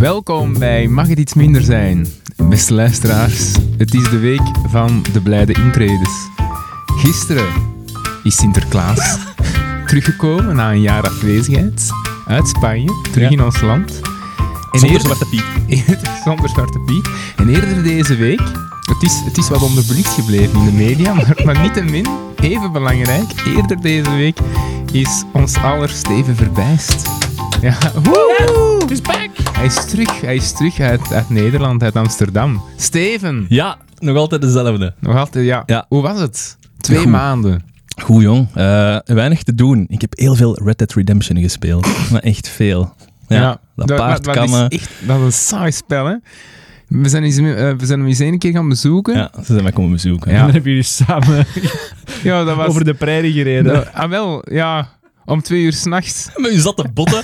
[0.00, 2.06] Welkom bij Mag het iets minder zijn?
[2.36, 6.10] Beste luisteraars, het is de week van de blijde intredes.
[6.86, 7.46] Gisteren
[8.22, 9.18] is Sinterklaas
[9.86, 11.88] teruggekomen na een jaar afwezigheid
[12.26, 13.36] uit Spanje, terug Ja.
[13.36, 14.00] in ons land.
[14.72, 15.98] En Zonder eerder- Zwarte Piet.
[16.24, 17.08] Zonder Zwarte Piet.
[17.36, 18.40] En eerder deze week,
[18.80, 22.06] het is, het is wat onder de licht gebleven in de media, maar, maar niettemin,
[22.42, 24.38] even belangrijk, eerder deze week
[24.92, 27.08] is ons aller Steven Verbijst.
[27.60, 28.80] Ja, woe!
[28.88, 29.28] is back!
[29.60, 32.62] Hij is terug, hij is terug uit, uit Nederland, uit Amsterdam.
[32.76, 33.46] Steven!
[33.48, 34.94] Ja, nog altijd dezelfde.
[35.00, 35.62] Nog altijd, ja.
[35.66, 35.86] Ja.
[35.88, 36.56] Hoe was het?
[36.78, 37.10] Twee Goed.
[37.10, 37.62] maanden.
[38.02, 39.84] Goed jong, Eh, weinig te doen.
[39.88, 41.86] Ik heb heel veel Red Dead Redemption gespeeld.
[42.12, 42.94] maar echt veel.
[43.28, 46.14] Ja, dat dat- paard dat, kan is echt, dat is een saai spel, hè.
[46.88, 47.44] We zijn, eens, eh,
[47.78, 49.14] we zijn hem eens één keer gaan bezoeken.
[49.16, 50.30] Ja, ze zijn mij komen bezoeken.
[50.30, 50.36] Ja.
[50.36, 51.46] En dan hebben jullie samen
[52.22, 52.66] Ja, dat was...
[52.68, 53.72] over de prairie gereden.
[53.74, 54.88] dat- ah, wel, ja.
[55.30, 56.28] Om twee uur s'nachts.
[56.36, 57.22] Maar je zat te botten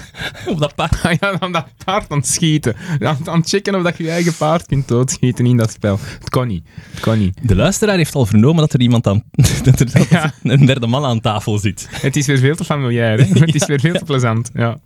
[0.46, 1.02] op dat paard.
[1.02, 2.76] Ah ja, dan dat paard aan het schieten.
[3.00, 5.98] Aan, aan het checken of dat je je eigen paard kunt doodschieten in dat spel.
[6.18, 6.64] Het kon niet.
[6.90, 7.38] Het kon niet.
[7.42, 9.22] De luisteraar heeft al vernomen dat er iemand aan...
[9.64, 10.32] dat er dat Ja.
[10.42, 11.88] een derde man aan tafel zit.
[11.90, 13.24] Het is weer veel te familiair, hè.
[13.44, 14.78] Het is weer veel te plezant, ja.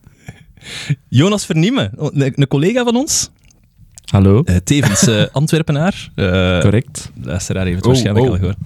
[1.09, 3.31] Jonas Verniemen, een, een collega van ons.
[4.11, 4.43] Hallo.
[4.43, 6.11] eh, tevens eh, Antwerpenaar.
[6.15, 7.11] Eh, Correct.
[7.15, 8.33] De luisteraar heeft het Oh, waarschijnlijk oh.
[8.33, 8.57] al gehoord.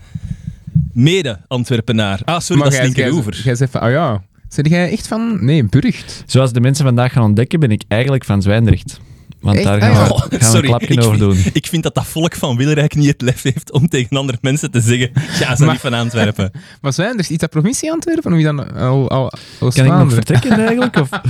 [0.93, 2.21] Mede-Antwerpenaar.
[2.25, 3.41] Ah, sorry, Maar dat is linkeroever.
[3.45, 4.23] Jij zegt van, ah ja.
[4.49, 5.45] Zeg jij echt van...
[5.45, 6.23] Nee, Burgt.
[6.27, 9.01] Zoals de mensen vandaag gaan ontdekken, ben ik eigenlijk van Zwijndrecht.
[9.41, 9.65] Want Echt?
[9.67, 10.07] daar Ah, gaan ja.
[10.07, 11.53] we, Oh, gaan we sorry, een klapje ik over vind- doen.
[11.53, 14.71] Ik vind dat dat volk van Wilrijk niet het lef heeft om tegen andere mensen
[14.71, 16.51] te zeggen ga ze niet van Antwerpen.
[16.83, 18.33] Maar zijn er iets dat provincie Antwerpen?
[18.33, 20.97] Of is dat al, al, al Kan ik nog vertrekken eigenlijk?
[21.01, 21.09] Of?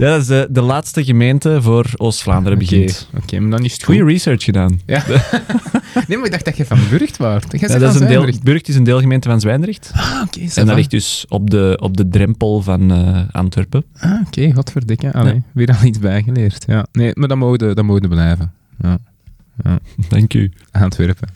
[0.00, 3.08] Ja, dat is de, de laatste gemeente voor Oost-Vlaanderen begint.
[3.16, 3.94] oké, maar dan is het goed.
[3.94, 4.80] Goeie research gedaan.
[4.86, 5.04] Ja.
[6.08, 7.42] nee, maar ik dacht dat je van Burgt was.
[7.50, 8.32] Ja, dat is een deel.
[8.42, 9.90] Burgt is een deelgemeente van Zwijndrecht.
[9.94, 10.40] Ah, oké.
[10.60, 13.84] En dat ligt dus op de, op de drempel van eh, Antwerpen.
[13.98, 14.52] Ah, oké.
[14.52, 15.12] Godverdikke.
[15.12, 15.40] Allee, Ja.
[15.52, 16.64] weer al iets bijgeleerd.
[16.66, 16.86] Ja.
[16.92, 18.52] Nee, maar dat mogen dat mogen blijven.
[18.82, 18.98] Ja.
[20.08, 20.52] Dank u.
[20.70, 21.28] Antwerpen.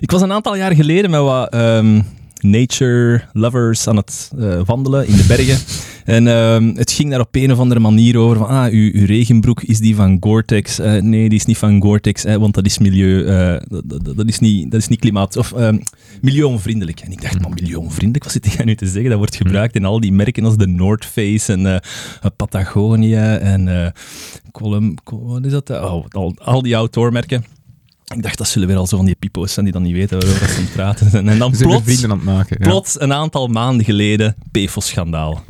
[0.00, 2.00] Ik was een aantal jaar geleden met wat ehm,
[2.40, 5.58] nature lovers aan het eh, wandelen in de bergen.
[6.04, 9.06] En ehm, het ging daar op een of andere manier over van, ah, uw, uw
[9.06, 10.78] regenbroek, is die van Gore-Tex?
[10.78, 13.60] Eh, nee, die is niet van Gore-Tex, want dat is milieu, eh,
[14.16, 15.78] dat, is niet, dat is niet klimaat, of ehm,
[16.20, 17.00] milieuonvriendelijk.
[17.00, 19.10] En ik dacht, maar milieuonvriendelijk, wat zit jij nu te zeggen?
[19.10, 21.80] Dat wordt gebruikt in al die merken als de North Face en eh,
[22.36, 23.92] Patagonia en
[24.52, 25.70] Colum, Col- wat is dat?
[25.70, 27.44] Oh, al, al die outdoormerken.
[28.14, 30.18] Ik dacht, dat zullen weer al zo van die pipo's zijn die dan niet weten
[30.18, 31.28] waarover dat ze praten zijn.
[31.28, 32.56] En dan plots, vrienden aan het maken.
[32.60, 32.68] Ja.
[32.68, 35.44] plots, een aantal maanden geleden, PFOS-schandaal.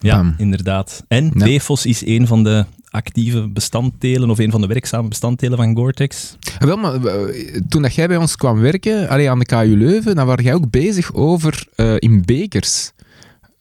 [0.00, 0.34] Ja, Bam.
[0.38, 1.04] inderdaad.
[1.08, 1.58] En Ja.
[1.58, 6.36] PFOS is een van de actieve bestanddelen, of een van de werkzame bestanddelen van Gore-Tex.
[6.58, 9.76] Ah, Wel, maar eh, toen dat jij bij ons kwam werken, allee, aan de KU
[9.76, 12.92] Leuven, dan was jij ook bezig over eh, in bekers.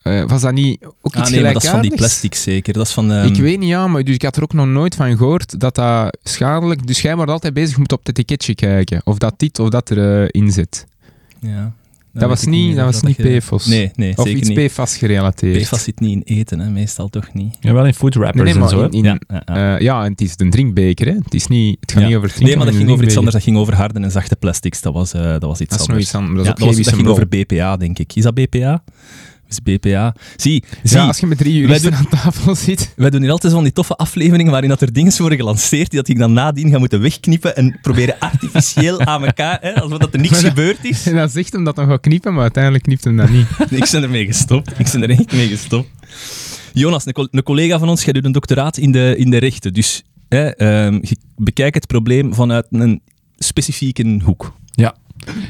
[0.02, 2.74] Eh, was dat niet ook iets Ah nee, maar dat is van die plastic zeker.
[2.74, 3.12] Dat is van...
[3.12, 5.60] ehm, Ik weet niet, ja, maar dus ik had er ook nog nooit van gehoord
[5.60, 6.88] dat dat schadelijk...
[6.88, 9.02] Dus jij wordt altijd bezig met op het etiketje kijken.
[9.04, 10.86] Of dat dit of dat erin zit.
[11.40, 11.74] Ja.
[12.14, 13.66] Dat was niet, dat was niet PFOS.
[13.66, 14.68] Nee, nee, Of zeker iets niet.
[14.68, 15.64] PFAS gerelateerd.
[15.64, 16.70] PFAS zit niet in eten, hè.
[16.70, 17.58] meestal toch niet.
[17.60, 18.82] Ja, wel in food wrappers nee, en maar zo.
[18.84, 19.76] in, in- ja, ja, ja.
[19.76, 21.14] eh, ja, en het is een drinkbeker, hè.
[21.14, 22.08] Het, is niet, het gaat Ja.
[22.08, 23.36] niet over drinken, Nee, maar dat ging over iets anders.
[23.36, 24.82] Dat ging over harde en zachte plastics.
[24.82, 26.06] Dat was, eh, dat was iets Dat is nog anders.
[26.06, 26.48] iets anders.
[26.48, 28.16] Dat was- dat ging over BPA, denk ik.
[28.16, 28.84] Is dat BPA?
[29.52, 30.16] Is BPA?
[30.36, 32.94] Zie, zie Ja, als je met drie juristen aan tafel zit...
[32.96, 35.90] wij doen hier altijd zo van die toffe afleveringen waarin dat er dingen worden gelanceerd
[35.90, 39.98] die dat ik dan nadien ga moeten wegknippen en proberen artificieel aan elkaar, hè, alsof
[39.98, 41.06] dat er niks dat- gebeurd is.
[41.12, 43.48] En dan zegt hem dat dan gaat knippen, maar uiteindelijk knipt hem dat niet.
[43.82, 44.80] Ik ben ermee gestopt.
[44.80, 45.90] Ik ben er echt mee gestopt.
[46.74, 49.38] Jonas, een, col- een collega van ons, jij doet een doctoraat in de, in de
[49.38, 49.74] rechten.
[49.74, 53.02] Dus hè, ehm, je bekijkt het probleem vanuit een
[53.38, 54.54] specifieke hoek.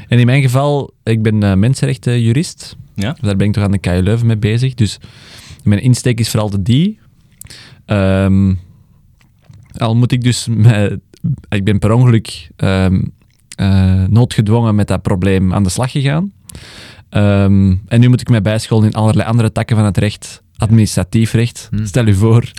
[0.08, 2.76] En in mijn geval, ik ben eh, mensenrechtenjurist.
[3.02, 3.16] Ja?
[3.20, 4.74] Daar ben ik toch aan de KU Leuven mee bezig.
[4.74, 4.98] Dus
[5.64, 6.98] mijn insteek is vooral de die.
[7.86, 8.54] Ehm,
[9.76, 10.46] al moet ik dus...
[10.50, 10.98] met-
[11.48, 13.02] ik ben per ongeluk ehm,
[13.56, 16.32] eh, noodgedwongen met dat probleem aan de slag gegaan.
[17.08, 20.42] Ehm, en nu moet ik mij bijscholen in allerlei andere takken van het recht.
[20.56, 21.84] Administratief recht, Hm.
[21.86, 22.50] stel u voor.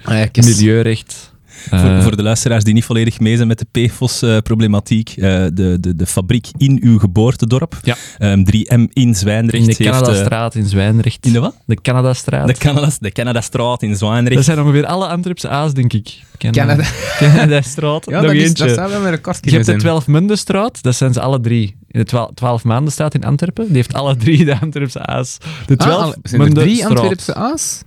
[0.45, 1.32] Milieurecht.
[1.69, 5.21] Voor, Eh, voor de luisteraars die niet volledig mee zijn met de PFOS-problematiek, eh,
[5.53, 7.95] de, de, de fabriek in uw geboortedorp, Ja.
[8.17, 11.25] ehm, 3M in Zwijndrecht, in de eh, Canadastraat in Zwijndrecht.
[11.25, 11.55] in de wat?
[11.65, 12.47] De Canadastraat.
[12.47, 14.35] De, Canada, de Canadastraat in Zwijndrecht.
[14.35, 16.21] Dat zijn ongeveer alle Antwerpse A's, denk ik.
[16.37, 16.83] Canada.
[17.19, 18.05] Canadastraat.
[18.13, 20.95] Ja, Nog dat, is, dat zou wel met een kort Je hebt de Twaalfmundenstraat, dat
[20.95, 21.75] zijn ze alle drie.
[21.87, 25.37] In de twaalf, twaalf Maandenstraat in Antwerpen, die heeft alle drie de Antwerpse A's.
[25.65, 26.85] De Ah, al- zijn er drie.
[26.85, 27.81] Antwerpse A's?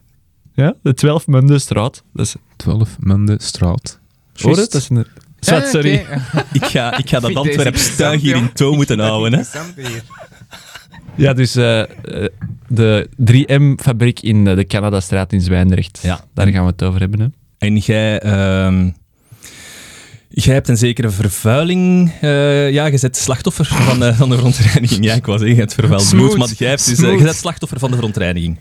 [0.57, 2.03] Ja, de Twaalfmundenstraat.
[2.13, 2.35] Dat is...
[2.57, 3.99] Twaalf Munde Straat.
[4.37, 4.73] Hoor het?
[4.73, 5.07] Dat is een...
[5.41, 6.07] Sorry.
[6.53, 9.33] Ik ga, ik ga dat Antwerp stuig hier in tow moeten houden.
[9.39, 9.45] Hè.
[11.17, 11.87] Ja, dus eh, eh,
[12.69, 15.99] de 3M-fabriek in eh, de Canadastraat in Zwijndrecht.
[16.03, 16.21] Ja.
[16.35, 17.21] Daar gaan we het over hebben.
[17.21, 17.27] Hè.
[17.59, 18.21] En jij...
[18.21, 18.91] ehm,
[20.29, 22.13] Jij hebt een zekere vervuiling.
[22.21, 25.05] eh, ja, je bent slachtoffer van, eh, van de verontreiniging.
[25.05, 27.79] Ja, ik was zeggen, het vervuild bloed, maar jij hebt dus, eh, je bent slachtoffer
[27.79, 28.59] van de verontreiniging.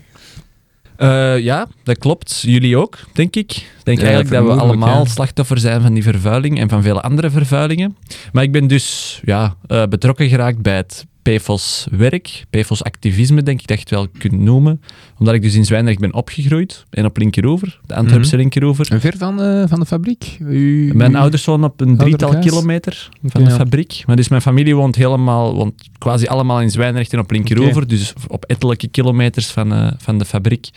[0.96, 2.40] Eh, ja, dat klopt.
[2.46, 3.52] Jullie ook, denk ik.
[3.52, 5.10] Ik denk Ja, eigenlijk dat we allemaal ja.
[5.10, 7.96] slachtoffer zijn van die vervuiling en van vele andere vervuilingen.
[8.32, 13.76] Maar ik ben dus ja, eh, betrokken geraakt bij het PFOS-werk, PFOS-activisme, denk ik dat
[13.76, 14.80] je het wel kunt noemen.
[15.18, 18.40] Omdat ik dus in Zwijndrecht ben opgegroeid en op Linkeroever, de Antwerpse Mhm.
[18.40, 18.90] Linkeroever.
[18.92, 20.36] En ver van de, van de fabriek?
[20.40, 24.02] U, Mijn u- ouders wonen op een drietal kilometer van de fabriek.
[24.06, 27.86] Maar dus mijn familie woont helemaal, woont quasi allemaal in Zwijndrecht en op Linkeroever.
[27.86, 30.68] Dus op ettelijke kilometers van, eh, van de fabriek.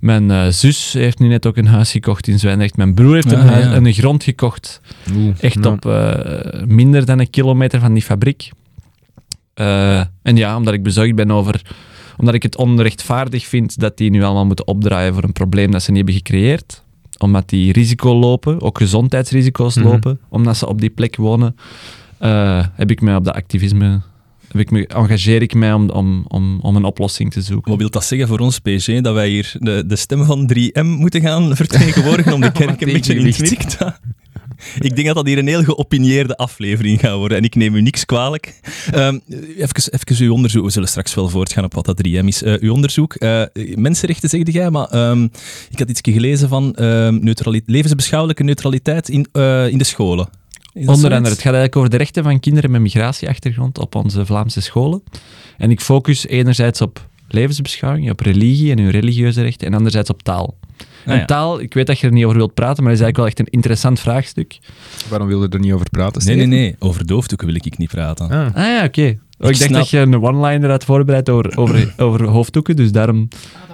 [0.00, 2.76] Mijn eh, zus heeft nu net ook een huis gekocht in Zwijndrecht.
[2.76, 3.76] Mijn broer heeft een, Ah, huis, ja.
[3.76, 4.80] een grond gekocht.
[5.14, 5.74] Oeh, Echt nou.
[5.74, 8.50] op eh, minder dan een kilometer van die fabriek.
[9.54, 11.62] Eh, en ja, omdat ik bezorgd ben over...
[12.16, 15.82] Omdat ik het onrechtvaardig vind dat die nu allemaal moeten opdraaien voor een probleem dat
[15.82, 16.84] ze niet hebben gecreëerd.
[17.18, 19.86] Omdat die risico lopen, ook gezondheidsrisico's Mhm.
[19.86, 21.56] lopen, omdat ze op die plek wonen.
[22.18, 24.00] eh, heb ik mij op dat activisme...
[24.48, 27.70] Heb ik me, engageer ik mij om, om, om, om een oplossing te zoeken.
[27.70, 30.84] Wat wil dat zeggen voor ons, PG, dat wij hier de, de stem van 3M
[30.84, 33.98] moeten gaan vertegenwoordigen om de kerk een beetje in het
[34.88, 37.80] Ik denk dat dat hier een heel geopinieerde aflevering gaat worden en ik neem u
[37.80, 38.60] niks kwalijk.
[38.92, 39.18] Ehm
[39.56, 42.42] even, even uw onderzoek, we zullen straks wel voortgaan op wat dat 3M is.
[42.42, 43.42] Eh, uw onderzoek, eh,
[43.74, 45.24] mensenrechten zegde jij, maar ehm,
[45.70, 50.28] ik had iets gelezen van ehm, neutrali- levensbeschouwelijke neutraliteit in, eh, in de scholen.
[50.74, 54.60] Onder andere, het gaat eigenlijk over de rechten van kinderen met migratieachtergrond op onze Vlaamse
[54.60, 55.02] scholen.
[55.58, 60.22] En ik focus enerzijds op levensbeschouwing, op religie en hun religieuze rechten, en anderzijds op
[60.22, 60.56] taal.
[61.06, 61.24] Ah, en ja.
[61.24, 63.26] taal, ik weet dat je er niet over wilt praten, maar dat is eigenlijk wel
[63.26, 64.58] echt een interessant vraagstuk.
[65.08, 67.90] Waarom wilde je er niet over praten, Nee, nee, nee, over doofdoeken wil ik niet
[67.90, 68.30] praten.
[68.30, 68.46] Ah.
[68.54, 69.00] Ah ja, oké.
[69.02, 72.92] Oh, ik dacht snap- dat je een one-liner had voorbereid over, over, over hoofddoeken, dus
[72.92, 73.28] daarom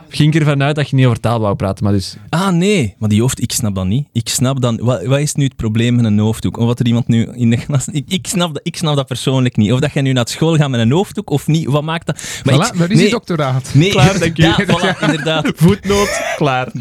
[0.08, 1.84] ging ik ervan uit dat je niet over taal wou praten.
[1.84, 2.94] Maar dus, Ah, nee.
[2.98, 4.08] Maar die hoofd, ik snap dat niet.
[4.12, 4.78] Ik snap dan...
[4.82, 6.56] Wat, wat is nu het probleem met een hoofddoek?
[6.56, 7.88] Of wat er iemand nu in de klas...
[7.88, 9.72] Ik, ik, snap dat, ik snap dat persoonlijk niet.
[9.72, 11.66] Of dat jij nu naar school gaat met een hoofddoek of niet.
[11.66, 12.40] Wat maakt dat...
[12.44, 13.70] Maar Voilà, ik, daar is nee, je doctoraat.
[13.74, 14.42] Nee, Klaar, dank u.
[14.42, 15.52] Ja, voilà, inderdaad.
[15.56, 16.72] voetnoot, klaar.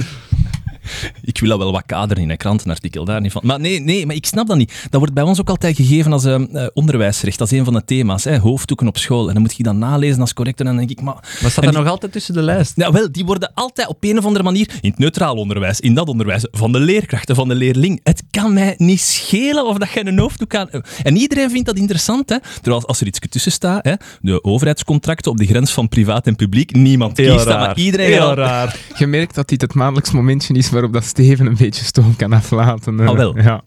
[1.22, 3.42] Ik wil dat wel wat kaderen in een krantenartikel, daar niet van.
[3.46, 4.74] Maar nee, nee, maar ik snap dat niet.
[4.90, 7.38] Dat wordt bij ons ook altijd gegeven als eh, eh, onderwijsrecht.
[7.38, 8.24] Dat is een van de thema's.
[8.24, 9.28] Hè, hoofddoeken op school.
[9.28, 10.60] En dan moet je dat nalezen als correct.
[10.60, 11.14] En dan denk ik, maar...
[11.42, 12.74] Maar staat er die- nog altijd tussen de lijst?
[12.76, 15.94] Ja, wel, die worden altijd op een of andere manier in het neutraal onderwijs, in
[15.94, 18.00] dat onderwijs, van de leerkrachten, van de leerling.
[18.04, 20.70] Het kan mij niet schelen of dat je een hoofddoek aan...
[21.04, 22.38] En iedereen vindt dat interessant, hè.
[22.62, 26.36] Terwijl als er iets tussen staat, hè, de overheidscontracten op de grens van privaat en
[26.36, 27.66] publiek, niemand Heel kiest dat, raar.
[27.66, 28.80] maar iedereen Heel raar.
[28.98, 32.34] Je merkt dat dit het maandelijks momentje is waarop dat Steven een beetje stoom kan
[32.34, 33.00] aflaten.
[33.00, 33.40] Ah, wel.
[33.40, 33.62] Ja.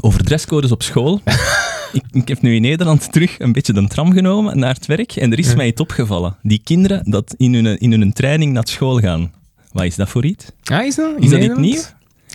[0.00, 1.20] Over dresscodes op school.
[1.92, 5.12] ik, ik heb nu in Nederland terug een beetje de tram genomen naar het werk
[5.16, 5.56] en er is Ja.
[5.56, 6.36] mij iets opgevallen.
[6.42, 9.32] Die kinderen dat in hun, in hun training naar school gaan.
[9.72, 10.44] Wat is dat voor iets?
[10.64, 11.06] Ah, is dat?
[11.06, 11.58] Is dat niet Nederland?
[11.60, 11.80] nieuw?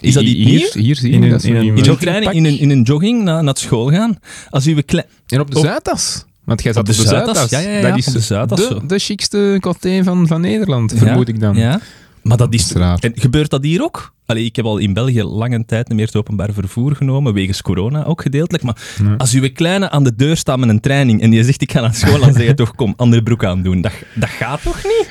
[0.02, 0.70] Is dat niet hier?
[0.74, 2.70] Hier zie In je een- dat in een niet In een, training, in een, in
[2.70, 4.20] een jogging naar, naar school gaan.
[4.50, 6.26] Als uw En op de Op- Zuidas.
[6.44, 7.50] Want jij zat Op op de de, Zuidas, Zuidas.
[7.50, 8.80] ja, ja, ja, Dat is op de Zuidas, zo.
[8.80, 11.56] de, de chicste coté van, van Nederland, vermoed ik dan.
[11.56, 11.80] Ja.
[12.28, 12.62] Maar dat is...
[12.62, 13.04] Straat.
[13.04, 14.14] En gebeurt dat hier ook?
[14.26, 17.62] Allee, ik heb al in België lange tijd niet meer het openbaar vervoer genomen, wegens
[17.62, 18.64] corona ook gedeeltelijk.
[18.64, 18.78] Maar
[19.18, 21.82] als uw kleine aan de deur staat met een training en die zegt ik ga
[21.82, 23.82] naar school, dan zeg je toch kom, andere broek aandoen.
[23.82, 25.10] Dat, dat gaat toch niet?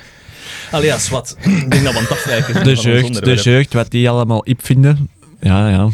[0.71, 1.37] Allee, ja, zwart.
[1.41, 4.47] Ik denk dat we aan het afwijken zijn De jeugd, de jeugd, wat die allemaal
[4.47, 5.11] ip vinden.
[5.41, 5.89] Ja, ja.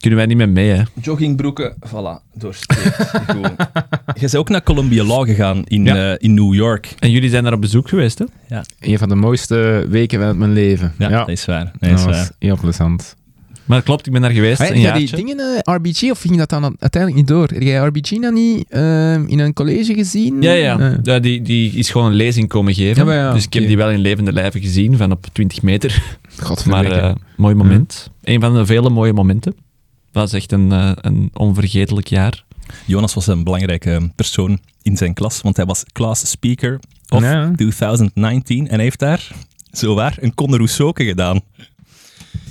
[0.00, 0.82] Kunnen wij niet meer mee, hè.
[1.02, 2.96] Joggingbroeken, voilà, doorstreept.
[3.26, 3.50] Goed.
[4.14, 6.10] Je bent ook naar Columbia Law gegaan in, Ja.
[6.12, 6.94] eh, in New York.
[6.98, 8.24] En jullie zijn daar op bezoek geweest, hè?
[8.80, 10.92] Een van de mooiste weken van mijn leven.
[10.98, 11.72] Ja, dat is waar.
[11.78, 12.30] Dat is was waar.
[12.38, 13.16] heel plezant.
[13.64, 16.36] Maar dat klopt, ik ben daar geweest, een jij die dingen, eh, RBG, of ging
[16.36, 17.48] dat dan uiteindelijk niet door?
[17.48, 20.42] Heb jij RBG dan niet ehm, in een college gezien?
[20.42, 20.78] Ja, ja.
[20.78, 22.96] Eh, ja die, die is gewoon een lezing komen geven.
[22.96, 25.62] Ja, maar ja, dus ik heb die wel in levende lijven gezien, van op 20
[25.62, 26.02] meter.
[26.36, 26.94] Maar Godverdikke.
[26.96, 28.10] eh mooi moment.
[28.22, 29.54] Een van de vele mooie momenten.
[30.12, 32.44] Dat is echt een, eh, een onvergetelijk jaar.
[32.86, 37.50] Jonas was een belangrijke persoon in zijn klas, want hij was class speaker of Ja.
[37.56, 39.28] 2019 en hij heeft daar,
[39.70, 41.40] zowaar, een Rousseau gedaan.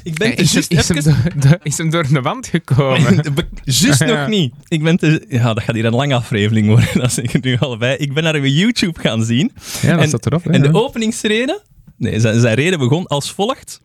[0.03, 2.47] Ik ben Eh, is, hem, juist is, hem door, de- is hem door de wand
[2.47, 3.23] gekomen?
[3.63, 4.53] Juist nog niet.
[4.67, 7.57] Ik ben te, ja, dat gaat hier een lange aflevering worden, dat zeg ik nu
[7.59, 7.97] al bij.
[7.97, 9.51] Ik ben naar uw YouTube gaan zien
[9.81, 10.43] ja, dat En- staat erop.
[10.43, 10.73] hè, en de ja.
[10.73, 11.61] openingsrede,
[11.97, 13.81] nee, zijn, zijn reden begon als volgt.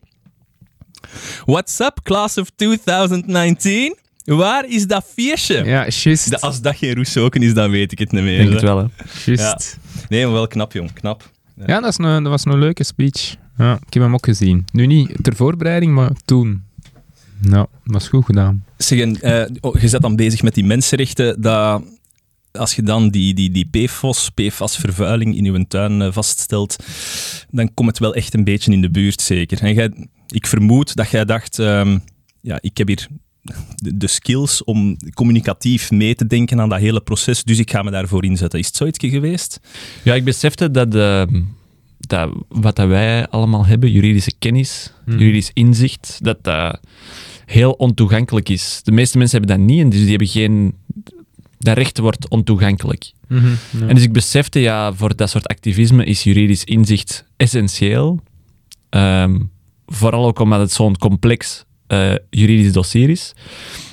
[1.45, 3.95] What's up, class of 2019?
[4.25, 5.63] Waar is dat feestje?
[5.63, 6.29] Ja, juist.
[6.29, 8.39] De- als dat geen Rousseau is, dan weet ik het niet meer.
[8.39, 8.85] Ik denk het wel, hè.
[9.25, 9.77] Juist.
[10.09, 10.93] Nee, maar wel knap, jong.
[10.93, 11.31] Knap.
[11.65, 13.35] Ja, dat, is een, dat was een leuke speech.
[13.57, 14.65] Ja, ik heb hem ook gezien.
[14.71, 16.63] Nu niet ter voorbereiding, maar toen.
[17.39, 18.63] Nou, dat was goed gedaan.
[18.77, 21.41] Zeg, en, eh, oh, je zet dan bezig met die mensenrechten.
[21.41, 21.83] Dat,
[22.51, 26.75] als je dan die, die, die PFOS, PFAS-vervuiling in je tuin eh, vaststelt,
[27.49, 29.61] dan komt het wel echt een beetje in de buurt, zeker.
[29.61, 31.59] En jij, ik vermoed dat jij dacht...
[31.59, 31.97] ehm,
[32.41, 33.07] ja, ik heb hier
[33.75, 37.83] de, de skills om communicatief mee te denken aan dat hele proces, dus ik ga
[37.83, 38.59] me daarvoor inzetten.
[38.59, 39.59] Is het zoiets geweest?
[40.03, 41.41] Ja, ik besefte dat, ehm,
[41.99, 45.17] dat wat dat wij allemaal hebben, juridische kennis, Hmm.
[45.17, 46.79] juridisch inzicht, dat dat
[47.45, 48.79] heel ontoegankelijk is.
[48.83, 50.73] De meeste mensen hebben dat niet en dus die hebben geen...
[51.57, 53.11] Dat recht wordt ontoegankelijk.
[53.27, 53.87] Mhm, ja.
[53.87, 58.19] En dus ik besefte, ja, voor dat soort activisme is juridisch inzicht essentieel.
[58.89, 59.39] Ehm,
[59.85, 63.33] vooral ook omdat het zo'n complex eh, juridisch dossier is.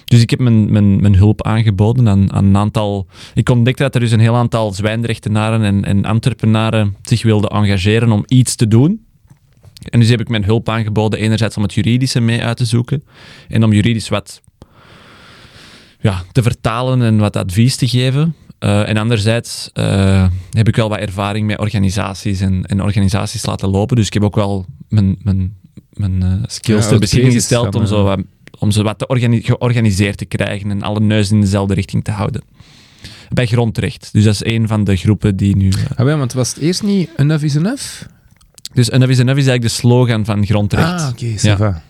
[0.05, 3.07] Dus ik heb mijn, mijn, mijn hulp aangeboden aan, aan een aantal...
[3.35, 8.13] Ik ontdekte dat er dus een heel aantal Zwijndrechtenaren en, en Antwerpenaren zich wilden engageren
[8.13, 9.07] om iets te doen.
[9.91, 13.05] En dus heb ik mijn hulp aangeboden, enerzijds om het juridische mee uit te zoeken
[13.49, 14.41] en om juridisch wat
[16.01, 18.35] ja, te vertalen en wat advies te geven.
[18.59, 23.69] Eh, en anderzijds eh, heb ik wel wat ervaring met organisaties en, en organisaties laten
[23.69, 23.97] lopen.
[23.97, 25.57] Dus ik heb ook wel mijn, mijn,
[26.11, 28.17] mijn eh, skills Ja, ter ook beschikking cases gesteld om, zo ja.
[28.59, 32.11] om ze wat te organi- georganiseerd te krijgen en alle neuzen in dezelfde richting te
[32.11, 32.43] houden.
[33.29, 34.09] Bij grondrecht.
[34.13, 35.69] Dus dat is een van de groepen die nu...
[35.69, 38.03] eh, Ah, wel, want was het eerst niet enough is enough?
[38.75, 41.01] dus enough is enough is eigenlijk de slogan van grondrecht.
[41.03, 41.57] Ah, oké, Ja.
[41.57, 41.83] va.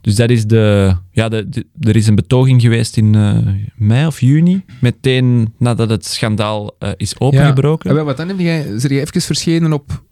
[0.00, 3.38] Dus dat is de, ja, de, de- er is een betoging geweest in eh,
[3.76, 7.90] mei of juni, meteen nadat het schandaal is opengebroken.
[7.90, 10.02] Ah, wel, wat dan heb jij, is er even verschenen op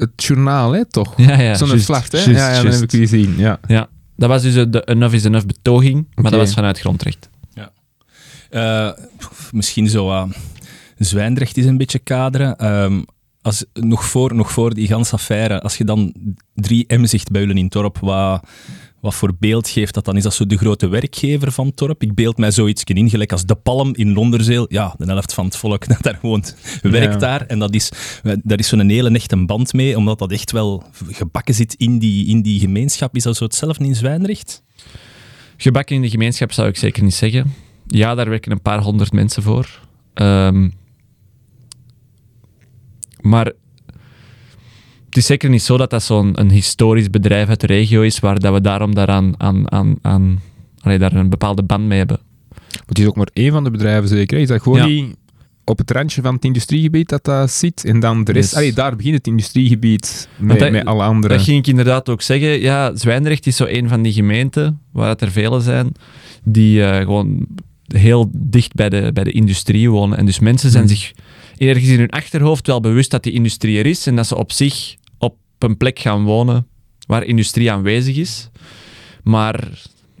[0.00, 1.14] het journaal, hè, toch?
[1.16, 2.18] Ja, ja, Zo'n juist, vlacht, hè?
[2.18, 3.60] ja, ja, dat heb ik gezien, ja.
[3.66, 7.28] Ja, dat was dus de Enough is Enough betoging, maar dat was vanuit grondrecht.
[8.50, 10.28] Eh, pff, misschien zo wat
[10.98, 12.56] Zwijndrecht is een beetje kaderen.
[12.58, 13.02] Ehm,
[13.42, 16.14] als, nog, voor, nog voor die ganse affaire, als je dan
[16.54, 18.46] 3M zegt bij jullie in Torp, wat,
[19.00, 20.16] wat voor beeld geeft dat dan?
[20.16, 22.02] Is dat zo de grote werkgever van Torp?
[22.02, 24.66] Ik beeld mij zoiets in, gelijk als De Palm in Londerzeel.
[24.68, 27.18] Ja, de helft van het volk dat daar woont, werkt Ja.
[27.18, 27.46] daar.
[27.46, 27.90] En dat is,
[28.42, 32.26] daar is zo'n hele echte band mee, omdat dat echt wel gebakken zit in die,
[32.26, 33.16] in die gemeenschap.
[33.16, 34.62] Is dat zo hetzelfde in Zwijndrecht?
[35.56, 37.52] Gebakken in de gemeenschap zou ik zeker niet zeggen.
[37.86, 39.80] Ja, daar werken een paar honderd mensen voor.
[40.14, 40.68] Ehm,
[43.20, 43.52] maar
[45.10, 48.18] het is zeker niet zo dat dat zo'n een historisch bedrijf uit de regio is,
[48.18, 50.40] waar dat we daarom daaraan aan, aan, aan,
[50.80, 52.18] allee, daar een bepaalde band mee hebben.
[52.50, 54.38] Maar het is ook maar één van de bedrijven, zeker.
[54.38, 54.86] Is dat gewoon Ja.
[54.86, 55.16] niet
[55.64, 57.84] op het randje van het industriegebied dat dat zit?
[57.84, 58.48] En dan de rest...
[58.50, 58.58] Yes.
[58.58, 61.34] Allee, daar begint het industriegebied met, dat- met alle andere...
[61.34, 62.60] Dat ging ik inderdaad ook zeggen.
[62.60, 65.92] Ja, Zwijndrecht is zo een van die gemeenten, waar het er vele zijn,
[66.44, 67.46] die eh, gewoon
[67.86, 70.18] heel dicht bij de, bij de industrie wonen.
[70.18, 70.94] En dus mensen zijn Hmm.
[70.94, 71.12] zich
[71.56, 74.52] ergens in hun achterhoofd wel bewust dat die industrie er is en dat ze op
[74.52, 74.96] zich
[75.60, 76.66] op een plek gaan wonen
[77.06, 78.48] waar industrie aanwezig is.
[79.22, 79.68] Maar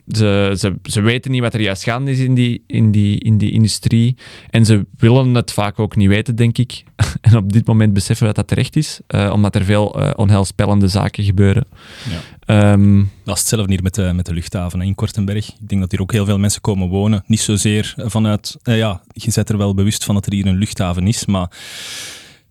[0.08, 3.38] ze, ze, ze weten niet wat er juist gaande is in die, in, die, in
[3.38, 4.16] die industrie.
[4.50, 6.82] En ze willen het vaak ook niet weten, denk ik.
[7.20, 10.10] En op dit moment beseffen we dat dat terecht is, eh, omdat er veel eh,
[10.16, 11.64] onheilspellende zaken gebeuren.
[12.10, 12.72] Ja.
[12.72, 15.48] Ehm, Dat is hetzelfde hier met de, met de luchthaven in Kortenberg.
[15.48, 17.22] Ik denk dat hier ook heel veel mensen komen wonen.
[17.26, 18.56] Niet zozeer vanuit...
[18.62, 21.50] eh, ja, je bent er wel bewust van dat er hier een luchthaven is, maar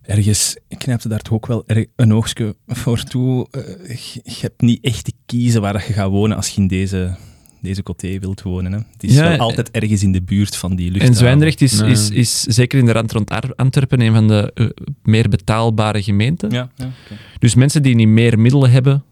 [0.02, 3.46] ergens knijpt er daar toch ook wel erg een oogstje voor toe.
[3.50, 6.66] Eh, je, hebt niet echt te kiezen waar dat je gaat wonen als je in
[6.66, 7.16] deze,
[7.60, 8.72] deze coté wilt wonen.
[8.72, 8.78] Hè.
[8.78, 11.14] Het is Ja, wel eh, altijd ergens in de buurt van die luchthaven.
[11.14, 11.90] en Zwijndrecht is, Nee.
[11.90, 14.66] is, is zeker in de rand rond Antwerpen een van de eh,
[15.02, 16.50] meer betaalbare gemeenten.
[16.50, 16.90] Ja, ja.
[17.38, 19.04] Dus mensen die niet meer middelen hebben,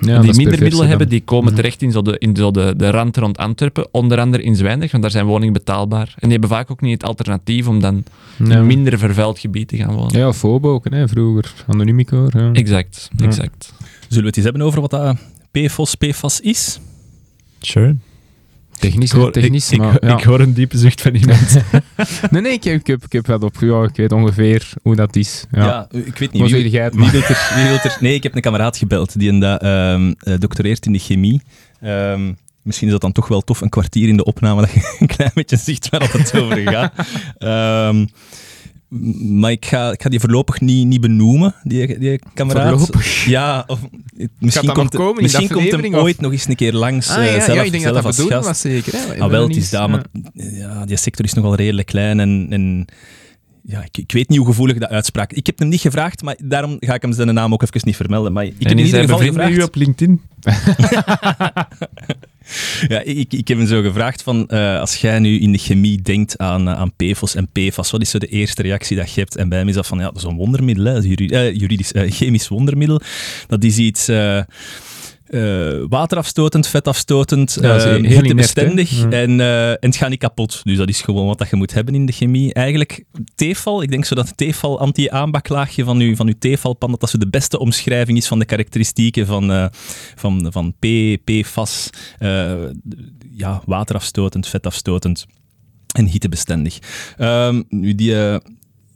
[0.00, 1.54] Ja, die minder middelen hebben, die komen Mhm.
[1.54, 3.86] terecht in, zo de, in zo de, de rand rond Antwerpen.
[3.90, 6.06] Onder andere in Zwijndrecht, want daar zijn woningen betaalbaar.
[6.08, 8.04] En die hebben vaak ook niet het alternatief om dan
[8.38, 8.62] in Ja.
[8.62, 10.18] minder vervuild gebied te gaan wonen.
[10.18, 11.52] Ja, Fobo ook, hè, vroeger.
[11.66, 12.26] Anonymico.
[12.28, 12.52] Ja.
[12.52, 13.24] Exact, Ja.
[13.26, 13.72] exact.
[14.08, 15.16] Zullen we het eens hebben over wat dat
[15.50, 16.80] PFOS, PFAS is?
[17.60, 17.96] Sure.
[18.78, 20.16] Technisch, Ik hoor, technisch ik, maar ik, ja.
[20.18, 21.56] ik hoor een diepe zucht van iemand.
[22.30, 23.56] Nee, nee, ik heb, ik heb, ik heb wat op...
[23.60, 25.44] Ja, ik weet ongeveer hoe dat is.
[25.50, 25.88] Ja.
[25.90, 26.50] ik weet niet.
[26.50, 27.96] Wie- jij het Wie er, wie wil er...
[28.00, 31.42] Nee, ik heb een kameraad gebeld die een da, ehm, eh, doctoreert in de chemie.
[31.80, 34.96] Ehm, misschien is dat dan toch wel tof, een kwartier in de opname, dat je
[35.00, 36.92] een klein beetje ziet waar het over gaat.
[37.38, 38.06] Ehm, m-
[38.88, 42.68] maar ik ga, ik ga die voorlopig niet, niet benoemen, die, die kameraad.
[42.70, 43.24] Voorlopig?
[43.24, 43.80] Ja, of,
[44.38, 46.00] misschien nog komt, komen misschien komt hem of?
[46.00, 48.04] ooit nog eens een keer langs Ah, eh, zelf, ja, ik denk dat zelf dat
[48.04, 48.92] als bedoeld was, zeker.
[48.92, 49.20] Hè?
[49.20, 52.86] Ah, wel, het is dat, maar ja, die sector is nogal redelijk klein en, en
[53.62, 55.32] ja, ik, ik weet niet hoe gevoelig dat uitspraak.
[55.32, 57.96] Ik heb hem niet gevraagd, maar daarom ga ik hem zijn naam ook even niet
[57.96, 58.32] vermelden.
[58.32, 59.56] Maar ik heb en in ieder geval gevraagd.
[59.56, 60.20] u op LinkedIn?
[62.88, 66.02] Ja, ik, ik heb hem zo gevraagd van, eh, als jij nu in de chemie
[66.02, 69.20] denkt aan, eh, aan PFOS en PFAS, wat is zo de eerste reactie dat je
[69.20, 69.36] hebt?
[69.36, 72.48] En bij hem is dat van, ja, dat is een wondermiddel, hè, eh, juridisch, chemisch
[72.48, 73.00] wondermiddel.
[73.46, 74.08] Dat is iets...
[75.34, 80.60] eh, waterafstotend, vetafstotend, Ja, eh, hittebestendig en, eh, en het gaat niet kapot.
[80.64, 82.54] Dus dat is gewoon wat dat je moet hebben in de chemie.
[82.54, 87.10] Eigenlijk, Tefal, ik denk zo dat Tefal anti-aanbaklaagje van uw, van uw Tefalpan, dat dat
[87.10, 89.70] zo de beste omschrijving is van de karakteristieken van,
[90.14, 90.86] van, van P,
[91.24, 91.90] PFAS,
[93.36, 95.26] ja, waterafstotend, vetafstotend
[95.92, 96.78] en hittebestendig.
[97.16, 98.14] Ehm, nu, die,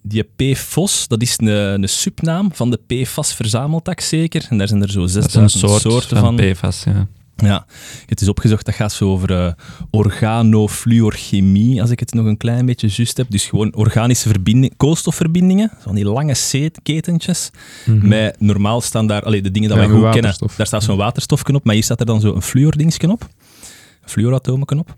[0.03, 4.47] die PFOS, dat is een, een subnaam van de PFAS-verzameltak zeker.
[4.49, 6.53] En daar zijn er zo Dat is 6000 een soort soorten van, van.
[6.53, 7.09] PFAS, ja.
[7.45, 7.67] Ja,
[8.07, 9.53] het is opgezocht, dat gaat zo over eh
[9.91, 13.31] organofluorchemie, als ik het nog een klein beetje juist heb.
[13.31, 16.35] Dus gewoon organische verbindingen, koolstofverbindingen, van die lange
[16.83, 17.51] ketentjes.
[17.85, 20.97] Met normaal staan daar, allee, de dingen dat Ja, wij goed kennen, daar staat zo'n
[20.97, 23.23] waterstofje op, maar hier staat er dan zo een fluordingsje op.
[23.23, 23.29] Een
[24.09, 24.97] fluoratomen op.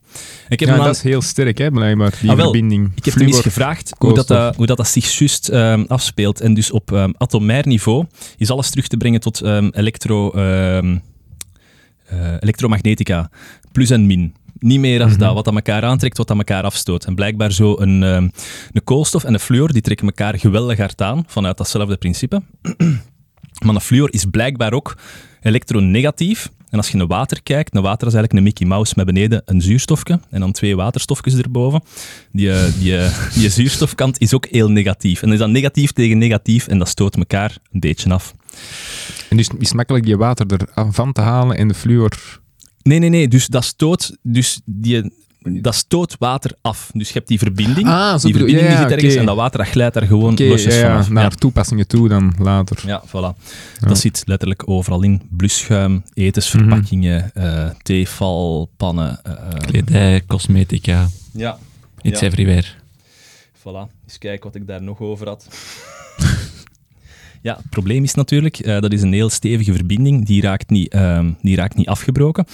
[0.48, 2.92] Ik heb Ja, aan- dat is heel sterk, hè, blijkbaar, die Ah, wel, verbinding.
[2.94, 6.40] ik heb hem eens gevraagd hoe dat, eh, hoe dat, dat zich juist ehm, afspeelt.
[6.40, 10.78] En dus op ehm, atomair niveau is alles terug te brengen tot ehm, elektro, eh,
[12.40, 13.30] elektromagnetica.
[13.72, 14.34] Plus en min.
[14.58, 15.20] Niet meer als Mhm.
[15.20, 15.34] dat.
[15.34, 17.04] Wat dat elkaar aantrekt, wat dat elkaar afstoot.
[17.04, 18.32] En blijkbaar zo een, een
[18.84, 22.42] koolstof en een fluor, die trekken elkaar geweldig hard aan, vanuit datzelfde principe.
[23.64, 24.96] Maar een fluor is blijkbaar ook
[25.42, 26.50] elektronegatief.
[26.70, 29.42] En als je naar water kijkt, naar water is eigenlijk een Mickey Mouse met beneden
[29.44, 31.82] een zuurstofje en dan twee waterstofjes erboven.
[32.32, 35.22] Die, eh, die, eh, die zuurstofkant is ook heel negatief.
[35.22, 38.34] En dan is dat negatief tegen negatief en dat stoot elkaar een beetje af.
[39.28, 42.38] En dus is makkelijk die water er van te halen en de fluor...
[42.82, 43.28] Nee, nee, nee.
[43.28, 45.12] Dus dat stoot, dus die,
[45.42, 46.90] dat stoot water af.
[46.92, 47.86] Dus je hebt die verbinding.
[47.88, 50.06] Ah, zo die verbinding ja, die ja, zit ergens en dat water dat glijdt daar
[50.06, 51.08] gewoon Oké, losjes ja, ja, vanaf.
[51.10, 51.28] naar Ja.
[51.30, 52.82] toepassingen toe dan later.
[52.86, 53.10] Ja, voilà.
[53.10, 53.34] Ja.
[53.88, 55.22] Dat zit letterlijk overal in.
[55.30, 59.20] Blusschuim, etensverpakkingen, eh theeval, pannen.
[59.22, 59.38] eh, eh.
[59.58, 61.58] Kledij, cosmetica, Ja,
[62.02, 62.26] it's Ja.
[62.26, 62.66] everywhere.
[63.58, 63.92] voilà.
[64.06, 65.46] Eens kijken wat ik daar nog over had.
[67.42, 70.88] Ja, het probleem is natuurlijk, eh, dat is een heel stevige verbinding, die raakt, niet,
[70.92, 72.44] ehm, die raakt niet afgebroken.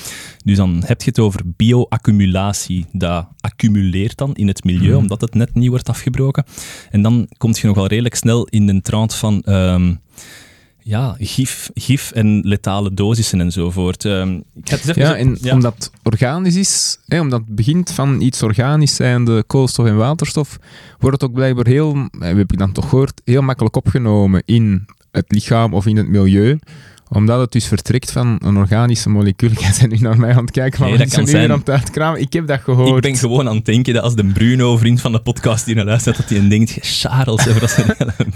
[0.44, 2.86] Dus dan heb je het over bioaccumulatie.
[2.92, 4.98] Dat accumuleert dan in het milieu, Mhm.
[4.98, 6.44] omdat het net niet wordt afgebroken.
[6.90, 9.94] En dan kom je nogal redelijk snel in de trant van ehm,
[10.88, 14.04] ja, gif, gif en letale dosissen enzovoort.
[14.04, 15.52] Ehm, ik ga het eens even Ja, zo- en ja.
[15.52, 20.58] omdat het organisch is, hè, omdat het begint van iets organisch zijnde koolstof en waterstof,
[20.98, 24.86] wordt het ook blijkbaar heel, eh, heb ik dan toch gehoord, heel makkelijk opgenomen in
[25.10, 26.58] het lichaam of in het milieu
[27.08, 29.50] omdat het dus vertrekt van een organische molecuul.
[29.60, 31.48] Jij bent nu naar mij aan het kijken, maar Nee, dat zijn kan nu weer
[31.48, 31.52] zijn.
[31.52, 32.20] aan het uitkramen.
[32.20, 33.04] Ik heb dat gehoord.
[33.04, 35.74] Ik ben gewoon aan het denken dat als de Bruno, vriend van de podcast, hier
[35.74, 38.32] naar luistert, dat hij een denkt, Charles, hè, dat een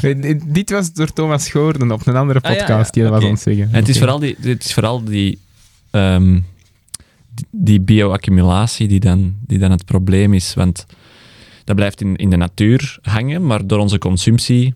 [0.00, 3.22] hele dit- was door Thomas Goorden op een andere Ah, ja, podcast ja, die was
[3.24, 3.64] aan het zeggen.
[3.64, 5.38] En het, is vooral die, het is vooral die,
[5.90, 6.32] ehm,
[7.34, 10.54] die- die bioaccumulatie die dan, die dan het probleem is.
[10.54, 10.86] Want
[11.64, 14.74] dat blijft in, in de natuur hangen, maar door onze consumptie,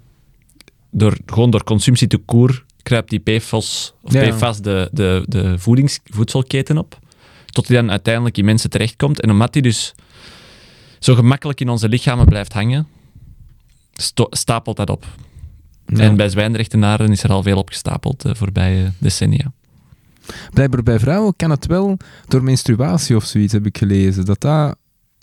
[0.91, 4.31] door, gewoon door consumptie te koer, kruipt die PFAS, of Ja.
[4.31, 6.99] PFAS de, de, de voedings, voedselketen op.
[7.47, 9.21] Tot die dan uiteindelijk in mensen terechtkomt.
[9.21, 9.95] En omdat die dus
[10.99, 12.87] zo gemakkelijk in onze lichamen blijft hangen,
[14.31, 15.07] stapelt dat op.
[15.87, 15.99] Ja.
[15.99, 19.53] En bij zwijnrechtenaren is er al veel opgestapeld de voorbije decennia.
[20.53, 21.97] Blijkbaar bij vrouwen kan het wel
[22.29, 24.25] door menstruatie of zoiets, heb ik gelezen.
[24.25, 24.77] Dat dat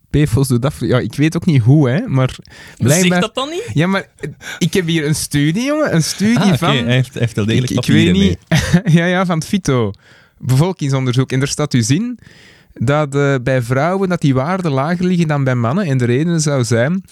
[0.09, 0.73] PFOS doet dat...
[0.79, 3.21] Ja, ik weet ook niet hoe, hè, maar Zeg blijkbaar...
[3.21, 3.69] dat dan niet?
[3.73, 4.09] Ja, maar
[4.57, 5.95] ik heb hier een studie, jongen.
[5.95, 6.75] Een studie Ah, oké, van...
[6.75, 8.37] hij heeft, hij heeft wel Ik, degelijk ik papieren weet
[8.83, 8.93] niet...
[8.97, 9.91] ja, ja, van het FITO.
[10.37, 11.31] Bevolkingsonderzoek.
[11.31, 12.19] En er staat dus in
[12.73, 15.85] dat eh, bij vrouwen dat die waarden lager liggen dan bij mannen.
[15.85, 17.03] En de reden zou zijn...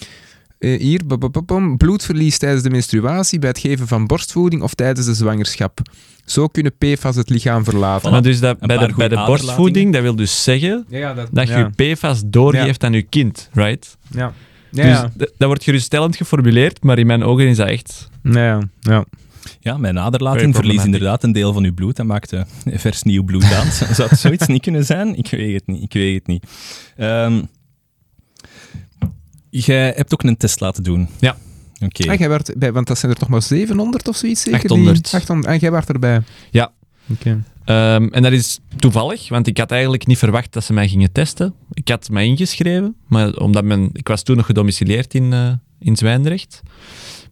[0.66, 1.00] eh, hier,
[1.76, 5.80] bloedverlies tijdens de menstruatie, bij het geven van borstvoeding of tijdens de zwangerschap.
[6.24, 8.10] Zo kunnen PFAS het lichaam verlaten.
[8.10, 11.28] Maar dus dat, bij, de, bij de borstvoeding, dat wil dus zeggen Ja, ja, dat,
[11.32, 11.70] dat ja.
[11.76, 13.96] je PFAS doorgeeft aan je kind, right?
[14.10, 14.32] Ja.
[14.70, 18.08] Ja, dus dat wordt geruststellend geformuleerd, maar in mijn ogen is dat echt...
[18.22, 19.04] Ja, ja,
[19.60, 19.76] ja.
[19.76, 22.42] Mijn naderlating verliest inderdaad een deel van uw bloed en maakt eh,
[22.84, 23.70] vers nieuw bloed aan.
[23.70, 25.16] Zou zou het zoiets niet kunnen zijn?
[25.16, 25.82] Ik weet het niet.
[25.82, 26.46] Ik weet het niet.
[26.96, 27.42] Ehm,
[29.64, 31.08] jij hebt ook een test laten doen.
[31.20, 31.36] Ja.
[31.84, 32.10] Oké.
[32.10, 34.60] Ah, jij werd bij, want dat zijn er toch maar 700 of zoiets zeker?
[34.60, 35.14] die- 800.
[35.14, 35.52] 800.
[35.54, 36.22] En jij werd erbij?
[36.50, 36.72] Ja.
[37.10, 37.42] Oké.
[37.64, 41.12] Ehm, en dat is toevallig, want ik had eigenlijk niet verwacht dat ze mij gingen
[41.12, 41.54] testen.
[41.72, 45.96] Ik had mij ingeschreven, maar omdat men, ik was toen nog gedomicileerd in, eh, in
[45.96, 46.62] Zwijndrecht.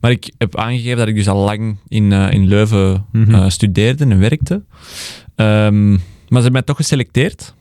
[0.01, 3.35] Maar ik heb aangegeven dat ik dus al lang in, eh, in Leuven Mhm.
[3.35, 4.65] eh, studeerde en werkte.
[5.35, 7.55] Ehm, maar ze hebben mij toch geselecteerd.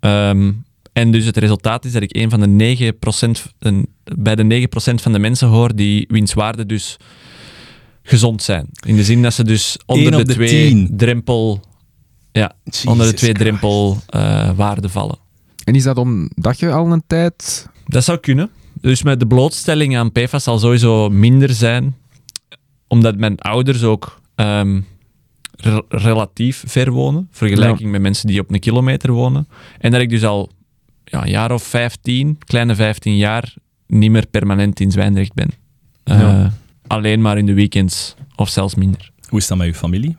[0.00, 0.52] Ehm,
[0.96, 3.86] en dus het resultaat is dat ik een van de 9%, een-
[4.18, 6.96] bij de 9% van de mensen hoor die wiens waarden dus
[8.02, 8.66] gezond zijn.
[8.86, 10.96] In de zin dat ze dus onder de, de twee tien.
[10.96, 11.60] drempel,
[12.32, 12.52] ja,
[12.86, 15.18] onder de twee drempel eh, waarden vallen.
[15.64, 17.68] En is dat omdat je al een tijd...
[17.86, 18.50] Dat zou kunnen.
[18.80, 21.96] Dus met de blootstelling aan PFAS zal sowieso minder zijn,
[22.88, 24.80] omdat mijn ouders ook ehm,
[25.56, 29.48] re- relatief ver wonen, vergelijking met mensen die op een kilometer wonen.
[29.78, 30.50] En dat ik dus al
[31.10, 33.54] ja, een jaar of 15, kleine 15 jaar,
[33.86, 35.50] niet meer permanent in Zwijndrecht ben.
[36.04, 36.52] Eh, Ja.
[36.86, 39.10] Alleen maar in de weekends of zelfs minder.
[39.28, 40.16] Hoe is dat met uw familie?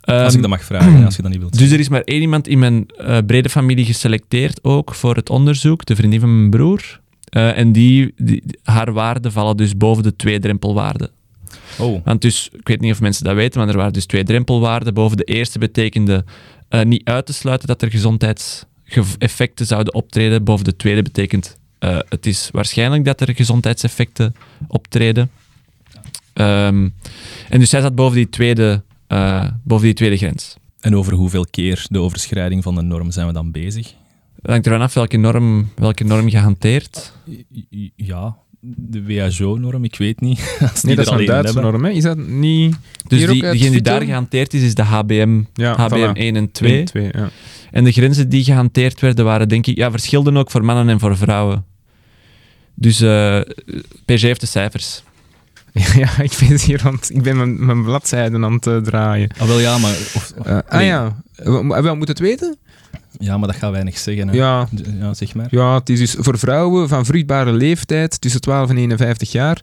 [0.00, 1.58] Ehm, Als ik dat mag vragen, als je dat niet wilt.
[1.58, 5.30] dus er is maar één iemand in mijn eh, brede familie geselecteerd ook voor het
[5.30, 7.00] onderzoek, de vriendin van mijn broer.
[7.24, 11.10] Eh, en die, die, haar waarden vallen dus boven de twee drempelwaarden.
[11.78, 14.24] Oh, Want dus, ik weet niet of mensen dat weten, maar er waren dus twee
[14.24, 14.94] drempelwaarden.
[14.94, 16.24] Boven de eerste betekende
[16.82, 17.90] niet uit te sluiten dat er
[18.90, 20.44] gezondheidseffecten zouden optreden.
[20.44, 24.34] Boven de tweede betekent eh, het is waarschijnlijk dat er gezondheidseffecten
[24.68, 25.30] optreden.
[26.32, 26.88] Ehm,
[27.48, 30.56] en dus zij zat boven die tweede, eh, boven die tweede grens.
[30.80, 33.86] en over hoeveel keer de overschrijding van de norm zijn we dan bezig?
[34.42, 37.12] Het hangt ervan af welke norm, welke norm je hanteert.
[37.28, 40.38] I- i- Ja, de WHO-norm, ik weet niet.
[40.60, 41.72] Als die Nee, dat is een Duitse hebben.
[41.72, 41.90] norm, hè?
[41.90, 42.76] Is dat niet...
[43.08, 46.12] Dus die, degene die daar gehanteerd is, is de HBM, Ja, HBM voilà.
[46.16, 46.84] 1 en 2.
[46.84, 47.30] twee ja.
[47.70, 49.76] En de grenzen die gehanteerd werden, waren denk ik...
[49.76, 51.64] Ja, verschilden ook voor mannen en voor vrouwen.
[52.74, 53.40] Dus eh
[54.04, 55.02] PG heeft de cijfers.
[55.94, 59.30] ja, ik ben hier aan het- Ik ben mijn, mijn bladzijden aan het eh, draaien.
[59.38, 60.86] Ah, wel ja, maar, of, Eh, ah nee.
[60.86, 62.56] ja, we, moeten het weten?
[63.18, 64.28] ja, maar dat gaat weinig zeggen.
[64.28, 64.34] Hè.
[64.34, 64.68] Ja,
[65.12, 65.46] zeg maar.
[65.50, 69.60] Ja, het is dus voor vrouwen van vruchtbare leeftijd tussen 12 en 51 jaar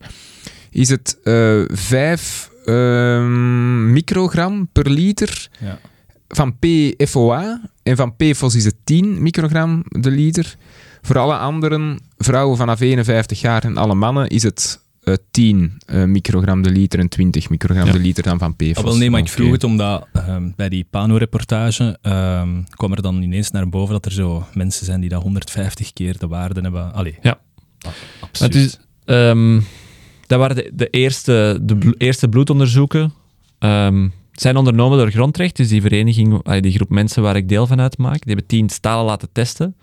[0.72, 5.80] is het eh 5 ehm, microgram per liter Ja.
[6.28, 10.56] van PFOA en van PFOS is het 10 microgram de liter.
[11.02, 16.04] Voor alle anderen, vrouwen vanaf 51 jaar en alle mannen, is het eh 10 eh,
[16.04, 17.92] microgram de liter en 20 microgram Ja.
[17.92, 18.76] de liter dan van PFOS.
[18.78, 23.02] Ah, wel, nee, maar ik vroeg het omdat ehm, bij die Pano-reportage ehm, kwam er
[23.02, 26.62] dan ineens naar boven dat er zo mensen zijn die dat 150 keer de waarde
[26.62, 26.94] hebben.
[26.94, 27.18] Allee.
[27.22, 27.40] Ja.
[27.82, 27.92] Ah.
[28.40, 29.60] Het is, ehm,
[30.28, 33.14] dat waren de, de, eerste, de blo- eerste bloedonderzoeken.
[33.60, 34.08] Ehm,
[34.42, 38.14] zijn ondernomen door Grondrecht, dus die vereniging, die groep mensen waar ik deel van uitmaak.
[38.26, 39.76] Die hebben tien stalen laten testen.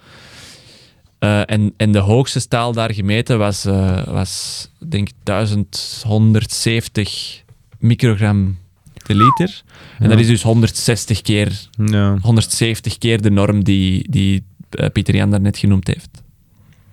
[1.19, 7.43] Eh, en, en de hoogste staal daar gemeten was, eh, was denk ik, 1170
[7.79, 8.59] microgram
[9.07, 9.63] de liter.
[9.99, 10.09] En Ja.
[10.09, 12.17] dat is dus 160 keer, Ja.
[12.21, 16.23] 170 keer de norm die, die eh, Pieter Jan daarnet genoemd heeft.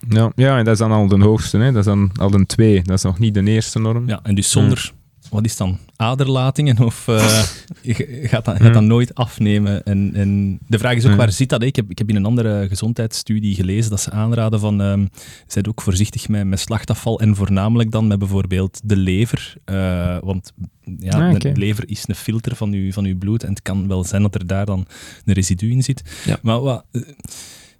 [0.09, 0.31] Ja.
[0.35, 1.65] ja, en dat is dan al de hoogste, hè?
[1.71, 2.81] dat is dan al de 2.
[2.83, 4.07] Dat is nog niet de eerste norm.
[4.07, 4.93] Ja, en dus zonder,
[5.31, 6.79] wat is dan, aderlatingen?
[6.79, 7.05] Of
[7.81, 9.83] je gaat, dat, gaat dat nooit afnemen?
[9.83, 11.17] En, en de vraag is ook, Ja.
[11.17, 11.63] waar zit dat?
[11.63, 15.05] Ik heb, ik heb in een andere gezondheidsstudie gelezen dat ze aanraden van, ehm
[15.47, 19.55] zijt ook voorzichtig met, met slachtafval en voornamelijk dan met bijvoorbeeld de lever.
[19.65, 20.51] Eh, want
[20.99, 23.87] ja, Ah, de lever is een filter van uw, van uw bloed en het kan
[23.87, 24.85] wel zijn dat er daar dan
[25.25, 26.03] een residu in zit.
[26.25, 26.37] Ja.
[26.41, 27.01] Maar wat, eh,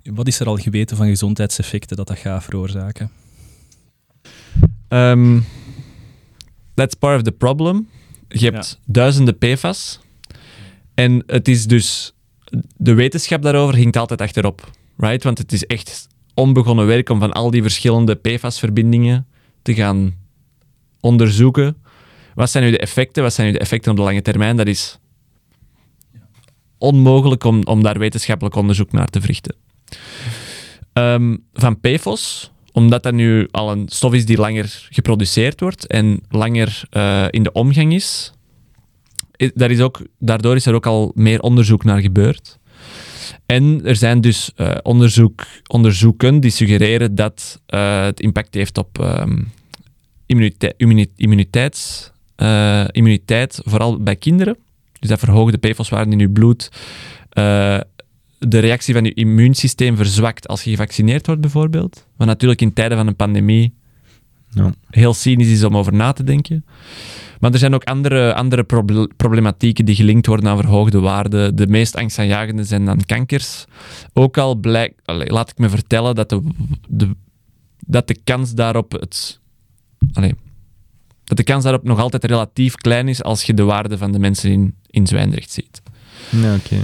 [0.04, 3.12] wat is er al geweten van gezondheidseffecten dat dat gaat veroorzaken?
[4.88, 5.40] Ehm,
[6.74, 7.90] that's part of the problem.
[8.28, 10.00] Je hebt duizenden PFAS.
[10.94, 12.14] En het is dus...
[12.78, 14.72] De wetenschap daarover hinkt altijd achterop.
[14.98, 15.24] Right?
[15.24, 19.28] Want het is echt onbegonnen werk om van al die verschillende PFAS-verbindingen
[19.62, 20.14] te gaan
[21.00, 21.78] onderzoeken.
[22.36, 23.24] Wat zijn nu de effecten?
[23.24, 24.58] Wat zijn nu de effecten op de lange termijn?
[24.58, 25.00] Dat is
[26.78, 29.56] onmogelijk om, om daar wetenschappelijk onderzoek naar te verrichten.
[30.94, 36.22] Ehm, van PFOS, omdat dat nu al een stof is die langer geproduceerd wordt en
[36.30, 38.34] langer eh, in de omgang is,
[39.54, 42.60] daar is ook, daardoor is er ook al meer onderzoek naar gebeurd.
[43.46, 49.00] En er zijn dus eh, onderzoek, onderzoeken die suggereren dat eh, het impact heeft op
[49.00, 49.38] ehm,
[50.26, 54.58] immunite- immuni- immuniteits, eh, immuniteit, vooral bij kinderen.
[55.00, 56.72] Dus dat verhoogt de PFOS-waarden in je bloed.
[58.48, 62.06] De reactie van je immuunsysteem verzwakt als je gevaccineerd wordt, bijvoorbeeld.
[62.18, 63.74] Wat natuurlijk in tijden van een pandemie
[64.50, 64.74] Ja.
[64.90, 66.66] heel cynisch is om over na te denken.
[67.40, 71.56] Maar er zijn ook andere, andere proble- problematieken die gelinkt worden aan verhoogde waarden.
[71.56, 73.66] De meest angstaanjagende zijn dan kankers.
[74.14, 76.42] Ook al blijkt, laat ik me vertellen dat de,
[76.90, 77.10] de,
[77.80, 79.40] dat de kans daarop het.
[80.14, 80.34] allee,
[81.24, 84.20] dat de kans daarop nog altijd relatief klein is als je de waarde van de
[84.20, 85.82] mensen in, in Zwijndrecht ziet.
[86.30, 86.76] Ja, oké.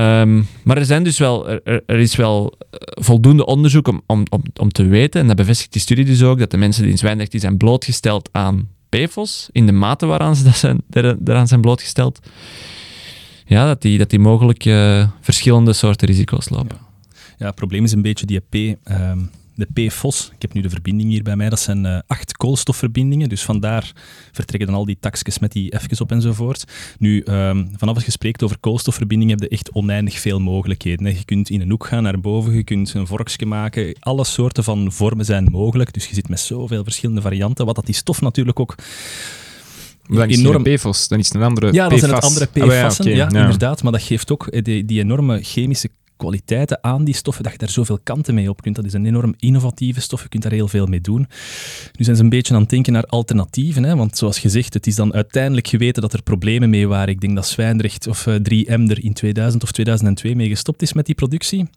[0.00, 4.24] Ehm, maar er, zijn dus wel, er- is wel eh, voldoende onderzoek om, om,
[4.60, 6.98] om, te weten, en dat bevestigt die studie dus ook, dat de mensen die in
[6.98, 10.76] Zwijndrecht die zijn blootgesteld aan PFOS, in de mate waaraan ze
[11.18, 12.18] daaraan zijn blootgesteld,
[13.46, 16.76] ja, dat die, dat die mogelijk eh, verschillende soorten risico's lopen.
[17.38, 19.18] Ja, het probleem is een beetje die P, ehm,
[19.60, 20.30] de PFOS.
[20.34, 21.48] Ik heb nu de verbinding hier bij mij.
[21.48, 23.28] Dat zijn eh, acht koolstofverbindingen.
[23.28, 23.92] Dus vandaar
[24.32, 26.64] vertrekken dan al die takjes met die F's op enzovoort.
[26.98, 31.06] Nu, ehm, vanaf als je spreekt over koolstofverbindingen, heb je echt oneindig veel mogelijkheden.
[31.06, 31.12] hè.
[31.12, 33.96] Je kunt in een hoek gaan naar boven, je kunt een vorkje maken.
[33.98, 35.92] Alle soorten van vormen zijn mogelijk.
[35.92, 37.66] Dus je zit met zoveel verschillende varianten.
[37.66, 38.74] Wat dat die stof natuurlijk ook
[40.08, 40.64] Dan is enorm...
[40.64, 42.30] het PFOS, dan is het een andere Ja, dat zijn het PFAS.
[42.30, 43.82] andere Ah, ja, PFAS'en, oké, ja, inderdaad.
[43.82, 47.58] Maar dat geeft ook eh, die, die enorme chemische kwaliteiten aan die stoffen, dat je
[47.58, 48.76] daar zoveel kanten mee op kunt.
[48.76, 51.26] Dat is een enorm innovatieve stof, je kunt daar heel veel mee doen.
[51.98, 53.96] Nu zijn ze een beetje aan het denken naar alternatieven, hè?
[53.96, 57.08] want zoals gezegd, het is dan uiteindelijk geweten dat er problemen mee waren.
[57.08, 60.92] Ik denk dat Zwijndrecht of eh, 3M er in 2000 of 2002 mee gestopt is
[60.92, 61.68] met die productie.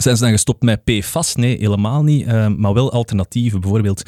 [0.00, 1.34] Zijn ze dan gestopt met PFAS?
[1.34, 2.26] Nee, helemaal niet.
[2.26, 3.60] eh, maar wel alternatieven.
[3.60, 4.02] Bijvoorbeeld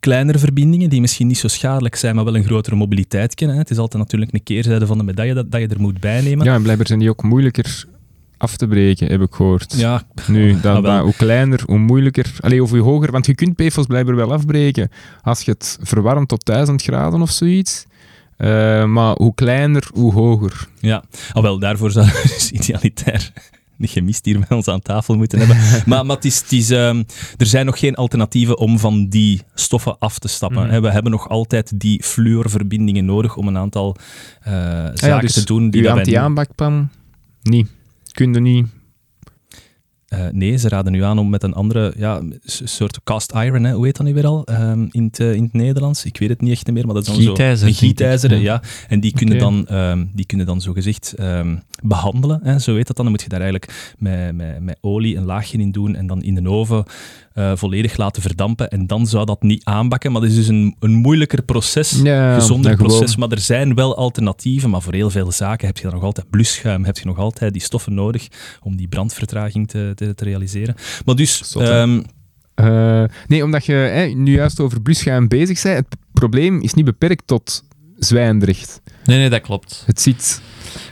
[0.00, 3.56] kleinere verbindingen die misschien niet zo schadelijk zijn, maar wel een grotere mobiliteit kennen.
[3.56, 6.46] Het is altijd natuurlijk een keerzijde van de medaille dat, dat je er moet bijnemen.
[6.46, 7.86] Ja, en blijkbaar zijn die ook moeilijker
[8.38, 9.74] af te breken, heb ik gehoord.
[9.76, 12.32] Ja, Nu, dat, Ah, dat- hoe kleiner, hoe moeilijker.
[12.40, 14.90] Allee, of hoe hoger, want je kunt PFOS blijkbaar wel afbreken
[15.22, 17.86] als je het verwarmt tot 1000 graden of zoiets.
[18.36, 20.68] Eh, maar hoe kleiner, hoe hoger.
[20.80, 23.32] Ja, al wel, daarvoor zou dus idealitair
[23.78, 25.56] de chemist hier bij ons aan tafel moeten hebben.
[25.86, 27.02] maar maar het is, het is, ehm,
[27.36, 30.62] er zijn nog geen alternatieven om van die stoffen af te stappen.
[30.62, 30.70] Mhm.
[30.70, 30.80] hè.
[30.80, 33.96] We hebben nog altijd die fluorverbindingen nodig om een aantal
[34.40, 36.88] eh, zaken Ah ja, dus te doen die uw anti-aanbakpan,
[37.42, 37.68] niet.
[38.16, 38.75] Kun je niet.
[40.16, 43.72] Eh, nee, ze raden nu aan om met een andere ja, soort cast iron, hè,
[43.72, 46.04] hoe heet dat nu weer al, ehm, in, het, eh, in het Nederlands?
[46.04, 47.66] Ik weet het niet echt meer, maar dat is dan Gietijzer, zo...
[47.66, 48.38] Een gietijzer, ja.
[48.38, 48.62] ja.
[48.88, 52.96] En die kunnen, dan, ehm, die kunnen dan zogezegd ehm behandelen, hè, zo heet dat
[52.96, 53.04] dan.
[53.04, 56.22] Dan moet je daar eigenlijk met, met, met olie een laagje in doen en dan
[56.22, 56.84] in de oven
[57.34, 58.68] eh, volledig laten verdampen.
[58.70, 62.34] En dan zou dat niet aanbakken, maar dat is dus een, een moeilijker proces, Ja,
[62.34, 63.16] gezonder ja, proces.
[63.16, 66.30] Maar er zijn wel alternatieven, maar voor heel veel zaken heb je dan nog altijd
[66.30, 68.28] blusschuim, heb je nog altijd die stoffen nodig
[68.62, 70.74] om die brandvertraging te, te, te realiseren.
[71.04, 72.00] Maar dus, ehm,
[72.54, 75.76] Eh, nee, omdat je hè, nu juist over blusschuim bezig bent.
[75.76, 77.64] Het probleem is niet beperkt tot
[77.98, 78.80] Zwijndrecht.
[79.04, 79.82] Nee, nee, dat klopt.
[79.86, 80.40] Het zit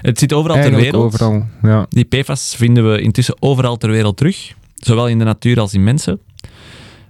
[0.00, 1.04] Het zit overal ter wereld.
[1.04, 1.46] overal.
[1.62, 1.86] Ja.
[1.88, 4.52] Die PFAS vinden we intussen overal ter wereld terug.
[4.74, 6.20] Zowel in de natuur als in mensen.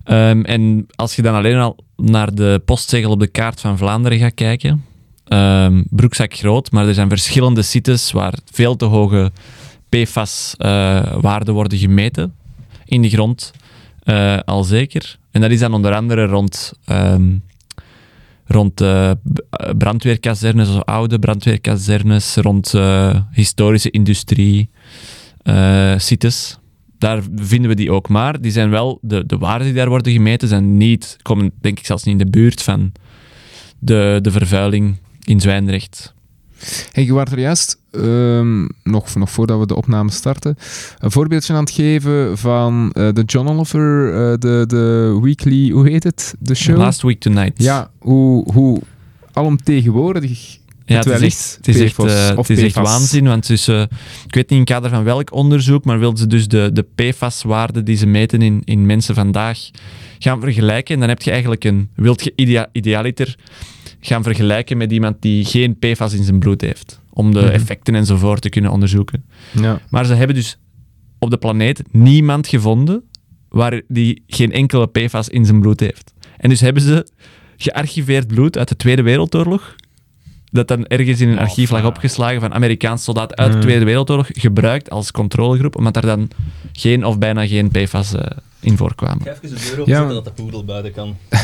[0.05, 4.19] Ehm, en als je dan alleen al naar de postzegel op de kaart van Vlaanderen
[4.19, 4.85] gaat kijken.
[5.25, 9.33] ehm, broekzak groot, maar er zijn verschillende sites waar veel te hoge
[9.95, 12.35] PFAS-waarden worden gemeten.
[12.85, 13.53] In de grond,
[14.03, 15.19] eh, al zeker.
[15.31, 17.37] En dat is dan onder andere rond, ehm,
[18.47, 19.17] rond eh, eh,
[19.79, 24.71] brandweerkazernes, of oude brandweerkazernes, rond eh, historische industrie,
[25.43, 26.59] eh, sites.
[26.99, 28.09] Daar vinden we die ook.
[28.09, 31.79] Maar die zijn wel, de, de waarden die daar worden gemeten, zijn niet, komen denk
[31.79, 32.93] ik zelfs niet in de buurt van
[33.79, 36.14] de, de vervuiling in Zwijndrecht.
[36.93, 40.57] Hey, je was er juist, ehm, nog, nog voordat we de opname starten,
[40.99, 45.89] een voorbeeldje aan het geven van eh, de John Oliver, eh, de, de weekly, hoe
[45.89, 46.35] heet het?
[46.39, 46.77] De show?
[46.77, 47.63] Last Week Tonight.
[47.63, 48.81] Ja, hoe, hoe
[49.33, 51.99] alomtegenwoordig Ja, het het wel is echt, het is echt,
[52.37, 55.85] of het is echt waanzin, want dus, ik weet niet in kader van welk onderzoek,
[55.85, 59.59] maar wilden ze dus de, de PFAS-waarden die ze meten in, in mensen vandaag
[60.19, 60.95] gaan vergelijken.
[60.95, 63.37] En dan heb je eigenlijk een, wilt je idea, idealiter
[64.07, 67.49] gaan vergelijken met iemand die geen PFAS in zijn bloed heeft, om de Mhm.
[67.51, 69.25] effecten enzovoort te kunnen onderzoeken.
[69.61, 69.81] Ja.
[69.91, 70.59] Maar ze hebben dus
[71.19, 73.03] op de planeet niemand gevonden
[73.49, 76.13] waar die geen enkele PFAS in zijn bloed heeft.
[76.37, 77.07] En dus hebben ze
[77.57, 79.75] gearchiveerd bloed uit de Tweede Wereldoorlog,
[80.51, 81.89] dat dan ergens in een archief lag fuck.
[81.89, 83.63] opgeslagen van Amerikaanse soldaten uit de Hmm.
[83.67, 86.29] Tweede Wereldoorlog, gebruikt als controlegroep, omdat er dan
[86.73, 88.27] geen of bijna geen PFAS eh,
[88.65, 89.23] in voorkwamen.
[89.25, 91.17] ga even de deur Ja, openzetten maar- dat de poedel buiten kan.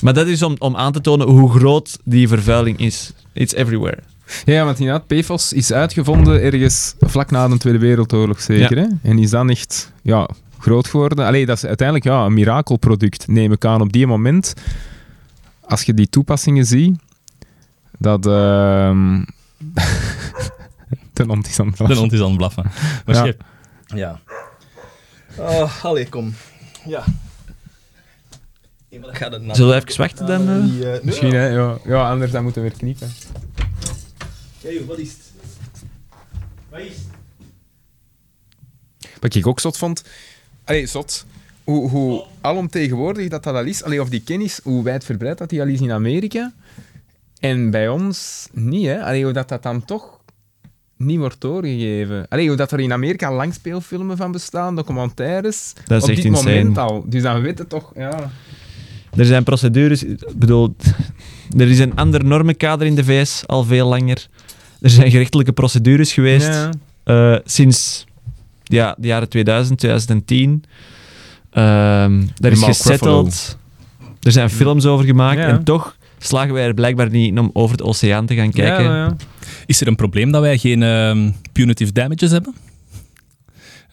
[0.00, 3.12] Maar dat is om, om aan te tonen hoe groot die vervuiling is.
[3.32, 3.98] It's everywhere.
[4.44, 8.76] ja, want inderdaad, PFAS is uitgevonden ergens vlak na de Tweede Wereldoorlog, zeker.
[8.76, 8.86] Hè?
[9.02, 11.26] En is dan echt ja, groot geworden.
[11.26, 13.80] Allee, dat is uiteindelijk ja, een mirakelproduct, neem ik aan.
[13.80, 14.54] Op die moment,
[15.60, 16.98] als je die toepassingen ziet,
[17.98, 18.26] dat...
[18.26, 19.22] ehm
[21.12, 21.98] Ten hond is aan het De blaffen.
[21.98, 22.64] hond is aan het blaffen.
[23.06, 23.32] Maar Ja.
[23.94, 24.20] ja.
[25.38, 26.34] Oh, allee, kom.
[26.86, 27.04] Ja.
[28.90, 30.48] Zullen we even wachten dan?
[30.48, 30.64] eh?
[30.64, 31.46] Die, eh, Misschien, hè?
[31.46, 33.10] Ja, ja, anders dan moeten we weer kniepen.
[34.60, 35.32] Ja, joh, wat is het?
[36.70, 37.06] Wat is het?
[39.20, 40.04] Wat ik ook zot vond...
[40.64, 41.26] Allee, zot.
[41.64, 43.82] Hoe, hoe alomtegenwoordig dat dat al is.
[43.82, 46.52] Allee, of die kennis, hoe wijdverbreid dat die al is in Amerika.
[47.40, 49.04] En bij ons niet, hè.
[49.04, 50.15] Allee, hoe dat, dat dan toch
[50.96, 52.26] niet wordt doorgegeven.
[52.28, 55.72] Allee, hoe dat er in Amerika langspeelfilmen van bestaan, documentaires.
[55.86, 56.54] Dat is op echt dit insane.
[56.58, 57.04] moment al.
[57.06, 57.92] Dus dan weten we toch...
[57.94, 58.30] Ja.
[59.16, 60.04] Er zijn procedures,
[60.36, 60.76] bedoel,
[61.58, 64.26] er is een ander normenkader in de VS al veel langer.
[64.80, 66.70] Er zijn gerechtelijke procedures geweest Ja.
[67.04, 68.04] eh, sinds
[68.62, 70.64] ja, de jaren 2000, 2010.
[71.50, 73.58] Ehm daar is gesetteld.
[74.22, 75.46] Er zijn films over gemaakt Ja.
[75.46, 78.84] en toch slagen wij er blijkbaar niet in om over het oceaan te gaan kijken.
[78.84, 79.16] Ja, ja.
[79.66, 82.54] Is er een probleem dat wij geen ehm, punitive damages hebben?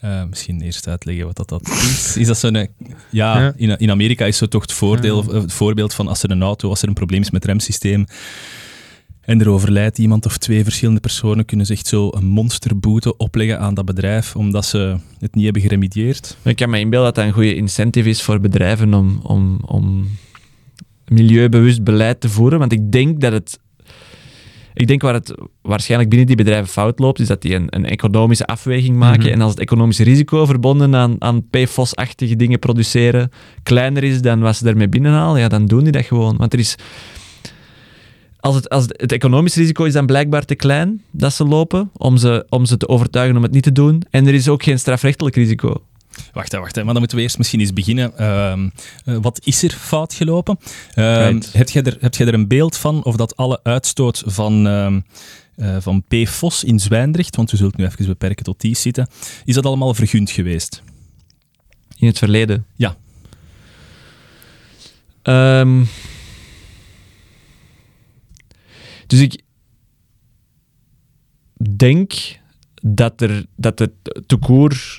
[0.00, 2.16] Eh, misschien eerst uitleggen wat dat, dat is.
[2.16, 2.56] Is dat zo'n...
[2.56, 2.66] eh,
[3.10, 3.52] Ja, Ja.
[3.56, 6.42] In, in Amerika is zo toch het, voordeel, eh, het voorbeeld van als er een
[6.42, 8.06] auto, als er een probleem is met het remsysteem,
[9.20, 13.60] en er overlijdt iemand of twee verschillende personen, kunnen ze echt zo een monsterboete opleggen
[13.60, 16.36] aan dat bedrijf, omdat ze het niet hebben geremedieerd.
[16.42, 20.08] Ik kan me inbeelden dat dat een goede incentive is voor bedrijven om, om, om
[21.08, 22.58] milieubewust beleid te voeren.
[22.58, 23.58] Want ik denk dat het.
[24.76, 27.84] Ik denk waar het waarschijnlijk binnen die bedrijven fout loopt, is dat die een, een
[27.84, 29.22] economische afweging maken.
[29.22, 29.32] Mhm.
[29.32, 33.30] En als het economische risico verbonden aan, aan PFOS-achtige dingen produceren
[33.62, 36.36] kleiner is dan wat ze daarmee binnenhalen, ja, dan doen die dat gewoon.
[36.36, 36.74] Want er is.
[38.40, 41.90] Als het, als het, het economisch risico is dan blijkbaar te klein dat ze lopen
[41.96, 44.02] om ze, om ze te overtuigen om het niet te doen.
[44.10, 45.82] En er is ook geen strafrechtelijk risico.
[46.32, 48.18] Wacht, wacht, maar dan moeten we eerst misschien eens beginnen.
[48.18, 48.68] Ehm,
[49.04, 50.58] eh, wat is er fout gelopen?
[50.94, 51.52] Right.
[51.52, 55.76] heb, jij er, heb jij er een beeld van of dat alle uitstoot van, eh,
[55.78, 59.08] van PFOS in Zwijndrecht, want we zullen het nu even beperken tot die zitten,
[59.44, 60.82] is dat allemaal vergund geweest?
[61.96, 62.66] In het verleden?
[62.76, 62.96] Ja.
[69.06, 69.42] Dus ik
[71.76, 72.12] denk
[72.82, 73.92] dat er dat het
[74.26, 74.98] toekoor,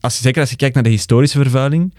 [0.00, 1.94] als je, zeker als je kijkt naar de historische vervuiling,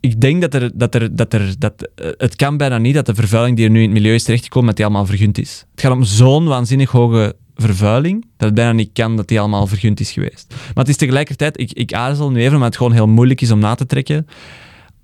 [0.00, 3.06] ik denk dat er, dat er, dat er, dat, eh, het kan bijna niet dat
[3.06, 5.66] de vervuiling die er nu in het milieu is terechtgekomen, dat die allemaal vergund is.
[5.70, 9.66] Het gaat om zo'n waanzinnig hoge vervuiling, dat het bijna niet kan dat die allemaal
[9.66, 10.46] vergund is geweest.
[10.48, 13.50] Maar het is tegelijkertijd, ik, ik aarzel nu even, maar het gewoon heel moeilijk is
[13.50, 14.26] om na te trekken.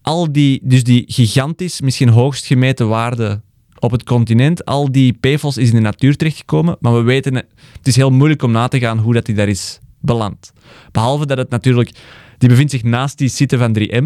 [0.02, 3.40] Al die, dus die gigantisch, misschien hoogst gemeten waarde
[3.80, 7.86] op het continent, al die PFOS is in de natuur terechtgekomen, maar we weten, het
[7.86, 10.52] is heel moeilijk om na te gaan hoe dat die daar is beland.
[10.92, 11.90] Behalve dat het natuurlijk,
[12.38, 14.04] die bevindt zich naast die site van 3M.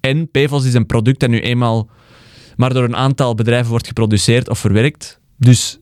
[0.00, 1.88] En PFOS is een product dat nu eenmaal
[2.56, 5.20] maar door een aantal bedrijven wordt geproduceerd of verwerkt.
[5.36, 5.78] Dus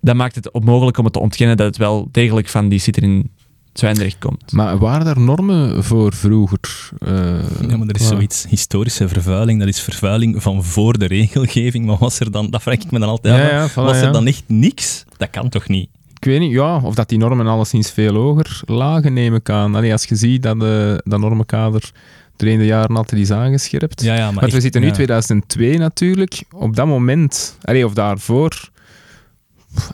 [0.00, 3.00] dat maakt het onmogelijk om het te ontkennen dat het wel degelijk van die site
[3.00, 3.30] in
[3.74, 4.52] Zwijndrecht komt.
[4.52, 6.88] Maar waren er normen voor vroeger?
[6.98, 11.86] eh, Ja, maar er is zoiets, historische vervuiling, dat is vervuiling van voor de regelgeving,
[11.86, 14.00] maar was er dan, dat vraag ik me dan altijd Ja, af, ja, voilà, was
[14.00, 15.04] er dan echt niks?
[15.16, 15.88] Dat kan toch niet?
[16.14, 19.74] Ik weet niet, ja, of dat die normen alleszins veel hoger lagen, neem ik aan.
[19.74, 21.90] Allee, als je ziet dat de, dat normenkader
[22.36, 24.02] doorheen de jaren altijd is aangescherpt.
[24.02, 24.92] Ja, ja, maar Want we zitten nu ja.
[24.92, 26.42] 2002 natuurlijk.
[26.52, 28.68] Op dat moment, allee, of daarvoor,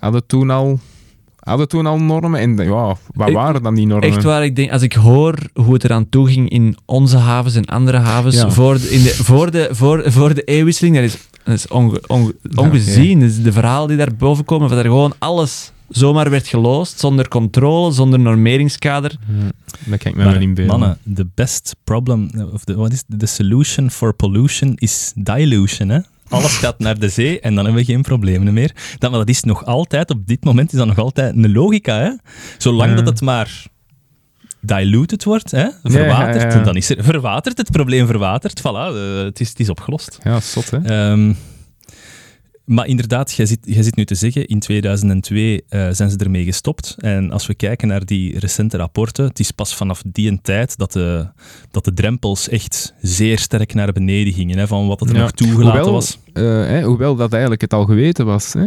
[0.00, 0.80] hadden toen al,
[1.40, 2.40] hadden toen al normen.
[2.40, 4.08] En ja, wat Ik- waren dan die normen?
[4.08, 7.54] Echt waar, ik denk, als ik hoor hoe het eraan toe ging in onze havens
[7.54, 8.50] en andere havens Ja.
[8.50, 12.02] voor, de, in de, voor, de, voor, voor de eeuwwisseling, dat is, dat is onge-
[12.06, 13.20] onge- Ja, ongezien.
[13.20, 17.28] Dus de verhalen die daar boven komen, dat er gewoon alles zomaar werd geloosd, zonder
[17.28, 19.16] controle, zonder normeringskader.
[19.84, 20.78] Dat kan ik me Maar wel inbeelden.
[20.78, 25.98] mannen, the best problem, of the, what is the solution for pollution is dilution, hè?
[26.30, 28.72] Alles gaat naar de zee en dan hebben we geen problemen meer.
[28.98, 31.98] Dat, maar dat is nog altijd, op dit moment is dat nog altijd een logica,
[31.98, 32.10] hè?
[32.58, 32.96] Zolang Ja.
[32.96, 33.66] dat het maar
[34.60, 35.66] diluted wordt, hè?
[35.82, 36.64] verwaterd, ja, ja.
[36.64, 38.64] dan is er verwaterd, het probleem verwaterd, voilà,
[38.96, 40.18] eh, het, is, het is opgelost.
[40.22, 40.78] Ja, zot, hè?
[40.78, 41.32] Ehm,
[42.70, 46.44] maar inderdaad, jij zit, jij zit nu te zeggen, in 2002 eh, zijn ze ermee
[46.44, 46.94] gestopt.
[46.98, 50.92] En als we kijken naar die recente rapporten, het is pas vanaf die tijd dat
[50.92, 51.26] de,
[51.70, 55.20] dat de drempels echt zeer sterk naar beneden gingen, hè, van wat er Ja.
[55.20, 56.18] nog toegelaten Hoewel, was.
[56.32, 58.52] eh, hè, hoewel dat eigenlijk het al geweten was.
[58.52, 58.64] Hè?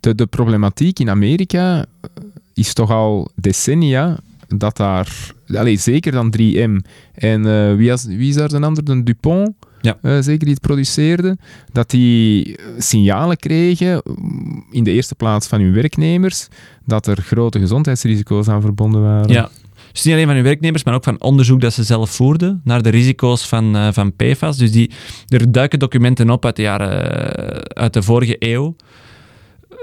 [0.00, 2.10] De, de problematiek in Amerika eh,
[2.54, 4.18] is toch al decennia
[4.56, 9.54] dat daar, allez, zeker dan 3M en wie, wie is daar de ander, de Dupont,
[9.80, 9.98] Ja.
[10.02, 11.38] eh, zeker die het produceerde,
[11.72, 16.48] dat die eh, signalen kregen, mm, in de eerste plaats van hun werknemers,
[16.84, 19.28] dat er grote gezondheidsrisico's aan verbonden waren.
[19.28, 19.50] Ja.
[19.92, 22.82] Dus niet alleen van hun werknemers, maar ook van onderzoek dat ze zelf voerden naar
[22.82, 24.56] de risico's van, eh, van PFAS.
[24.56, 24.90] Dus die,
[25.28, 28.76] er duiken documenten op uit de, jaren, uit de vorige eeuw.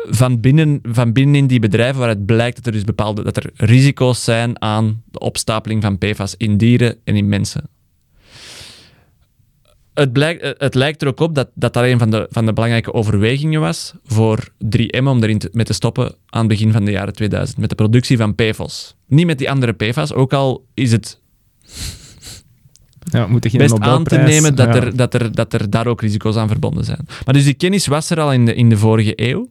[0.10, 4.24] Van binnen, van binnenin die bedrijven waaruit blijkt dat er dus bepaalde dat er risico's
[4.24, 7.70] zijn aan de opstapeling van PFAS in dieren en in mensen.
[9.98, 12.46] Het, blijkt, eh, het lijkt er ook op dat dat, dat een van de, van
[12.46, 16.72] de belangrijke overwegingen was voor 3M om erin te, mee te stoppen aan het begin
[16.72, 18.96] van de jaren 2000, met de productie van PFOS.
[19.08, 21.20] Niet met die andere PFAS, ook al is het
[23.12, 24.82] Ja, moet best aan te nemen dat, ja.
[24.82, 27.00] er, dat, er, dat er daar ook risico's aan verbonden zijn.
[27.26, 29.50] Maar dus die kennis was er al in de, in de vorige eeuw.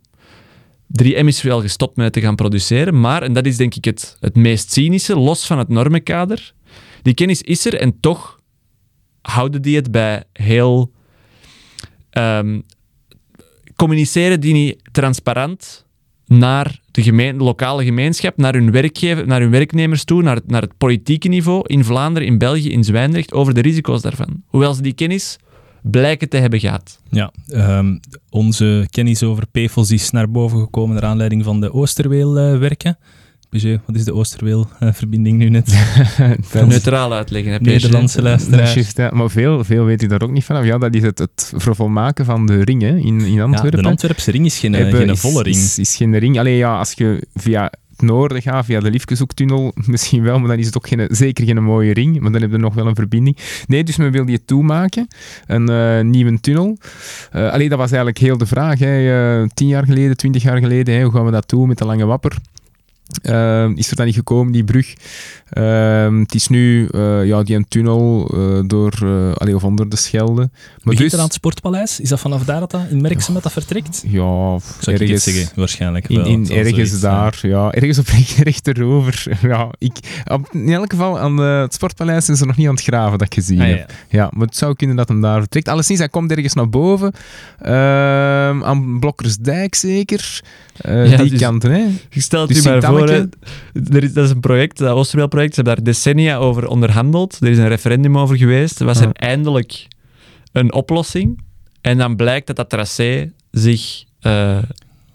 [1.03, 4.17] 3M is wel gestopt met te gaan produceren, maar, en dat is denk ik het,
[4.21, 6.53] het meest cynische, los van het normenkader,
[7.03, 8.36] die kennis is er en toch
[9.31, 10.93] houden die het bij heel...
[12.11, 12.61] ehm,
[13.77, 15.85] communiceren die niet transparant
[16.27, 20.63] naar de, gemeen, lokale gemeenschap, naar hun, werkgever, naar hun werknemers toe, naar het, naar
[20.63, 24.43] het politieke niveau in Vlaanderen, in België, in Zwijndrecht, over de risico's daarvan.
[24.47, 25.39] Hoewel ze die kennis
[25.83, 27.01] blijken te hebben gehad.
[27.11, 27.97] Ja, ehm,
[28.31, 32.99] onze kennis over PFOS is naar boven gekomen naar aanleiding van de Oosterweelwerken.
[33.51, 35.79] Peugeot, wat is de Oosterweel-verbinding nu net?
[36.67, 37.53] Neutraal uitleggen.
[37.53, 38.75] Hè, Nederlandse luisteraars.
[38.75, 39.11] juist, ja.
[39.15, 40.65] Maar veel, veel weet ik daar ook niet van.
[40.67, 43.83] Ja, dat is het, het vervolmaken van de ring hè, in, in Ja, Antwerpen.
[43.83, 45.57] de Antwerpse ring is geen, eh, hebben- geen is- volle ring.
[45.57, 46.39] Is, is geen ring.
[46.39, 47.63] Allee, ja, als je via
[47.97, 51.45] het noorden gaat, via de Liefkezoektunnel, misschien wel, maar dan is het ook geen, zeker
[51.47, 52.21] geen mooie ring.
[52.21, 53.37] Maar dan heb je nog wel een verbinding.
[53.67, 55.09] Nee, dus men wil die toemaken.
[55.47, 56.79] Een eh, nieuwe tunnel.
[57.31, 58.79] Eh allee, dat was eigenlijk heel de vraag.
[58.79, 59.41] Hè.
[59.41, 61.85] Eh, tien jaar geleden, twintig jaar geleden, hè, hoe gaan we dat doen met de
[61.85, 62.37] lange wapper?
[63.23, 64.95] Eh, is er dan niet gekomen, die brug?
[65.51, 69.89] Eh, het is nu eh, ja, die een tunnel eh, door, eh, allee, of onder
[69.89, 70.35] de Schelde.
[70.35, 70.51] Maar
[70.83, 72.01] Begint dus, er aan het Sportpaleis?
[72.01, 74.03] Is dat vanaf daar dat dat in Merksem dat dat vertrekt?
[74.07, 75.53] ja, Zou ik ergens, het zeggen?
[75.57, 76.25] Waarschijnlijk wel.
[76.27, 79.39] in ergens zoiets daar, ja, ergens op recht, rechterover.
[79.43, 82.75] Ja, ik, op- in elk geval, aan de, het Sportpaleis zijn ze nog niet aan
[82.75, 83.91] het graven, dat ik gezien Ah, ja, heb.
[84.09, 84.31] ja.
[84.33, 85.69] Maar het zou kunnen dat hem daar vertrekt.
[85.69, 87.13] Alleszins, hij komt ergens naar boven.
[87.61, 90.41] Ehm, aan Blokkersdijk zeker.
[90.77, 91.85] Eh, Ja, die dus- kanten, hè.
[92.11, 95.61] Je stelt Dus je maar voor, er is, dat is een project, dat Oosterweelproject, ze
[95.61, 97.39] hebben daar decennia over onderhandeld.
[97.41, 98.81] Er is een referendum over geweest.
[98.81, 99.87] Er was er eindelijk
[100.53, 101.43] een oplossing.
[101.81, 104.59] En dan blijkt dat dat tracé zich eh,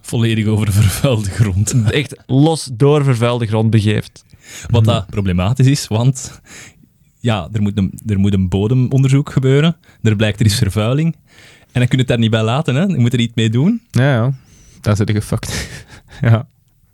[0.02, 1.92] Volledig over vervuilde grond.
[1.92, 4.26] echt los door vervuilde grond begeeft.
[4.70, 6.42] Wat dat problematisch is, want
[7.20, 9.78] ja, er moet, een, er moet een bodemonderzoek gebeuren.
[10.02, 11.16] Er blijkt er is vervuiling.
[11.72, 12.84] En dan kun je het daar niet bij laten, hè.
[12.84, 13.82] Je moet er iets mee doen.
[13.92, 14.34] Ja, ja.
[14.82, 15.70] Dat is er gefuckt.
[16.22, 16.48] ja.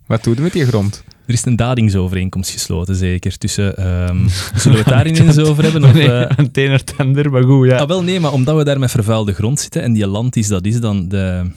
[0.08, 1.04] Wat doen we met die grond?
[1.26, 3.38] Er is een dadingsovereenkomst gesloten, zeker.
[3.38, 4.28] Tussen, ehm,
[4.60, 5.84] zullen we het daar ineens over hebben?
[5.84, 7.76] Of, Nee, eh, een tener tender, maar goed, ja.
[7.76, 10.64] Ah, wel nee, maar omdat we daar met vervuilde grond zitten en die Lantis, dat
[10.64, 11.50] is dan de,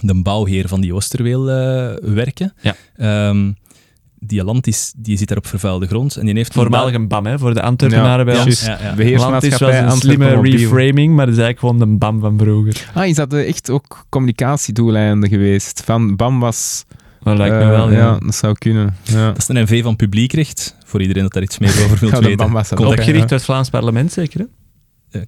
[0.00, 2.54] de bouwheer van die Oosterweel eh, werken.
[2.60, 2.74] Ja.
[2.96, 3.52] Ehm,
[4.18, 6.54] die Lantis, die zit daar op vervuilde grond en die heeft...
[6.54, 8.64] een Voormalig een BAM, hè, voor de Antwerpenaren bij ons.
[8.64, 8.94] Ja, ja.
[8.94, 12.90] Beheersmaatschappij was een Antwerpen slimme reframing, maar dat is eigenlijk gewoon de BAM van vroeger.
[12.94, 15.82] Ah, is dat eh, echt ook communicatiedoeleinden geweest?
[15.84, 16.84] Van BAM was...
[17.24, 18.18] Dat lijkt me eh, wel, ja.
[18.18, 18.96] dat zou kunnen.
[19.02, 19.26] Ja.
[19.26, 22.54] Dat is een NV van publiekrecht, voor iedereen dat daar iets meer over wil weten.
[22.76, 24.46] Opgericht door het Vlaams parlement, zeker, hè?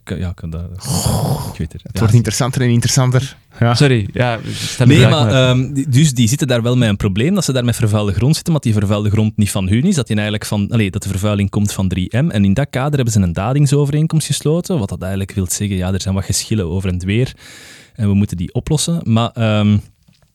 [0.02, 0.62] Kan- ja, kan dat...
[1.52, 1.82] ik weet het.
[1.82, 3.36] Het Ja, wordt interessanter en interessanter.
[3.60, 3.74] Ja.
[3.74, 7.44] Sorry, ja, stel Nee, maar ehm, dus die zitten daar wel met een probleem, dat
[7.44, 10.06] ze daar met vervuilde grond zitten, maar die vervuilde grond niet van hun is, dat,
[10.06, 12.26] die eigenlijk van, allee, dat de vervuiling komt van 3M.
[12.28, 15.92] En in dat kader hebben ze een dadingsovereenkomst gesloten, wat dat eigenlijk wil zeggen, ja,
[15.92, 17.34] er zijn wat geschillen over en het weer,
[17.94, 19.00] en we moeten die oplossen.
[19.04, 19.76] Maar ehm,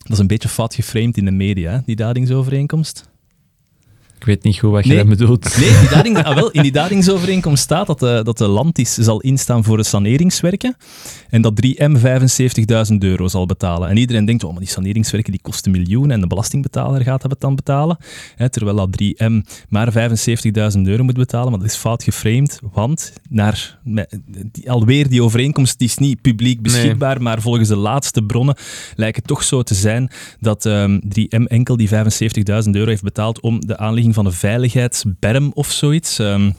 [0.01, 3.10] dat is een beetje fout geframed in de media, die dadingsovereenkomst.
[4.21, 4.97] Ik weet niet goed wat je Nee.
[4.97, 5.57] dat bedoelt.
[5.57, 9.19] Nee, die dading, ah, wel, in die dadingsovereenkomst staat dat de, dat de Landis zal
[9.21, 10.75] instaan voor de saneringswerken
[11.29, 11.95] en dat 3M
[12.91, 13.89] 75.000 euro zal betalen.
[13.89, 17.39] En iedereen denkt, oh, maar die saneringswerken die kosten miljoenen en de belastingbetaler gaat dat
[17.39, 17.97] dan betalen.
[18.35, 19.31] Hè, terwijl dat 3M
[19.69, 19.93] maar
[20.73, 23.79] 75.000 euro moet betalen, maar dat is fout geframed, want naar,
[24.51, 28.55] die, alweer die overeenkomst die is niet publiek beschikbaar, maar volgens de laatste bronnen
[28.95, 31.93] lijkt het toch zo te zijn dat ehm, 3M enkel die 75.000
[32.71, 33.77] euro heeft betaald om de
[34.13, 36.19] van een veiligheidsberm of zoiets.
[36.19, 36.51] ehm,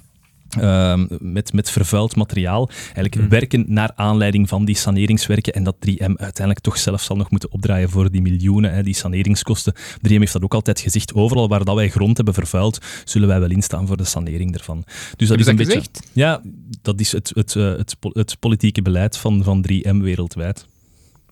[0.61, 2.69] ehm, met, met vervuild materiaal.
[2.85, 3.29] Eigenlijk Hmm.
[3.29, 7.53] werken naar aanleiding van die saneringswerken en dat 3M uiteindelijk toch zelf zal nog moeten
[7.53, 9.75] opdraaien voor die miljoenen, hè, die saneringskosten.
[10.03, 11.15] 3M heeft dat ook altijd gezegd.
[11.15, 14.85] Overal waar dat wij grond hebben vervuild, zullen wij wel instaan voor de sanering ervan.
[15.17, 15.81] Dus dat is een dat beetje...
[15.81, 16.11] gezegd?
[16.13, 16.41] Ja,
[16.83, 20.67] dat is het, het, eh, het, het politieke beleid van, van 3M wereldwijd.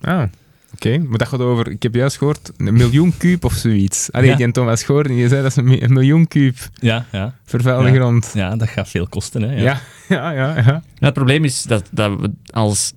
[0.00, 0.22] Ah,
[0.74, 0.98] oké.
[0.98, 4.12] Maar dat gaat over, ik heb juist gehoord, een miljoen kuub of zoiets.
[4.12, 4.36] Allee, Ja.
[4.36, 7.34] die Thomas Goorden, die zei dat is een, mi- een miljoen kuub Ja, ja.
[7.44, 7.94] vervuilde Ja.
[7.94, 8.30] grond.
[8.34, 9.42] ja dat gaat veel kosten.
[9.42, 9.62] Hè, ja.
[9.62, 10.56] Ja, ja, ja.
[10.56, 10.62] ja.
[10.64, 12.92] Ja, het probleem is dat, dat we als,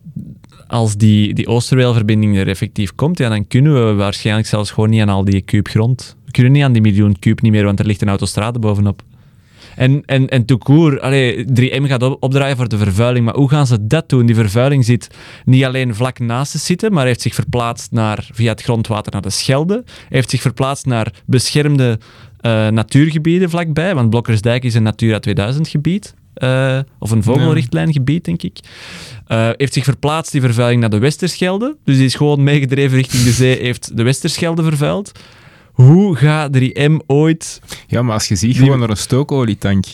[0.68, 5.02] als die, die Oosterweelverbinding er effectief komt, ja, dan kunnen we waarschijnlijk zelfs gewoon niet
[5.02, 6.16] aan al die kuub grond.
[6.26, 9.02] We kunnen niet aan die miljoen kuub niet meer, want er ligt een autostrade bovenop.
[9.76, 13.50] En, en, en tout court, allee, 3M gaat op- opdraaien voor de vervuiling, maar hoe
[13.50, 14.26] gaan ze dat doen?
[14.26, 15.08] Die vervuiling zit
[15.46, 19.22] niet alleen vlak naast de zitten, maar heeft zich verplaatst naar, via het grondwater naar
[19.22, 22.00] de Schelde, heeft zich verplaatst naar beschermde
[22.40, 26.14] eh, natuurgebieden vlakbij, want Blokkersdijk is een Natura 2000 gebied.
[26.34, 28.60] eh, of een vogelrichtlijngebied, denk ik.
[29.28, 31.78] Eh, heeft zich verplaatst, die vervuiling, naar de Westerschelde.
[31.84, 35.12] Dus die is gewoon meegedreven richting de zee, heeft de Westerschelde vervuild.
[35.74, 37.62] Hoe gaat 3M ooit...
[37.88, 39.86] Ja, maar als je ziet gewoon naar een stookolietank,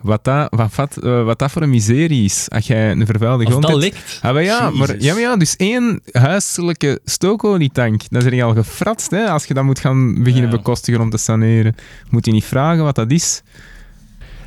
[0.00, 3.44] wat dat, wat, wat, eh, wat dat voor een miserie is, als jij een vervuilde
[3.46, 3.82] grond dat hebt.
[3.82, 4.18] likt.
[4.22, 8.54] Ah, maar ja, maar, ja, maar ja, dus één huiselijke stookolietank, dat is er al
[8.54, 10.56] gefratst, hè, als je dat moet gaan beginnen Ja.
[10.56, 11.74] bekostigen om te saneren.
[12.10, 13.42] Moet je niet vragen wat dat is.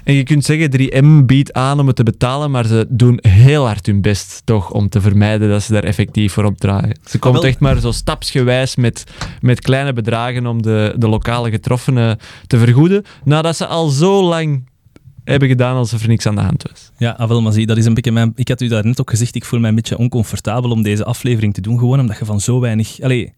[0.04, 3.66] En je kunt zeggen, 3M biedt aan om het te betalen, maar ze doen heel
[3.66, 7.00] hard hun best toch om te vermijden dat ze daar effectief voor opdraaien.
[7.06, 9.04] Ze komt wel- echt maar zo stapsgewijs met,
[9.42, 14.68] met kleine bedragen om de, de lokale getroffenen te vergoeden, nadat ze al zo lang
[15.24, 16.92] hebben gedaan alsof er niks aan de hand was.
[16.98, 18.32] Ja, ah, wel, maar zie, dat is een beetje mijn...
[18.36, 21.04] Ik had u daar net ook gezegd, ik voel mij een beetje oncomfortabel om deze
[21.04, 23.02] aflevering te doen, gewoon omdat je van zo weinig...
[23.02, 23.34] Allee,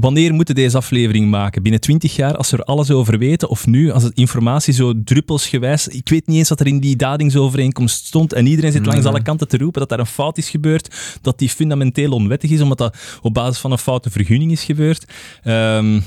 [0.00, 1.62] wanneer moeten deze aflevering maken?
[1.62, 3.48] Binnen 20 jaar, als we er alles over weten?
[3.48, 5.88] Of nu, als het informatie zo druppelsgewijs...
[5.88, 9.08] Ik weet niet eens wat er in die dadingsovereenkomst stond en iedereen zit langs Nee.
[9.12, 12.60] alle kanten te roepen dat daar een fout is gebeurd, dat die fundamenteel onwettig is,
[12.60, 15.04] omdat dat op basis van een foute vergunning is gebeurd.
[15.42, 16.00] Ehm,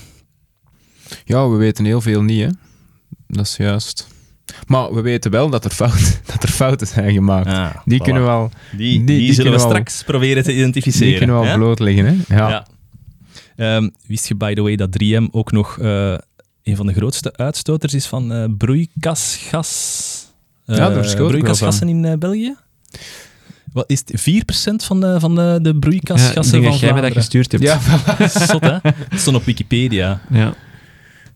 [1.25, 2.49] Ja, we weten heel veel niet, hè.
[3.27, 4.07] Dat is juist.
[4.67, 7.47] Maar we weten wel dat er, fout, dat er fouten zijn gemaakt.
[7.47, 8.03] ah, Die voilà.
[8.03, 11.07] kunnen we al, Die, die- die, die zullen we al- straks proberen te identificeren.
[11.09, 12.35] die kunnen we al blootleggen, hè.
[12.35, 12.49] Ja.
[12.49, 12.67] Ja.
[13.55, 16.17] Ehm, wist je, by the way, dat 3M ook nog eh,
[16.63, 20.25] een van de grootste uitstoters is van eh, broeikasgas?
[20.65, 22.55] Eh, Ja, wel broeikasgassen in eh, België?
[23.73, 24.21] Wat is het?
[24.81, 27.11] 4% van de, van de, de Ja, ik broeikasgassen denk van dat jij me dat
[27.11, 27.63] gestuurd hebt.
[27.63, 27.79] Ja.
[28.47, 28.77] Zot, hè?
[28.81, 30.21] Dat stond op Wikipedia.
[30.29, 30.53] Ja.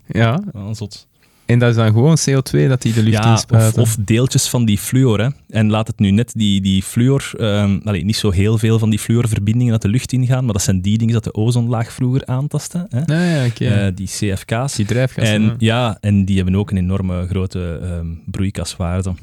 [0.08, 0.42] ja,
[0.72, 1.08] zot.
[1.50, 3.82] En dat is dan gewoon CO2 dat die de lucht Ja, of, inspuiten.
[3.82, 5.20] of deeltjes van die fluor.
[5.20, 5.30] Hè.
[5.50, 7.32] En laat het nu net die, die fluor...
[7.38, 10.62] ehm allee, niet zo heel veel van die fluorverbindingen uit de lucht ingaan, maar dat
[10.64, 12.88] zijn die dingen dat de ozonlaag vroeger aantasten.
[12.90, 13.16] Hè.
[13.16, 13.66] Ja, oké.
[13.66, 14.76] Eh, die CFK's.
[14.76, 15.36] die drijfgassen.
[15.36, 19.14] En, ja, en die hebben ook een enorme grote ehm, broeikaswaarde.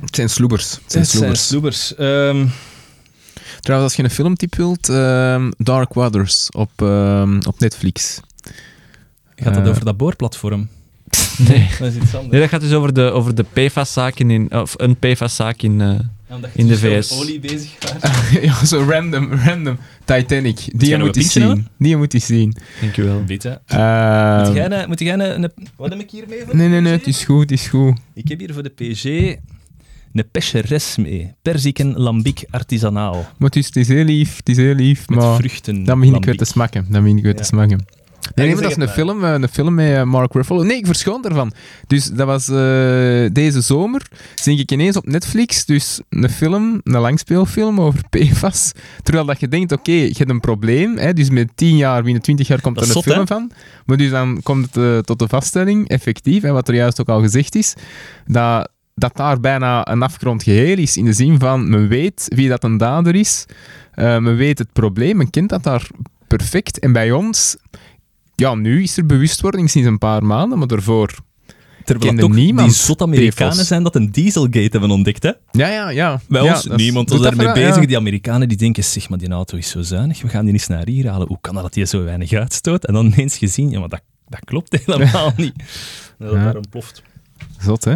[0.00, 0.72] Het zijn sloebers.
[0.72, 1.46] Het zijn sloebers.
[1.46, 1.94] sloebers.
[1.94, 2.46] Ehm,
[3.60, 8.20] Trouwens, als je een filmtip wilt, ehm, Dark Waters op, ehm, op Netflix.
[9.36, 10.68] Gaat dat Eh, over dat boorplatform?
[11.48, 11.68] Nee.
[11.78, 12.30] Dat is iets anders.
[12.32, 14.52] nee, dat gaat dus over de, over de PFAS-zaken in...
[14.52, 15.80] Of een PFAS-zaak in...
[15.80, 15.98] eh,
[16.52, 17.12] in de VS.
[17.20, 18.12] olie bezig gaat.
[18.42, 19.78] ja, zo random, random.
[20.04, 20.56] Titanic.
[20.72, 21.68] Die moet je pintje zien.
[21.78, 22.56] Die moet je zien.
[22.80, 23.24] dankjewel.
[23.24, 23.60] Bitte.
[23.66, 24.88] Ehm, Moet jij een...
[24.88, 26.42] Moet jij een, een- wat heb ik hier mee?
[26.44, 26.98] voor nee, nee, nee, PG?
[27.04, 27.98] het is goed, het is goed.
[28.14, 29.04] Ik heb hier voor de PG
[30.12, 31.34] een pecheres mee.
[31.42, 33.12] Perziken lambic artisanaal.
[33.14, 35.84] Maar het is, het is heel lief, het is heel lief, Met maar vruchten.
[35.84, 36.86] dan begin ik weer te smakken.
[36.88, 37.38] Dan begin ik weer Ja.
[37.38, 37.84] te smakken.
[38.34, 40.62] Nee, nee, maar dat is een film, eh, een film met eh, Mark Ruffalo.
[40.62, 41.52] Nee, ik verschoon ervan.
[41.86, 42.54] Dus dat was eh,
[43.32, 44.06] deze zomer.
[44.34, 45.64] Zie ik ineens op Netflix.
[45.64, 48.72] Dus een film, een langspeelfilm over PFAS.
[49.02, 50.96] Terwijl dat je denkt, oké, je hebt een probleem.
[50.96, 53.26] Hè, dus met 10 jaar, binnen 20 jaar komt Dat er een zot, film hè?
[53.26, 53.50] van.
[53.86, 57.20] Maar dus dan komt het tot de vaststelling, effectief, hè, wat er juist ook al
[57.20, 57.74] gezegd is,
[58.26, 60.96] dat, dat daar bijna een afgerond geheel is.
[60.96, 63.46] In de zin van, men weet wie dat een dader is.
[63.94, 65.88] Men weet het probleem, men kent dat daar
[66.36, 66.78] perfect.
[66.78, 67.56] En bij ons,
[68.36, 71.14] ja, nu is er bewustwording sinds een paar maanden, maar daarvoor...
[71.84, 73.66] Terwijl toch niemand die zot Amerikanen PFAS.
[73.66, 75.30] zijn dat een dieselgate hebben ontdekt, hè?
[75.50, 76.20] Ja, ja, ja.
[76.28, 77.80] Bij Ja, ons, dat is- niemand was daarmee bezig.
[77.80, 77.86] ja.
[77.86, 80.66] Die Amerikanen die denken, zeg maar, die auto is zo zuinig, we gaan die eens
[80.66, 81.26] naar hier halen.
[81.26, 82.84] Hoe kan dat dat die zo weinig uitstoot?
[82.86, 85.52] En dan ineens gezien, ja, maar dat, dat klopt helemaal niet.
[86.18, 86.44] Dat Ja.
[86.44, 87.02] daar ontploft.
[87.58, 87.94] Zot, hè?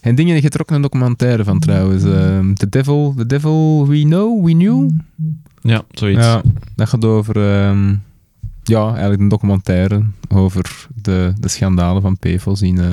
[0.00, 2.04] En dingen, je trok een documentaire van trouwens.
[2.04, 4.90] ehm, the, Devil, the Devil We Know, We Knew.
[5.60, 6.20] Ja, zoiets.
[6.24, 6.42] Ja,
[6.76, 7.36] dat gaat over...
[7.36, 7.94] ehm,
[8.68, 12.92] ja, eigenlijk een documentaire over de, de schandalen van PFOS in, eh,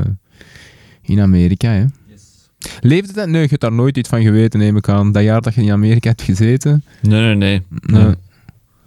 [1.02, 1.86] in Amerika, hè.
[2.80, 3.28] Leefde dat?
[3.28, 5.12] Nee, je hebt daar nooit iets van geweten, neem ik aan.
[5.12, 6.84] Dat jaar dat je in Amerika hebt gezeten.
[7.02, 7.62] Nee, nee, nee.
[7.70, 8.04] Nee.
[8.04, 8.16] Nee.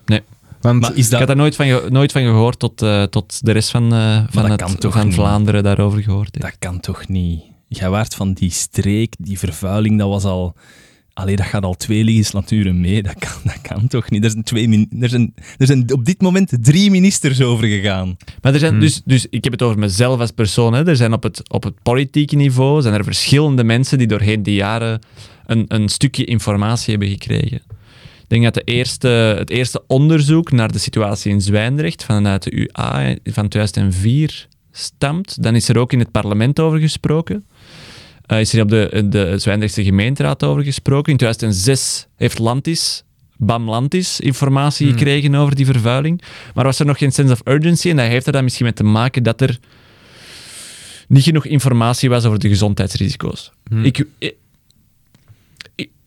[0.05, 0.23] Nee.
[0.61, 1.29] Want, Maar is Ik had dat...
[1.29, 4.61] daar nooit van, nooit van gehoord tot, eh, tot de rest van, eh, van, dat
[4.61, 5.13] het, van?
[5.13, 6.47] Vlaanderen daarover gehoord heeft.
[6.47, 7.43] Dat kan toch niet?
[7.69, 10.55] Jij waart van die streek, die vervuiling, dat was al...
[11.15, 13.03] Allee, dat gaat al twee legislaturen mee.
[13.03, 14.25] Dat kan, dat kan toch niet?
[14.25, 18.17] Er zijn, twee min- er, zijn, er zijn op dit moment drie ministers over gegaan.
[18.43, 18.81] Maar er zijn Hmm.
[18.81, 20.73] dus, dus, ik heb het over mezelf als persoon.
[20.75, 20.87] Hè.
[20.89, 24.55] Er zijn op het, op het politieke niveau zijn er verschillende mensen die doorheen de
[24.55, 25.01] jaren
[25.47, 27.63] een, een stukje informatie hebben gekregen.
[28.23, 29.09] Ik denk dat de eerste,
[29.39, 35.43] het eerste onderzoek naar de situatie in Zwijndrecht vanuit de UA van 2004 stamt.
[35.43, 37.45] Dan is er ook in het parlement over gesproken.
[38.27, 41.13] Eh, is er op de, de Zwijndrechtse gemeenteraad over gesproken.
[41.13, 43.03] In 2006 heeft Lantis,
[43.37, 44.97] BAM Lantis, informatie Hmm.
[44.99, 46.23] gekregen over die vervuiling.
[46.55, 47.91] Maar was er nog geen sense of urgency?
[47.91, 49.59] En dat heeft er dan misschien mee te maken dat er
[51.09, 53.53] niet genoeg informatie was over de gezondheidsrisico's.
[53.69, 53.85] Hmm.
[53.85, 54.05] Ik,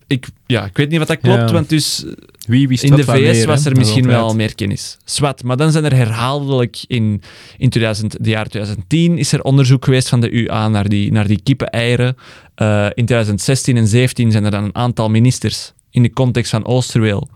[0.07, 1.51] ik, ja, ik weet niet wat dat klopt, Ja.
[1.51, 2.05] want dus
[2.47, 4.97] wie wist in de VS meer, was er misschien wel meer kennis.
[5.03, 7.21] Zwat, maar dan zijn er herhaaldelijk in,
[7.57, 11.27] in 2000, de jaar 2010 is er onderzoek geweest van de UA naar die, naar
[11.27, 12.15] die kippeneieren.
[12.55, 16.65] Eh, in 2016 en 2017 zijn er dan een aantal ministers in de context van
[16.65, 17.29] Oosterweel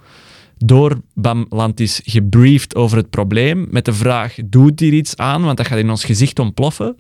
[0.64, 5.58] door Bam Lantis gebriefd over het probleem met de vraag, doet hier iets aan, want
[5.58, 6.98] dat gaat in ons gezicht ontploffen.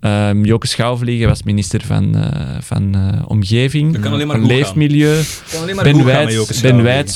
[0.00, 4.44] Ehm Joke Schouwvliegen was minister van, eh, van eh, Omgeving, Dat kan alleen maar van
[4.44, 4.62] goed gaan.
[4.62, 5.22] Leefmilieu.
[5.50, 6.60] kan alleen maar Ben Wijts,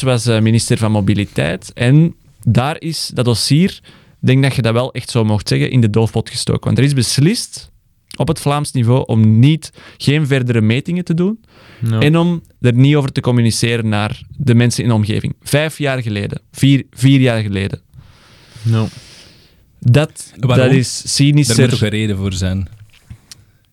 [0.02, 1.72] ben was eh, minister van Mobiliteit.
[1.74, 3.80] En daar is dat dossier,
[4.20, 6.64] ik denk dat je dat wel echt zo mocht zeggen, in de doofpot gestoken.
[6.64, 7.72] Want er is beslist
[8.16, 11.40] op het Vlaams niveau om niet, geen verdere metingen te doen
[12.00, 15.34] en om er niet over te communiceren naar de mensen in de omgeving.
[15.42, 17.80] Vijf jaar geleden, vier, vier jaar geleden.
[19.80, 20.66] Dat, Waarom?
[20.66, 21.82] dat is Daar moet toch cynischer.
[21.82, 22.68] een reden voor zijn.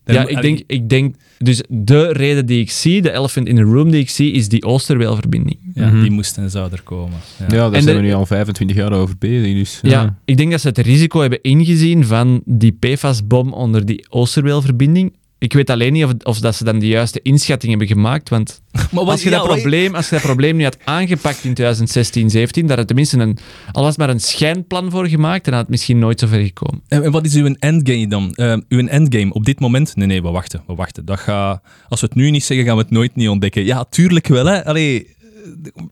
[0.06, 1.16] Ja, moet- ik denk, ik denk...
[1.38, 4.49] Dus de reden die ik zie, de elephant in the room die ik zie, is
[4.49, 5.58] die Oosterweelverbinding.
[5.74, 6.02] Ja, Mhm.
[6.02, 7.18] die moest en zou er komen.
[7.39, 7.45] Ja.
[7.45, 9.54] Ja, daar En zijn de- we nu al 25 jaar over bezig.
[9.54, 10.18] Dus, Ja.
[10.26, 15.14] ik denk dat ze het risico hebben ingezien van die PFAS-bom onder die Oosterweelverbinding.
[15.42, 18.62] Ik weet alleen niet of, of dat ze dan de juiste inschatting hebben gemaakt, want
[18.92, 22.30] Maar als je, ja, dat probleem, als je dat probleem nu had aangepakt in 2016,
[22.30, 23.38] 17, dat er tenminste een,
[23.72, 26.82] al was maar een schijnplan voor gemaakt, dan had het misschien nooit zo ver gekomen.
[26.88, 28.34] En en wat is uw endgame dan?
[28.34, 29.96] Eh, uw endgame op dit moment?
[29.96, 30.64] Nee, nee, we wachten.
[30.68, 31.06] We wachten.
[31.06, 33.66] Dat gaat, als we het nu niet zeggen, gaan we het nooit niet ontdekken.
[33.66, 34.46] Ja, tuurlijk wel.
[34.46, 34.66] Hè.
[34.66, 35.14] Allee, eh,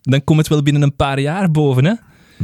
[0.02, 1.86] dan komt het wel binnen een paar jaar boven.
[1.86, 1.94] Hè.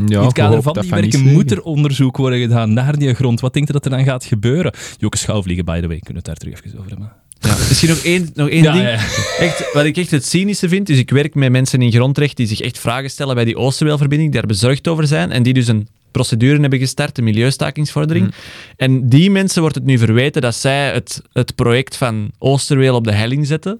[0.07, 3.39] Ja, In het kader van die werken moet er onderzoek worden gedaan naar die grond.
[3.39, 4.73] Wat denkt je dat er dan gaat gebeuren?
[4.97, 5.99] Joke Schouwvliegen, by the way.
[5.99, 7.11] Kunnen we het daar terug even over hebben?
[7.39, 7.55] Ja.
[7.67, 8.83] Misschien nog één, nog één Ja, ding.
[8.85, 8.97] ja.
[9.39, 12.47] Echt, wat ik echt het cynische vind, is ik werk met mensen in grondrecht die
[12.47, 15.67] zich echt vragen stellen bij die Oosterweelverbinding, die daar bezorgd over zijn en die dus
[15.67, 18.33] een procedure hebben gestart, een milieustakingsvordering.
[18.77, 23.03] En die mensen wordt het nu verweten dat zij het, het project van Oosterweel op
[23.03, 23.79] de helling zetten.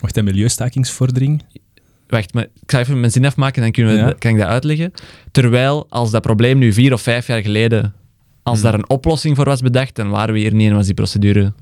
[0.00, 1.42] Wacht, een milieustakingsvordering.
[2.14, 4.14] Wacht, maar ik ga even mijn zin afmaken, dan kunnen we, Ja.
[4.18, 4.92] kan ik dat uitleggen.
[5.30, 7.94] Terwijl, als dat probleem nu vier of vijf jaar geleden,
[8.42, 10.94] als daar een oplossing voor was bedacht, dan waren we hier niet en was die
[10.94, 11.52] procedure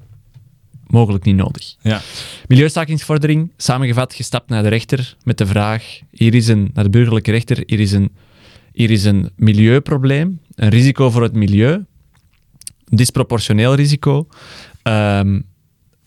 [0.87, 1.75] mogelijk niet nodig.
[1.81, 2.01] Ja.
[2.47, 7.31] Milieustakingsvordering, samengevat, gestapt naar de rechter met de vraag, hier is een, naar de burgerlijke
[7.31, 8.11] rechter, hier is een,
[8.73, 11.85] hier is een milieuprobleem, een risico voor het milieu,
[12.85, 14.27] disproportioneel risico,
[14.83, 15.41] Ehm,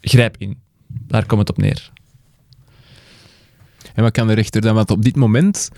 [0.01, 0.57] grijp in.
[1.07, 1.91] Daar komt het op neer.
[3.95, 4.75] En wat kan de rechter dan?
[4.75, 5.69] Want op dit moment,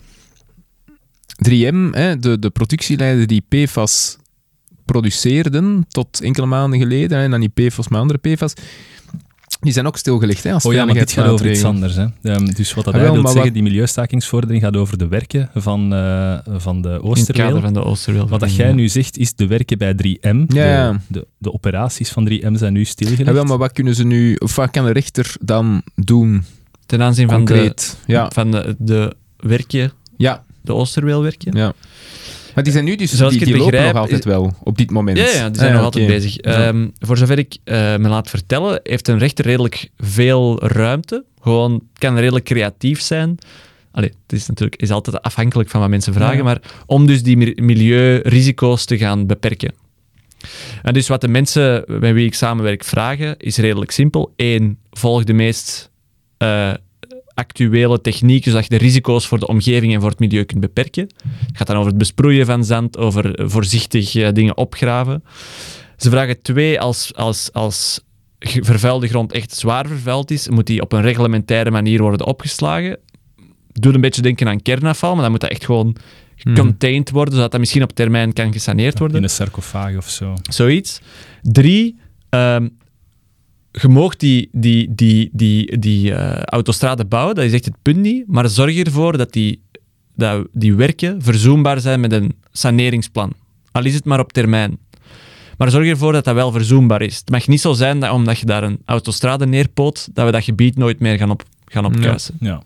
[1.49, 4.18] 3M, hè, de, de productieleider die PFAS
[4.86, 8.53] produceerden tot enkele maanden geleden, en dan die PFAS met andere PFAS,
[9.59, 11.95] die zijn ook stilgelegd hè, als Oh ja, maar dit gaat over iets anders.
[11.95, 12.05] Hè.
[12.22, 15.49] Ehm, dus wat dat Ah, wil maar zeggen, wat- die milieustakingsvordering gaat over de werken
[15.53, 17.45] van, eh, van de In het Oosterweel.
[17.45, 18.28] kader van de Oosterweel.
[18.28, 20.45] Wat dat jij nu zegt, is de werken bij 3M.
[20.47, 20.91] Ja.
[20.91, 23.26] De, de, de operaties van 3M zijn nu stilgelegd.
[23.28, 26.43] Ja, wel, maar wat kunnen ze nu, of wat kan de rechter dan doen,
[26.88, 27.73] Ten aanzien van de?
[28.05, 31.51] Ja, van de, de werkje, ja, de Oosterweelwerkje.
[31.53, 31.73] ja.
[32.55, 34.77] Maar die zijn nu dus, Zoals die, ik het die lopen nog altijd wel, op
[34.77, 35.17] dit moment.
[35.17, 36.38] Ja, ja, die zijn Ah, nog altijd bezig.
[36.38, 41.23] Ehm, voor zover ik eh, me laat vertellen, heeft een rechter redelijk veel ruimte.
[41.41, 43.38] Gewoon kan redelijk creatief zijn.
[43.91, 46.43] Allee, het is natuurlijk is altijd afhankelijk van wat mensen vragen, Ja.
[46.43, 49.73] maar om dus die mi- milieurisico's te gaan beperken.
[50.81, 54.33] En dus wat de mensen met wie ik samenwerk vragen, is redelijk simpel.
[54.35, 55.89] Eén, volg de meest
[56.38, 56.73] eh,
[57.33, 61.07] actuele techniek, zodat je de risico's voor de omgeving en voor het milieu kunt beperken.
[61.47, 65.23] Het gaat dan over het besproeien van zand, over voorzichtig eh, dingen opgraven.
[65.97, 68.01] Ze vragen twee, als, als, als
[68.39, 72.99] vervuilde grond echt zwaar vervuild is, moet die op een reglementaire manier worden opgeslagen.
[73.71, 75.95] Doe een beetje denken aan kernafval, maar dan moet dat echt gewoon
[76.55, 79.17] contained worden, zodat dat misschien op termijn kan gesaneerd worden.
[79.17, 80.33] In een sarcofaag of zo.
[80.49, 80.99] Zoiets.
[81.41, 82.67] Drie, ehm
[83.82, 87.97] je mag die, die, die, die, die eh, autostrade bouwen, dat is echt het punt
[87.97, 89.61] niet, maar zorg ervoor dat die,
[90.15, 93.34] dat die werken verzoenbaar zijn met een saneringsplan.
[93.71, 94.78] Al is het maar op termijn.
[95.57, 97.17] Maar zorg ervoor dat dat wel verzoenbaar is.
[97.17, 100.43] Het mag niet zo zijn dat omdat je daar een autostrade neerpoot, dat we dat
[100.43, 102.38] gebied nooit meer gaan, op, gaan opkuisen.
[102.39, 102.61] Ja.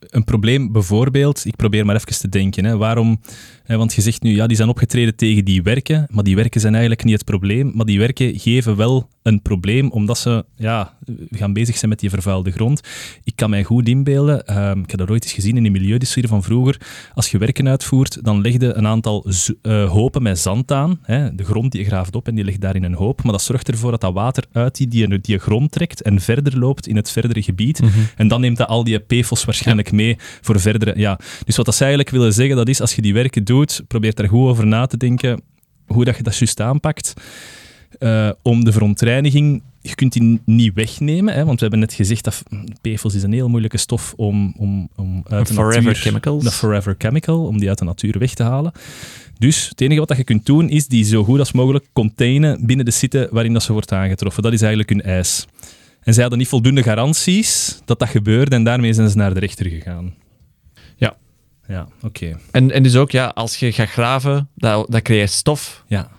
[0.00, 3.20] Een probleem bijvoorbeeld, ik probeer maar even te denken, hè, waarom,
[3.66, 6.72] want je zegt nu, ja, die zijn opgetreden tegen die werken, maar die werken zijn
[6.72, 10.94] eigenlijk niet het probleem, maar die werken geven wel een probleem, omdat ze ja,
[11.30, 12.80] gaan bezig zijn met die vervuilde grond.
[13.24, 16.28] Ik kan mij goed inbeelden, ehm, ik heb dat ooit eens gezien in de milieudiscussie
[16.28, 16.80] van vroeger,
[17.14, 19.26] als je werken uitvoert, dan leg je een aantal
[19.62, 22.60] eh, hopen met zand aan, hè, de grond die je graaft op en die ligt
[22.60, 25.38] daar in een hoop, maar dat zorgt ervoor dat dat water uit die, die, die
[25.38, 27.82] grond trekt en verder loopt in het verdere gebied,
[28.16, 30.92] en dan neemt dat al die PFOS waarschijnlijk mee voor verdere...
[30.96, 31.18] Ja.
[31.44, 33.51] Dus wat dat ze eigenlijk willen zeggen, dat is als je die werken doet,
[33.88, 35.42] probeer daar goed over na te denken
[35.86, 37.14] hoe dat je dat juist aanpakt.
[37.98, 42.24] Eh, om de verontreiniging, je kunt die niet wegnemen, hè, want we hebben net gezegd
[42.24, 42.42] dat
[42.80, 46.02] PFOS is een heel moeilijke stof om, om, om uit de Forever natuur...
[46.02, 46.44] chemicals.
[46.44, 48.72] De forever chemical, om die uit de natuur weg te halen.
[49.38, 52.66] Dus het enige wat dat je kunt doen, is die zo goed als mogelijk containen
[52.66, 54.42] binnen de site waarin dat ze wordt aangetroffen.
[54.42, 55.46] Dat is eigenlijk hun eis.
[56.02, 59.40] En zij hadden niet voldoende garanties dat dat gebeurde en daarmee zijn ze naar de
[59.40, 60.14] rechter gegaan.
[61.72, 61.88] Ja.
[62.02, 62.38] Oké.
[62.50, 65.84] En, en dus ook, ja, als je gaat graven, dat, dat creëert stof.
[65.86, 66.10] Ja.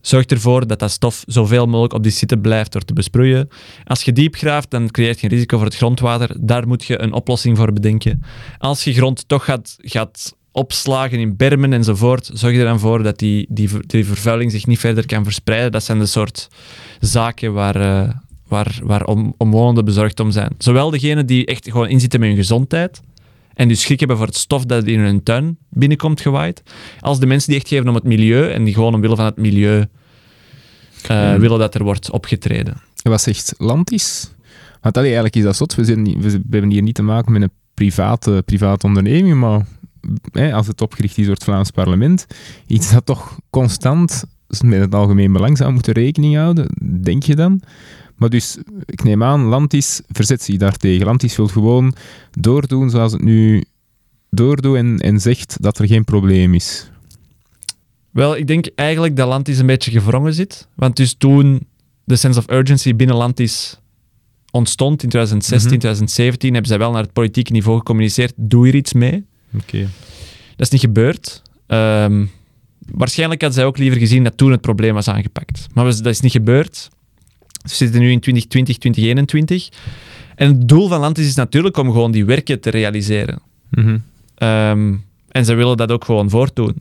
[0.00, 3.48] Zorg ervoor dat dat stof zoveel mogelijk op die site blijft door te besproeien.
[3.84, 6.36] Als je diep graaft, dan creëert je een risico voor het grondwater.
[6.40, 8.22] Daar moet je een oplossing voor bedenken.
[8.58, 13.18] Als je grond toch gaat, gaat opslagen in bermen enzovoort, zorg er dan voor dat
[13.18, 15.72] die, die, die vervuiling zich niet verder kan verspreiden.
[15.72, 16.48] Dat zijn de soort
[17.00, 18.14] zaken waar, eh,
[18.48, 20.54] waar, waar om, omwonenden bezorgd om zijn.
[20.58, 23.00] Zowel degenen die echt gewoon inzitten met hun gezondheid
[23.54, 26.62] en dus schrik hebben voor het stof dat in hun tuin binnenkomt gewaaid,
[27.00, 29.36] als de mensen die echt geven om het milieu en die gewoon omwille van het
[29.36, 31.40] milieu eh, Hmm.
[31.40, 32.74] willen dat er wordt opgetreden.
[33.02, 34.32] En wat zegt Lantis?
[34.80, 35.74] Want allee, eigenlijk is dat zot.
[35.74, 39.66] We, zijn niet, we hebben hier niet te maken met een private, private onderneming, maar
[40.32, 42.26] hè, als het opgericht is door het Vlaams parlement,
[42.66, 44.24] iets dat toch constant
[44.64, 46.68] met het algemeen belang zou moeten rekening houden,
[47.02, 47.60] denk je dan?
[48.16, 51.06] Maar dus, ik neem aan, Lantis verzet zich daartegen.
[51.06, 51.94] Lantis wil gewoon
[52.38, 53.64] doordoen zoals het nu
[54.30, 56.88] doordoet en, en zegt dat er geen probleem is.
[58.10, 60.68] Wel, ik denk eigenlijk dat Lantis een beetje gevrongen zit.
[60.74, 61.66] Want dus toen
[62.04, 63.78] de sense of urgency binnen Lantis
[64.50, 65.78] ontstond in 2016, Mhm.
[65.80, 69.24] 2017, hebben zij wel naar het politieke niveau gecommuniceerd, doe hier iets mee.
[69.54, 69.88] Oké.
[70.56, 71.42] Dat is niet gebeurd.
[71.66, 72.26] Ehm,
[72.90, 75.66] waarschijnlijk had zij ook liever gezien dat toen het probleem was aangepakt.
[75.72, 76.88] Maar dat is niet gebeurd.
[77.64, 79.68] We zitten nu in 2020, 2021.
[80.34, 83.40] En het doel van Lantis is natuurlijk om gewoon die werken te realiseren.
[83.70, 83.98] Mhm.
[84.34, 84.94] Ehm,
[85.28, 86.74] en ze willen dat ook gewoon voortdoen.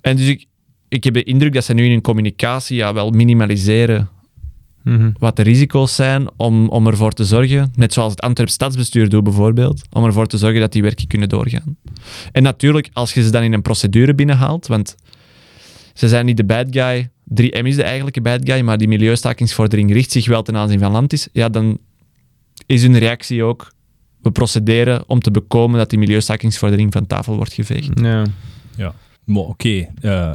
[0.00, 0.46] En dus ik,
[0.88, 4.08] ik heb de indruk dat ze nu in hun communicatie ja, wel minimaliseren
[4.82, 5.10] Mhm.
[5.18, 9.24] wat de risico's zijn om, om ervoor te zorgen, net zoals het Antwerp Stadsbestuur doet
[9.24, 11.76] bijvoorbeeld, om ervoor te zorgen dat die werken kunnen doorgaan.
[12.32, 14.94] En natuurlijk, als je ze dan in een procedure binnenhaalt, want
[15.94, 17.10] ze zijn niet de bad guy,
[17.40, 20.92] 3M is de eigenlijke bad guy, maar die milieustakingsvordering richt zich wel ten aanzien van
[20.92, 21.78] Lantis, ja, dan
[22.66, 23.72] is hun reactie ook,
[24.22, 28.00] we procederen om te bekomen dat die milieustakingsvordering van tafel wordt geveegd.
[28.76, 28.94] Ja.
[29.24, 30.32] Maar oké, eh,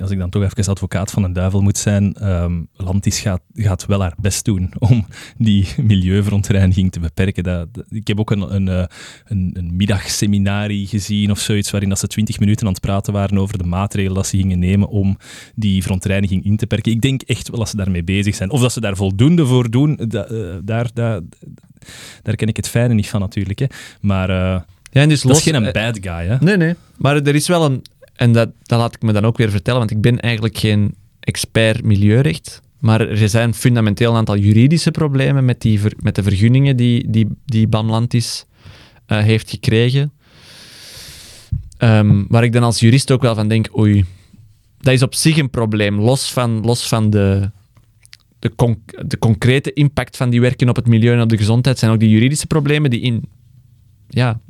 [0.00, 3.86] als ik dan toch even advocaat van een duivel moet zijn, ehm Lantis gaat, gaat
[3.86, 5.06] wel haar best doen om
[5.38, 7.42] die milieuverontreiniging te beperken.
[7.44, 8.84] Dat, dat- ik heb ook een, een, eh,
[9.26, 13.38] een, een middagseminarie gezien of zoiets, waarin dat ze twintig minuten aan het praten waren
[13.38, 15.18] over de maatregelen dat ze gingen nemen om
[15.54, 16.92] die verontreiniging in te perken.
[16.92, 18.50] Ik denk echt wel dat ze daarmee bezig zijn.
[18.50, 21.20] Of dat ze daar voldoende voor doen, da- eh, daar, daar,
[22.22, 23.58] daar ken ik het fijne niet van natuurlijk.
[23.58, 23.66] Hè.
[24.00, 24.60] Maar eh,
[24.90, 26.26] Ja, en dus dat los- is geen een bad guy.
[26.26, 26.36] Hè.
[26.40, 26.74] Nee, nee.
[26.96, 27.82] Maar er is wel een...
[28.16, 30.94] En dat, dat laat ik me dan ook weer vertellen, want ik ben eigenlijk geen
[31.20, 32.60] expert milieurecht.
[32.78, 37.28] Maar er zijn fundamenteel een aantal juridische problemen met, die met de vergunningen die, die,
[37.44, 38.44] die Bamlantis
[39.06, 40.12] eh, heeft gekregen.
[41.78, 44.04] Ehm, waar ik dan als jurist ook wel van denk, oei,
[44.78, 46.00] dat is op zich een probleem.
[46.00, 47.50] Los van, los van de,
[48.38, 52.00] de concrete impact van die werken op het milieu en op de gezondheid, zijn ook
[52.00, 53.24] die juridische problemen die in...
[54.08, 54.40] Ja,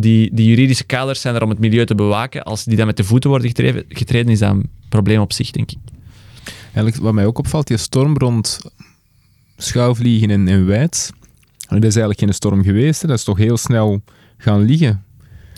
[0.00, 2.42] die, die juridische kaders zijn er om het milieu te bewaken.
[2.42, 5.50] Als die dan met de voeten worden getreden, getreden is dat een probleem op zich,
[5.50, 5.78] denk ik.
[6.64, 8.60] Eigenlijk, wat mij ook opvalt, die storm rond
[9.56, 11.10] Schouwvliegen en, en Wijts,
[11.68, 13.02] dat is eigenlijk geen storm geweest.
[13.02, 13.08] Hè.
[13.08, 14.02] Dat is toch heel snel
[14.38, 15.04] gaan liggen.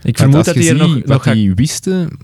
[0.02, 2.18] Ik vermoed, dat die er nog, wat gaat, wisten...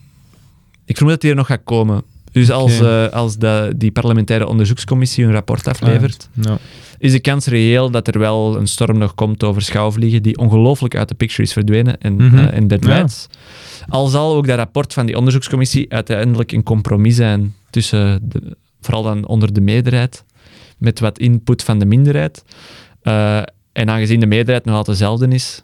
[0.85, 2.03] ik vermoed dat die er nog gaat komen.
[2.33, 6.59] Dus als, eh, als de, die parlementaire onderzoekscommissie hun rapport aflevert, Ja.
[6.99, 10.97] is de kans reëel dat er wel een storm nog komt over schouwvliegen, die ongelooflijk
[10.97, 12.17] uit de picture is verdwenen en,
[12.81, 12.95] Ja.
[12.95, 13.27] rights.
[13.89, 19.03] Al zal ook dat rapport van die onderzoekscommissie uiteindelijk een compromis zijn tussen, de, vooral
[19.03, 20.25] dan onder de meerderheid,
[20.79, 22.45] met wat input van de minderheid.
[23.03, 23.37] Eh,
[23.73, 25.63] en aangezien de meerderheid nog altijd dezelfde is,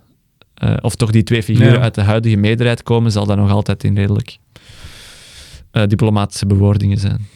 [0.81, 3.97] of toch die twee figuren uit de huidige meerderheid komen, zal dat nog altijd in
[3.97, 4.39] redelijk
[5.83, 7.27] eh, diplomatische bewoordingen zijn.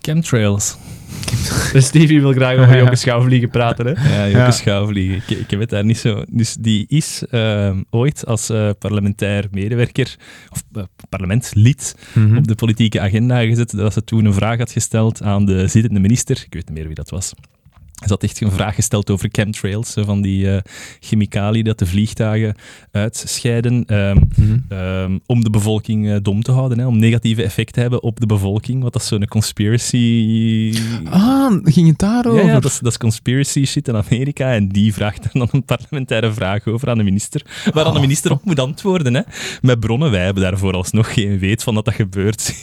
[0.00, 0.76] Chemtrails.
[1.72, 3.92] Dus Stevie wil graag over Jokke Schouwvliegen praten, hè?
[4.16, 4.50] Ja, Joke Ja.
[4.50, 5.16] Schouwvliegen.
[5.16, 6.24] Ik, ik heb het daar niet zo...
[6.30, 10.16] Dus die is ehm, ooit als eh, parlementair medewerker,
[10.50, 12.36] of eh, parlementslid, Mhm.
[12.36, 16.00] op de politieke agenda gezet, dat ze toen een vraag had gesteld aan de zittende
[16.00, 16.36] minister.
[16.46, 17.32] Ik weet niet meer wie dat was.
[17.94, 20.60] Ze had echt een vraag gesteld over chemtrails, van die eh
[21.00, 22.54] chemicaliën dat de vliegtuigen
[22.92, 24.56] uitscheiden, ehm, Mhm.
[24.68, 28.20] ehm, om de bevolking eh, dom te houden, hè, om negatieve effecten te hebben op
[28.20, 30.74] de bevolking, wat dat is zo'n conspiracy...
[31.10, 32.40] Ah, ging het daarover?
[32.44, 34.52] Ja, ja dat, is, dat is conspiracy shit in Amerika.
[34.52, 37.42] En die vraagt dan een parlementaire vraag over aan de minister.
[37.72, 39.14] Waar dan de minister op moet antwoorden.
[39.14, 39.20] Hè.
[39.60, 40.10] Met bronnen.
[40.10, 42.54] Wij hebben daar vooralsnog geen weet van dat dat gebeurt.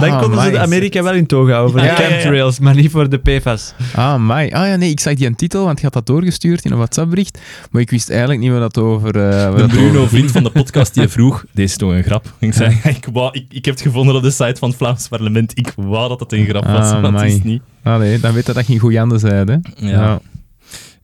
[0.00, 2.14] Dan Ah, konden ze de Amerika wel in toog houden voor Ja, de ja, ja.
[2.20, 3.74] chemtrails, maar niet voor de PFAS.
[3.94, 4.50] Ah, mai.
[4.50, 6.76] Ah ja, nee, ik zag die een titel, want je had dat doorgestuurd in een
[6.76, 7.38] WhatsApp-bericht.
[7.70, 9.06] Maar ik wist eigenlijk niet wat dat over...
[9.30, 11.44] eh De dat Bruno, over- vriend van de podcast, die vroeg...
[11.52, 12.32] Deze is toch een grap?
[12.38, 15.08] Ik zei, ik, wou, ik, ik heb het gevonden op de site van het Vlaams
[15.08, 15.58] parlement.
[15.58, 17.34] Ik wou dat het een grap was, Ah, maar het amai.
[17.34, 17.62] is niet.
[17.82, 19.86] Ah nee, dan weet dat dat geen goeie handen zijn, hè?
[19.88, 20.20] Ja.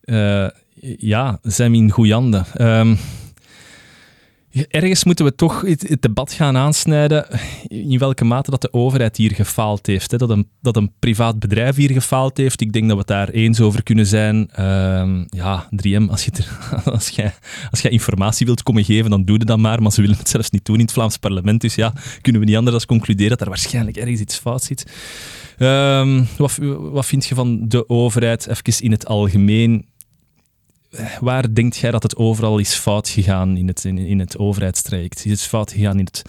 [0.04, 0.48] Eh,
[0.98, 2.46] ja, zijn we in goede handen.
[4.56, 7.26] Ergens moeten we toch het, het debat gaan aansnijden
[7.68, 10.10] in welke mate dat de overheid hier gefaald heeft.
[10.10, 10.16] Hè.
[10.16, 12.60] Dat, een, dat een privaat bedrijf hier gefaald heeft.
[12.60, 14.48] Ik denk dat we het daar eens over kunnen zijn.
[14.52, 16.30] Ehm, ja, 3M, als je,
[16.84, 17.34] als, jij,
[17.70, 19.82] als jij informatie wilt komen geven, dan doe je dat maar.
[19.82, 21.60] Maar ze willen het zelfs niet doen in het Vlaams parlement.
[21.60, 24.92] Dus ja, kunnen we niet anders concluderen dat er waarschijnlijk ergens iets fout zit.
[25.58, 29.86] Ehm, wat, wat vind je van de overheid, even in het algemeen?
[31.20, 35.24] Waar denkt jij dat het overal is fout gegaan in het, in, het overheidstraject?
[35.24, 36.22] Is het fout gegaan in het...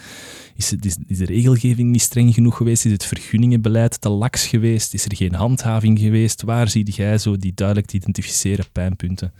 [0.55, 2.85] Is, het, is, is de regelgeving niet streng genoeg geweest?
[2.85, 4.93] Is het vergunningenbeleid te laks geweest?
[4.93, 6.41] Is er geen handhaving geweest?
[6.41, 9.33] Waar zie jij zo die duidelijk te identificeren pijnpunten?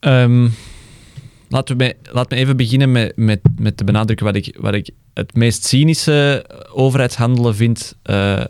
[0.00, 0.48] Ehm,
[1.48, 4.90] laten, we, laten we even beginnen met, met, met te benadrukken wat ik, wat ik
[5.14, 8.44] het meest cynische overheidshandelen vind uh,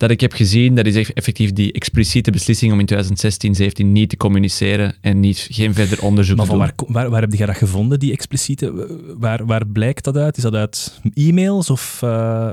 [0.00, 0.74] dat ik heb gezien.
[0.74, 5.48] Dat is effectief die expliciete beslissing om in 2016, 17 niet te communiceren en niet,
[5.50, 6.60] geen verder onderzoek maar te doen.
[6.60, 8.86] Waar, waar, waar heb je dat gevonden, die expliciete?
[9.18, 10.36] Waar, waar blijkt dat uit?
[10.36, 12.00] Is dat uit e-mails of...
[12.04, 12.50] Uh...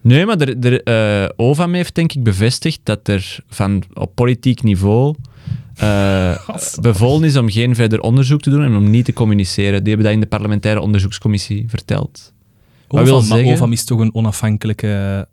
[0.00, 5.14] Nee, maar uh, OVAM heeft denk ik bevestigd dat er van op politiek niveau
[5.82, 6.38] uh,
[6.80, 9.84] bevolen is om geen verder onderzoek te doen en om niet te communiceren.
[9.84, 12.32] Die hebben dat in de parlementaire onderzoekscommissie verteld.
[12.88, 13.44] Wat wil zeggen...
[13.44, 15.26] Maar OVAM is toch een onafhankelijke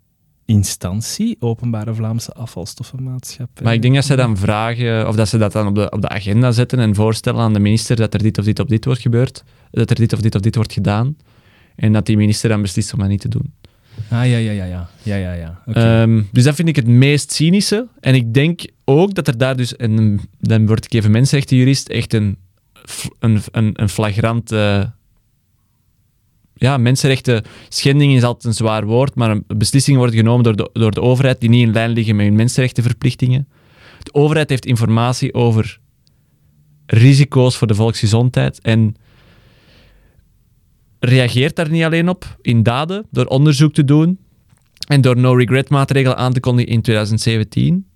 [0.46, 3.64] instantie, Openbare Vlaamse Afvalstoffenmaatschappij.
[3.64, 6.02] Maar ik denk dat ze dan vragen, of dat ze dat dan op de, op
[6.02, 8.86] de agenda zetten en voorstellen aan de minister dat er dit of dit of dit
[8.86, 11.18] wordt gebeurd, dat er dit of dit of dit wordt gedaan,
[11.76, 13.54] en dat die minister dan beslist om dat niet te doen.
[14.10, 14.90] Ah, ja, ja, ja, ja.
[15.04, 15.62] ja, ja, ja.
[15.66, 16.02] Okay.
[16.02, 17.88] Um, dus dat vind ik het meest cynische.
[18.00, 22.14] En ik denk ook dat er daar dus, en dan word ik even mensenrechtenjurist, echt
[22.14, 22.38] een,
[23.20, 24.92] een, een, een flagrante...
[26.58, 30.92] Ja, mensenrechten schending is altijd een zwaar woord, maar beslissingen worden genomen door de, door
[30.92, 33.48] de overheid die niet in lijn liggen met hun mensenrechtenverplichtingen.
[34.04, 35.80] De overheid heeft informatie over
[36.86, 38.96] risico's voor de volksgezondheid en
[41.00, 44.20] reageert daar niet alleen op in daden, door onderzoek te doen
[44.88, 47.88] en door no-regret maatregelen aan te kondigen in 2017,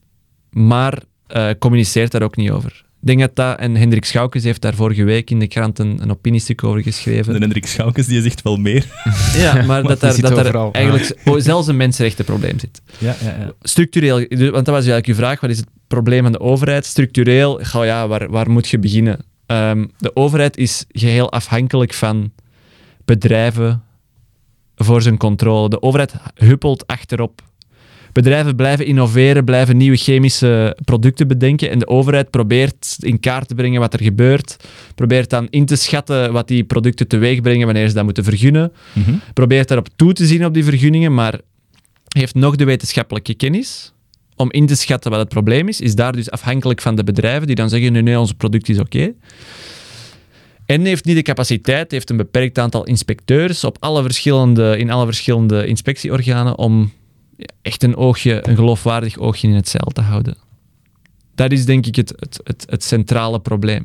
[0.49, 1.03] maar
[1.35, 2.85] uh, communiceert daar ook niet over.
[3.01, 6.01] Ik denk dat dat, en Hendrik Schoukens heeft daar vorige week in de krant een,
[6.01, 7.35] een opiniestuk over geschreven.
[7.35, 8.85] En Hendrik Schoukens die zegt wel meer.
[9.37, 12.81] Ja, maar dat daar, dat daar eigenlijk zelfs een mensenrechtenprobleem zit.
[12.97, 13.51] Ja, ja, ja.
[13.61, 16.85] Structureel, want dat was eigenlijk je vraag, wat is het probleem van de overheid?
[16.85, 19.19] Structureel, oh ja, waar, waar moet je beginnen?
[19.47, 22.31] Um, de overheid is geheel afhankelijk van
[23.05, 23.83] bedrijven
[24.75, 25.69] voor zijn controle.
[25.69, 27.41] De overheid huppelt achterop.
[28.11, 33.55] Bedrijven blijven innoveren, blijven nieuwe chemische producten bedenken en de overheid probeert in kaart te
[33.55, 34.55] brengen wat er gebeurt,
[34.95, 38.71] probeert dan in te schatten wat die producten teweeg brengen wanneer ze dat moeten vergunnen,
[38.93, 41.39] mm probeert daarop toe te zien op die vergunningen, maar
[42.07, 43.93] heeft nog de wetenschappelijke kennis
[44.35, 47.47] om in te schatten wat het probleem is, is daar dus afhankelijk van de bedrijven
[47.47, 49.13] die dan zeggen, nee, nee, ons product is oké.
[50.65, 55.05] En heeft niet de capaciteit, heeft een beperkt aantal inspecteurs op alle verschillende, in alle
[55.05, 56.91] verschillende inspectieorganen om
[57.61, 60.37] echt een oogje, een geloofwaardig oogje in het zeil te houden.
[61.35, 63.83] Dat is denk ik het, het, het, het centrale probleem.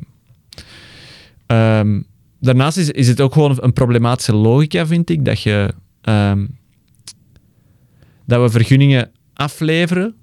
[1.47, 2.05] Um,
[2.39, 6.57] daarnaast is, het ook gewoon een problematische logica, vind ik, dat, je, um,
[8.25, 10.15] dat we vergunningen afleveren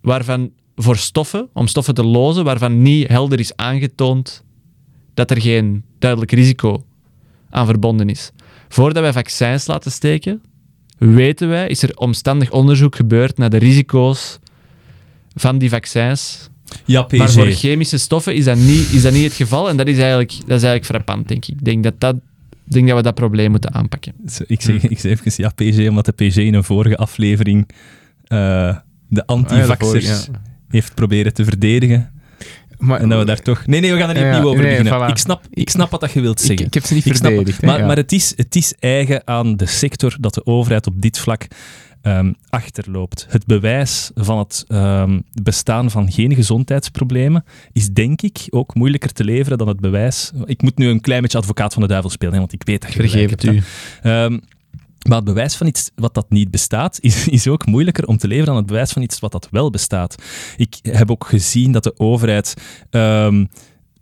[0.00, 4.44] waarvan voor stoffen, om stoffen te lozen, waarvan niet helder is aangetoond
[5.14, 6.84] dat er geen duidelijk risico
[7.50, 8.30] aan verbonden is.
[8.68, 10.42] Voordat wij vaccins laten steken,
[11.00, 14.38] weten wij, is er omstandig onderzoek gebeurd naar de risico's
[15.34, 16.48] van die vaccins.
[16.84, 17.16] Ja, PG.
[17.16, 19.68] Maar voor chemische stoffen is dat, niet, is dat niet het geval.
[19.68, 21.54] En dat is eigenlijk, dat is eigenlijk frappant, denk ik.
[21.54, 22.16] Ik denk dat, dat,
[22.64, 24.12] denk dat we dat probleem moeten aanpakken.
[24.46, 27.68] Ik zeg, ik zeg even ja, PG, omdat de PG in een vorige aflevering
[28.28, 28.76] uh,
[29.08, 30.40] de antivaxers ja.
[30.68, 32.10] heeft proberen te verdedigen.
[32.80, 33.66] Maar, en dat we daar toch...
[33.66, 35.08] Nee, nee, we gaan er niet ja, opnieuw over nee, beginnen.
[35.08, 35.10] Voilà.
[35.10, 36.58] Ik, snap, ik snap wat dat je wilt zeggen.
[36.58, 37.62] Ik, ik heb ze niet verdedigd.
[37.62, 41.18] maar, maar het, is, het is eigen aan de sector dat de overheid op dit
[41.18, 41.46] vlak
[42.02, 43.26] um, achterloopt.
[43.28, 49.24] Het bewijs van het um, bestaan van geen gezondheidsproblemen is denk ik ook moeilijker te
[49.24, 50.32] leveren dan het bewijs...
[50.44, 52.92] Ik moet nu een klein beetje advocaat van de duivel spelen, want ik weet dat
[52.92, 53.62] je Vergeef het u.
[55.08, 58.26] Maar het bewijs van iets wat dat niet bestaat, is, is ook moeilijker om te
[58.26, 60.14] leveren dan het bewijs van iets wat dat wel bestaat.
[60.56, 62.54] Ik heb ook gezien dat de overheid
[62.90, 63.48] um,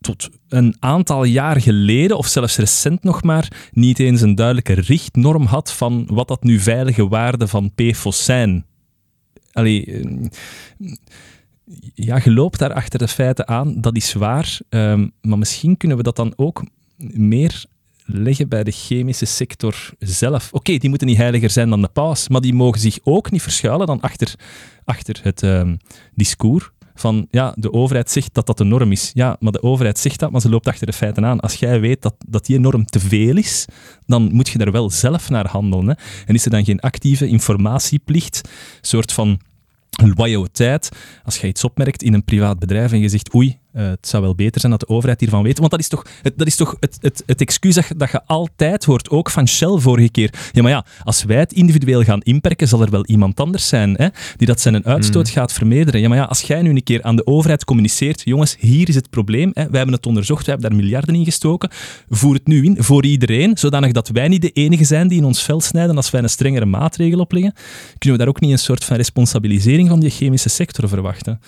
[0.01, 5.45] tot een aantal jaar geleden, of zelfs recent nog maar, niet eens een duidelijke richtnorm
[5.45, 8.67] had van wat dat nu veilige waarden van PFOS zijn.
[9.53, 10.27] Allee, ehm,
[11.95, 14.59] ja, je loopt daar achter de feiten aan, dat is waar.
[14.69, 16.65] Um, maar misschien kunnen we dat dan ook
[16.97, 17.65] meer
[18.11, 20.49] leggen bij de chemische sector zelf.
[20.53, 23.43] Oké, die moeten niet heiliger zijn dan de paus, maar die mogen zich ook niet
[23.43, 24.35] verschuilen dan achter,
[24.85, 25.77] achter het um,
[26.15, 29.11] discours van ja, de overheid zegt dat dat de norm is.
[29.15, 31.41] Ja, maar de overheid zegt dat, maar ze loopt achter de feiten aan.
[31.41, 33.65] Als jij weet dat, dat die norm te veel is,
[34.07, 35.89] dan moet je daar wel zelf naar handelen.
[35.89, 35.95] Hè?
[36.27, 38.49] En is er dan geen actieve informatieplicht,
[38.81, 39.41] soort van
[40.15, 40.89] loyaliteit,
[41.25, 44.23] als je iets opmerkt in een privaat bedrijf en je zegt oei, eh, het zou
[44.23, 45.59] wel beter zijn dat de overheid hiervan weet.
[45.59, 48.11] Want dat is toch het, dat is toch het, het, het excuus dat je, dat
[48.11, 50.35] je altijd hoort, ook van Shell vorige keer.
[50.53, 53.95] Ja, maar ja, als wij het individueel gaan inperken, zal er wel iemand anders zijn
[53.97, 56.01] hè, die dat zijn uitstoot gaat verminderen.
[56.01, 58.95] Ja, maar ja, als jij nu een keer aan de overheid communiceert, jongens, hier is
[58.95, 61.71] het probleem, hè, wij hebben het onderzocht, wij hebben daar miljarden in gestoken,
[62.09, 65.25] voer het nu in voor iedereen, zodanig dat wij niet de enige zijn die in
[65.25, 67.53] ons vel snijden als wij een strengere maatregel opleggen.
[67.99, 71.41] Kunnen we daar ook niet een soort van responsabilisering van die chemische sector verwachten?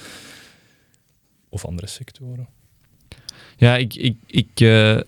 [1.51, 2.49] Of andere sectoren.
[3.57, 5.01] Ja, ik, ik, ik, eh,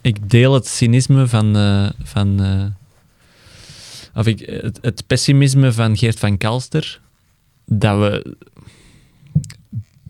[0.00, 1.56] ik deel het cynisme van.
[1.56, 2.64] eh, van eh,
[4.14, 7.00] of ik, het, pessimisme van Geert van Kalster.
[7.64, 8.36] Dat we.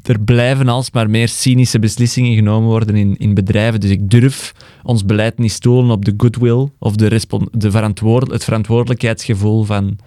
[0.02, 3.80] Er blijven alsmaar meer cynische beslissingen genomen worden in, in bedrijven.
[3.80, 7.20] Dus ik durf ons beleid niet stoelen op de goodwill of de
[7.52, 9.98] de verantwoord, het verantwoordelijkheidsgevoel van,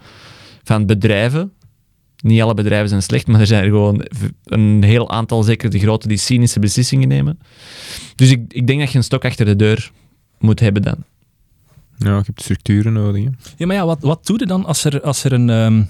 [0.62, 1.52] van bedrijven.
[2.20, 4.04] Niet alle bedrijven zijn slecht, maar er zijn er gewoon
[4.44, 7.38] een heel aantal, zeker de grote, die cynische beslissingen nemen.
[8.14, 9.90] Dus ik, ik denk dat je een stok achter de deur
[10.38, 10.96] moet hebben dan.
[11.98, 13.24] Ja, je hebt structuren nodig.
[13.24, 13.30] Hè.
[13.56, 15.50] Ja, maar ja, wat, wat doe je dan als er, als er een...
[15.50, 15.82] ehm,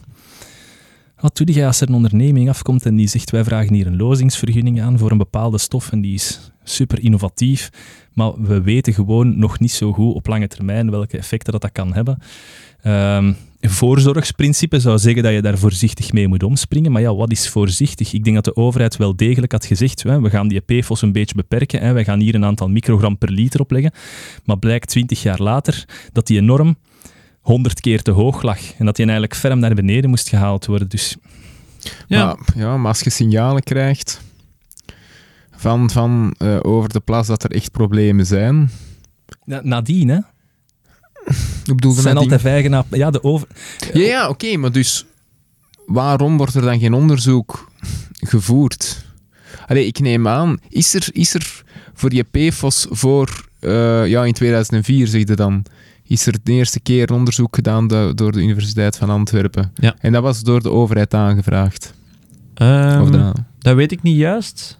[1.20, 3.96] wat doe je als er een onderneming afkomt en die zegt, wij vragen hier een
[3.96, 7.70] lozingsvergunning aan voor een bepaalde stof en die is super innovatief,
[8.12, 11.72] maar we weten gewoon nog niet zo goed op lange termijn welke effecten dat, dat
[11.72, 12.18] kan hebben.
[12.82, 13.36] Ehm, een
[13.70, 18.12] voorzorgsprincipe zou zeggen dat je daar voorzichtig mee moet omspringen, maar ja, wat is voorzichtig?
[18.12, 21.12] Ik denk dat de overheid wel degelijk had gezegd, hè, we gaan die PFOS een
[21.12, 23.92] beetje beperken, hè, wij gaan hier een aantal microgram per liter opleggen,
[24.44, 26.76] maar blijkt twintig jaar later dat die norm
[27.40, 28.58] 100 keer te hoog lag.
[28.78, 30.88] En dat die eigenlijk ferm naar beneden moest gehaald worden.
[30.88, 31.16] Dus
[32.06, 32.24] Ja.
[32.26, 34.20] Maar, ja, maar als je signalen krijgt
[35.56, 38.70] van, van eh, over de plas dat er echt problemen zijn.
[39.44, 40.18] na- nadien, hè.
[41.64, 42.84] Ik bedoel, zijn altijd vijgen naar...
[42.90, 43.48] Ja, de over...
[43.92, 45.04] Ja, ja oké, maar dus
[45.86, 47.70] waarom wordt er dan geen onderzoek
[48.20, 49.04] gevoerd?
[49.66, 51.62] Allee, ik neem aan, is er, is er
[51.94, 55.64] voor je PFOS voor, eh, ja, in 2004 zeg je dan,
[56.06, 59.72] is er de eerste keer een onderzoek gedaan do- door de Universiteit van Antwerpen.
[59.74, 59.94] Ja.
[59.98, 61.94] En dat was door de overheid aangevraagd.
[62.54, 64.78] Ehm, Of dat- Dat weet ik niet juist.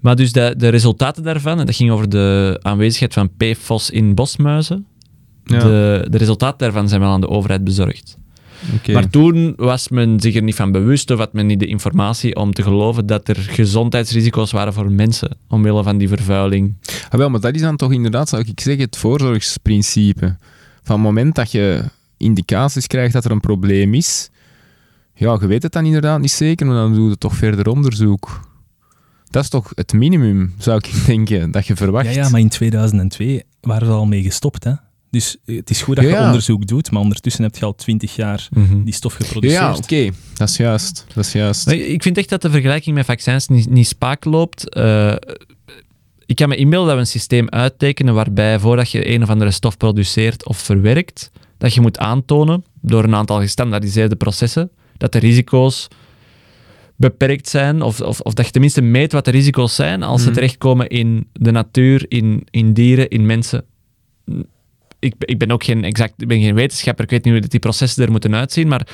[0.00, 4.14] Maar dus de, de resultaten daarvan, en dat ging over de aanwezigheid van PFOS in
[4.14, 4.86] bosmuizen.
[5.44, 8.16] Ja, De, de resultaten daarvan zijn wel aan de overheid bezorgd.
[8.74, 8.92] oké.
[8.92, 12.36] Maar toen was men zich er niet van bewust of had men niet de informatie
[12.36, 16.74] om te geloven dat er gezondheidsrisico's waren voor mensen omwille van die vervuiling.
[17.10, 20.36] Ah, wel, maar dat is dan toch inderdaad, zou ik zeggen, het voorzorgsprincipe.
[20.82, 21.84] Van het moment dat je
[22.16, 24.30] indicaties krijgt dat er een probleem is,
[25.14, 28.40] ja, je weet het dan inderdaad niet zeker, maar dan doe je toch verder onderzoek.
[29.30, 32.06] Dat is toch het minimum, zou ik denken, dat je verwacht.
[32.14, 34.72] Ja, ja, maar in 2002 waren ze al mee gestopt, hè.
[35.12, 36.24] Dus eh, het is goed dat Ja, je ja.
[36.26, 38.48] onderzoek doet, maar ondertussen heb je al 20 jaar
[38.84, 39.60] die stof geproduceerd.
[39.60, 41.04] ja, oké, dat is juist.
[41.14, 41.68] Dat is juist.
[41.70, 44.68] Ik vind echt dat de vergelijking met vaccins niet, niet spaak loopt.
[44.74, 45.14] Eh,
[46.26, 49.50] ik kan me inbeelden dat we een systeem uittekenen waarbij voordat je een of andere
[49.50, 55.18] stof produceert of verwerkt, dat je moet aantonen door een aantal gestandaardiseerde processen dat de
[55.18, 55.88] risico's
[56.96, 60.26] beperkt zijn, of, of, of dat je tenminste meet wat de risico's zijn als ze
[60.26, 60.34] Mhm.
[60.36, 63.64] terechtkomen in de natuur, in, in dieren, in mensen.
[65.02, 67.60] Ik, ik ben ook geen, exact, ik ben geen wetenschapper, ik weet niet hoe die
[67.60, 68.86] processen er moeten uitzien, maar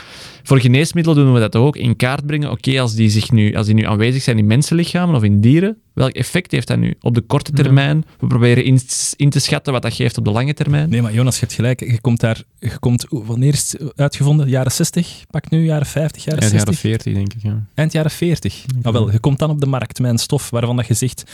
[0.43, 2.51] voor geneesmiddelen doen we dat ook in kaart brengen.
[2.51, 5.77] Oké, als, die zich nu, als die nu aanwezig zijn in mensenlichamen of in dieren,
[5.99, 8.05] welk effect heeft dat nu op de korte termijn?
[8.19, 8.81] We proberen in,
[9.17, 10.91] in te schatten wat dat geeft op de lange termijn.
[10.91, 11.81] Nee, maar Jonas, je hebt gelijk.
[11.81, 12.43] Je komt daar...
[12.59, 14.49] Je komt, wanneer is het uitgevonden?
[14.49, 15.25] Jaren 60?
[15.31, 16.83] Pak nu, jaren 50, jaren Ja, de 60?
[16.83, 17.43] jaren 40, denk ik.
[17.43, 17.67] Ja.
[17.75, 18.65] Eind jaren 40.
[18.83, 21.25] Nou wel, je komt dan op de markt met een stof waarvan dat je zegt,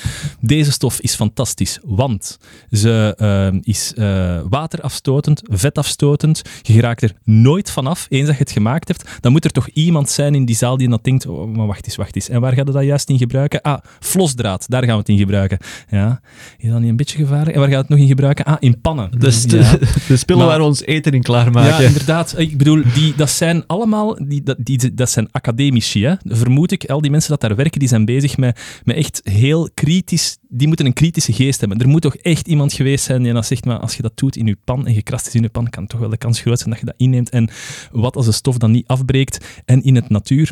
[0.41, 2.39] deze stof is fantastisch, want
[2.71, 8.53] ze eh, is eh, waterafstotend, vetafstotend, je geraakt er nooit vanaf, eens dat je het
[8.53, 11.57] gemaakt hebt, dan moet er toch iemand zijn in die zaal die dat denkt, oh,
[11.57, 13.61] maar wacht eens, wacht eens, en waar gaat je dat juist in gebruiken?
[13.61, 15.59] Ah, flosdraad, daar gaan we het in gebruiken.
[15.91, 16.21] Ja,
[16.59, 17.55] is dat niet een beetje gevaarlijk?
[17.55, 18.45] En waar gaat het nog in gebruiken?
[18.45, 19.11] Ah, in pannen.
[19.19, 19.77] Dus de, Ja.
[20.09, 21.83] de spullen Maar- waar we ons eten in klaarmaken.
[21.83, 22.35] Ja, inderdaad.
[22.39, 26.05] Ik bedoel, die, dat zijn allemaal die, dat, die, dat zijn academici.
[26.05, 26.15] Hè?
[26.25, 29.69] Vermoed ik, al die mensen dat daar werken, die zijn bezig met, met echt heel
[29.75, 30.37] kritisch...
[30.49, 31.79] Die moeten een kritische geest hebben.
[31.79, 34.37] Er moet toch echt iemand geweest zijn die dan zegt, maar als je dat doet
[34.37, 36.41] in je pan en je krast is in je pan, kan toch wel de kans
[36.41, 37.31] groot zijn dat je dat inneemt.
[37.31, 37.49] En
[37.93, 40.51] wat als de stof dan niet afbreekt en in het natuur...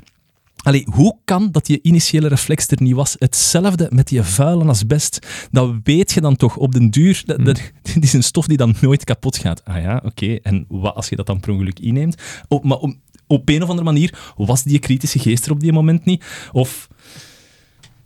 [0.63, 3.17] Allee, hoe kan dat je initiële reflex er niet was?
[3.19, 5.27] Hetzelfde met die vuile asbest.
[5.51, 7.23] Dat weet je dan toch op den duur.
[7.27, 7.61] Dat, dat,
[7.95, 9.65] dit is een stof die dan nooit kapot gaat.
[9.65, 10.35] Ah ja, oké.
[10.35, 12.23] En wat als je dat dan per ongeluk inneemt?
[12.49, 12.95] Op, maar op,
[13.27, 16.25] op een of andere manier was die kritische geest er op die moment niet.
[16.53, 16.89] Of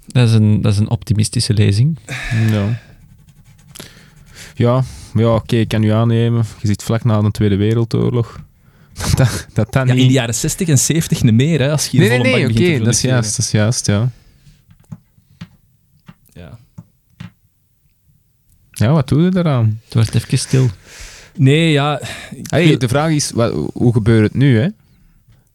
[0.07, 1.99] Dat, is een, dat is een optimistische lezing.
[2.51, 2.81] Ja.
[4.55, 4.83] Ja,
[5.15, 6.45] ja oké, ik kan u aannemen.
[6.61, 8.41] Je zit vlak na de Tweede Wereldoorlog.
[9.17, 10.03] Dat dat, dat ja, niet...
[10.03, 12.45] in de jaren 60 en 70 niet meer, hè, als je hier Nee, nee, nee,
[12.45, 14.11] oké, te dat is juist, dat is juist, ja.
[18.79, 19.81] Ja, wat doe je eraan?
[19.85, 20.69] Het wordt even stil.
[21.37, 22.01] Nee, ja...
[22.43, 24.59] Hey, de vraag is, wat, hoe gebeurt het nu?
[24.59, 24.69] Hè?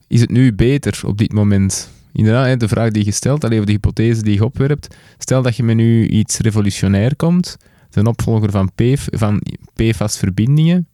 [0.08, 1.90] Is het nu beter op dit moment?
[2.14, 4.96] Inderdaad, hè, de vraag die je stelt, allee, of de hypothese die je opwerpt.
[5.18, 7.58] Stel dat je met nu iets revolutionair komt,
[7.90, 9.42] de opvolger van, PF, van
[9.76, 10.88] PFAS-verbindingen.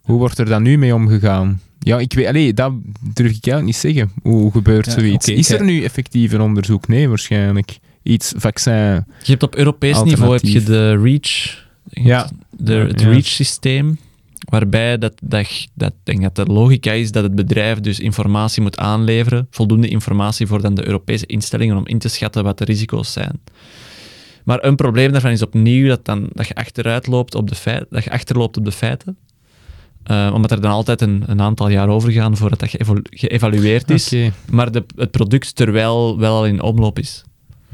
[0.00, 1.60] Hoe wordt er dan nu mee omgegaan?
[1.78, 4.12] Ja, ik weet, allee, dat durf ik eigenlijk niet zeggen.
[4.22, 5.28] Hoe gebeurt Ja, zoiets?
[5.28, 6.88] is er nu effectief een onderzoek?
[6.88, 7.78] Nee, waarschijnlijk.
[8.02, 8.72] Iets, vaccin.
[8.72, 12.30] Je hebt op Europees niveau heb je de REACH, Ja.
[12.50, 13.08] de, het ja.
[13.08, 13.98] REACH-systeem,
[14.50, 18.78] waarbij dat, dat, dat, denk dat de logica is dat het bedrijf dus informatie moet
[18.78, 23.12] aanleveren, voldoende informatie voor dan de Europese instellingen om in te schatten wat de risico's
[23.12, 23.40] zijn.
[24.44, 27.86] Maar een probleem daarvan is opnieuw dat, dan, dat je achteruit loopt op de feiten,
[27.90, 29.16] dat je achterloopt op de feiten.
[30.06, 33.90] Eh, omdat er dan altijd een, een aantal jaar over gaan voordat dat geëvalu- geëvalueerd
[33.90, 34.12] is.
[34.50, 37.24] Maar de, het product terwijl wel al in omloop is.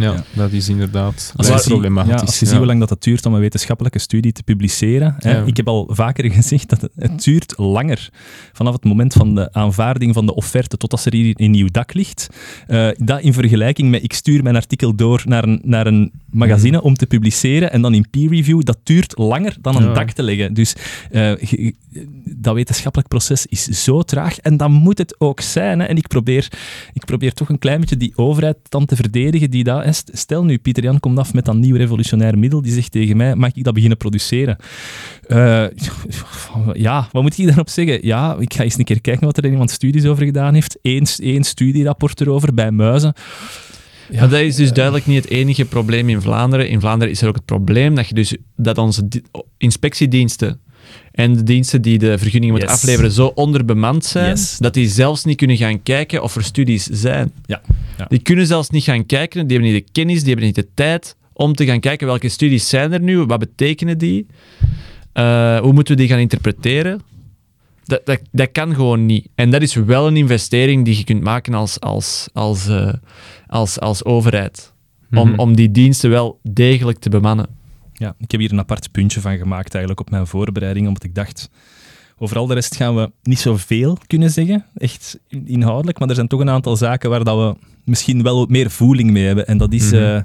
[0.03, 0.25] Ja, Ja.
[0.33, 2.13] dat is inderdaad Als dat je, is problematisch.
[2.13, 2.51] ja, als je ja.
[2.51, 5.15] ziet hoe lang dat het duurt om een wetenschappelijke studie te publiceren.
[5.19, 5.31] Hè.
[5.39, 5.43] Ja.
[5.45, 8.09] Ik heb al vaker gezegd dat het, het duurt langer
[8.53, 11.95] vanaf het moment van de aanvaarding van de offerte totdat er hier een nieuw dak
[11.95, 12.29] ligt.
[12.67, 16.83] Eh, dat in vergelijking met ik stuur mijn artikel door naar een, naar een magazine
[16.83, 19.93] om te publiceren en dan in peer review, dat duurt langer dan een Ja.
[19.93, 20.55] dak te leggen.
[20.55, 20.75] Dus
[21.11, 21.33] eh,
[22.25, 25.79] dat wetenschappelijk proces is zo traag en dat moet het ook zijn.
[25.81, 25.87] Hè.
[25.87, 26.49] En ik probeer,
[26.93, 29.85] ik probeer toch een klein beetje die overheid dan te verdedigen die dat...
[29.95, 33.35] Stel nu, Pieter Jan komt af met dat nieuw revolutionair middel, die zegt tegen mij,
[33.35, 34.57] mag ik dat beginnen produceren?
[35.27, 35.65] Eh,
[36.73, 38.07] ja, wat moet ik daarop zeggen?
[38.07, 40.79] Ja, ik ga eens een keer kijken wat er iemand studies over gedaan heeft.
[40.83, 43.15] Eén, één studierapport erover bij muizen.
[44.11, 46.69] Ja, dat is dus duidelijk niet het enige probleem in Vlaanderen.
[46.69, 49.23] In Vlaanderen is er ook het probleem dat, je dus, dat onze di-
[49.59, 50.61] inspectiediensten
[51.13, 52.79] en de diensten die de vergunningen moeten Yes.
[52.79, 54.59] afleveren zo onderbemand zijn, Yes.
[54.59, 57.33] dat die zelfs niet kunnen gaan kijken of er studies zijn.
[57.47, 57.61] Ja,
[57.99, 58.05] ja.
[58.09, 60.69] Die kunnen zelfs niet gaan kijken, die hebben niet de kennis, die hebben niet de
[60.75, 64.27] tijd om te gaan kijken welke studies zijn er nu, wat betekenen die,
[65.13, 67.01] Eh, hoe moeten we die gaan interpreteren.
[67.85, 69.29] Dat, dat, dat kan gewoon niet.
[69.35, 72.93] En dat is wel een investering die je kunt maken als, als, als, eh,
[73.47, 74.73] als, als overheid.
[75.11, 75.39] Om, Mhm.
[75.39, 77.47] om die diensten wel degelijk te bemannen.
[78.03, 81.15] Ja, ik heb hier een apart puntje van gemaakt eigenlijk op mijn voorbereiding, omdat ik
[81.15, 81.51] dacht,
[82.19, 86.29] over al de rest gaan we niet zoveel kunnen zeggen, echt inhoudelijk, maar er zijn
[86.29, 89.47] toch een aantal zaken waar dat we misschien wel wat meer voeling mee hebben.
[89.47, 89.91] En dat is...
[89.91, 90.03] Mhm.
[90.03, 90.21] eh,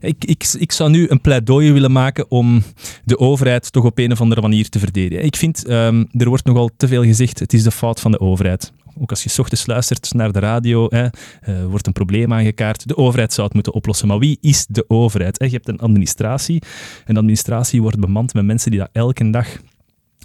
[0.00, 2.62] ik, ik, ik zou nu een pleidooi willen maken om
[3.04, 5.24] de overheid toch op een of andere manier te verdedigen.
[5.24, 8.20] Ik vind, ehm, er wordt nogal te veel gezegd, het is de fout van de
[8.20, 8.72] overheid.
[9.00, 11.06] Ook als je ochtends luistert naar de radio, hè,
[11.40, 12.88] eh, wordt een probleem aangekaart.
[12.88, 14.08] De overheid zou het moeten oplossen.
[14.08, 15.38] Maar wie is de overheid?
[15.38, 15.44] hè?
[15.44, 16.62] Je hebt een administratie.
[17.04, 19.46] En de administratie wordt bemand met mensen die dat elke dag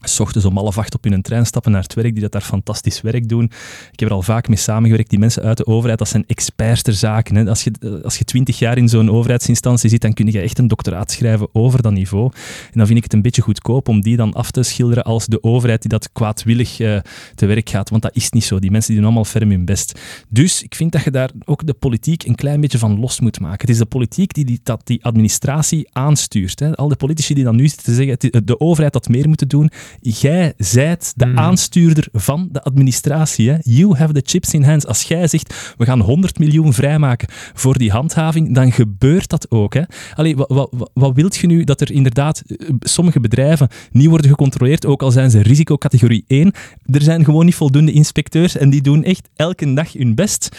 [0.01, 2.41] S ochtends om half acht op een trein stappen naar het werk, die dat daar
[2.41, 3.43] fantastisch werk doen.
[3.91, 5.09] Ik heb er al vaak mee samengewerkt.
[5.09, 7.35] Die mensen uit de overheid, dat zijn experts ter zaken.
[7.35, 7.49] Hè.
[7.49, 10.67] Als je als je twintig jaar in zo'n overheidsinstantie zit, dan kun je echt een
[10.67, 12.31] doctoraat schrijven over dat niveau.
[12.65, 15.25] En dan vind ik het een beetje goedkoop om die dan af te schilderen als
[15.25, 16.99] de overheid die dat kwaadwillig eh,
[17.35, 17.89] te werk gaat.
[17.89, 18.59] Want dat is niet zo.
[18.59, 19.99] Die mensen die doen allemaal ferm hun best.
[20.29, 23.39] Dus ik vind dat je daar ook de politiek een klein beetje van los moet
[23.39, 23.61] maken.
[23.61, 26.59] Het is de politiek die die, dat, die administratie aanstuurt.
[26.59, 26.75] Hè.
[26.75, 29.47] Al de politici die dan nu zitten te zeggen, is de overheid had meer moeten
[29.47, 29.71] doen.
[30.01, 31.37] Jij zijt de Hmm.
[31.37, 33.49] aanstuurder van de administratie.
[33.49, 33.57] Hè.
[33.61, 34.85] You have the chips in hands.
[34.85, 39.73] Als jij zegt, we gaan 100 miljoen vrijmaken voor die handhaving, dan gebeurt dat ook.
[39.73, 39.81] Hè.
[40.15, 44.29] Allee, wat, wat, wat, wilt je nu dat er inderdaad eh, sommige bedrijven niet worden
[44.29, 46.51] gecontroleerd, ook al zijn ze risicocategorie 1?
[46.85, 50.57] Er zijn gewoon niet voldoende inspecteurs en die doen echt elke dag hun best.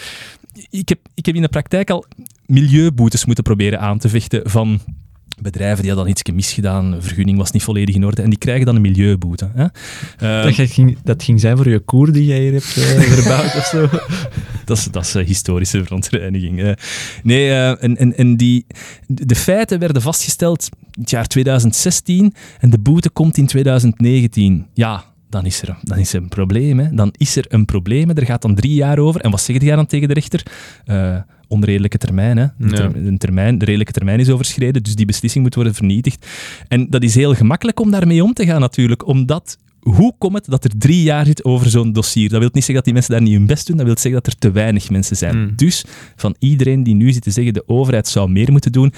[0.69, 2.05] Ik heb, ik heb in de praktijk al
[2.45, 4.79] milieuboetes moeten proberen aan te vechten van
[5.41, 8.65] bedrijven die hadden dan iets misgedaan, vergunning was niet volledig in orde en die krijgen
[8.65, 9.49] dan een milieuboete.
[9.53, 9.65] Hè.
[10.17, 13.55] Eh, dat, ging, dat ging zijn voor je koer die jij hier hebt eh, verbouwd
[13.55, 13.89] of zo.
[14.65, 16.75] dat is, dat is eh, historische verontreiniging.
[17.23, 18.65] Nee, en, en, en die,
[19.07, 24.65] de feiten werden vastgesteld in het jaar 2016 en de boete komt in 2019.
[24.73, 26.79] Ja, dan is er, dan is er een probleem.
[26.79, 26.89] Hè.
[26.91, 28.09] Dan is er een probleem.
[28.09, 29.21] Er gaat dan drie jaar over.
[29.21, 30.43] En wat zeg je dan tegen de rechter?
[31.49, 32.43] Onredelijke termijn, hè.
[32.43, 32.75] Een Ja.
[32.75, 33.57] ter- een termijn.
[33.57, 36.27] De redelijke termijn is overschreden, dus die beslissing moet worden vernietigd.
[36.67, 40.45] En dat is heel gemakkelijk om daarmee om te gaan natuurlijk, omdat hoe komt het
[40.45, 42.29] dat er drie jaar zit over zo'n dossier?
[42.29, 44.21] Dat wil niet zeggen dat die mensen daar niet hun best doen, dat wil zeggen
[44.23, 45.37] dat er te weinig mensen zijn.
[45.39, 45.53] Mm.
[45.55, 45.85] Dus
[46.15, 48.93] van iedereen die nu zit te zeggen de overheid zou meer moeten doen,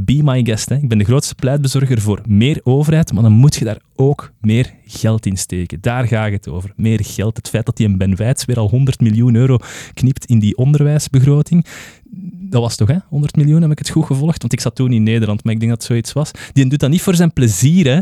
[0.00, 0.68] be my guest.
[0.68, 0.76] Hè.
[0.76, 4.74] Ik ben de grootste pleitbezorger voor meer overheid, maar dan moet je daar ook meer
[4.86, 5.80] geld in steken.
[5.80, 6.72] Daar gaat het over.
[6.76, 7.36] Meer geld.
[7.36, 9.58] Het feit dat die een Ben Wijts weer al 100 miljoen euro
[9.94, 11.66] knipt in die onderwijsbegroting,
[12.52, 12.96] dat was toch, hè?
[13.08, 14.40] 100 miljoen, heb ik het goed gevolgd?
[14.40, 16.30] Want ik zat toen in Nederland, maar ik denk dat het zoiets was.
[16.52, 18.00] Die doet dat niet voor zijn plezier, hè?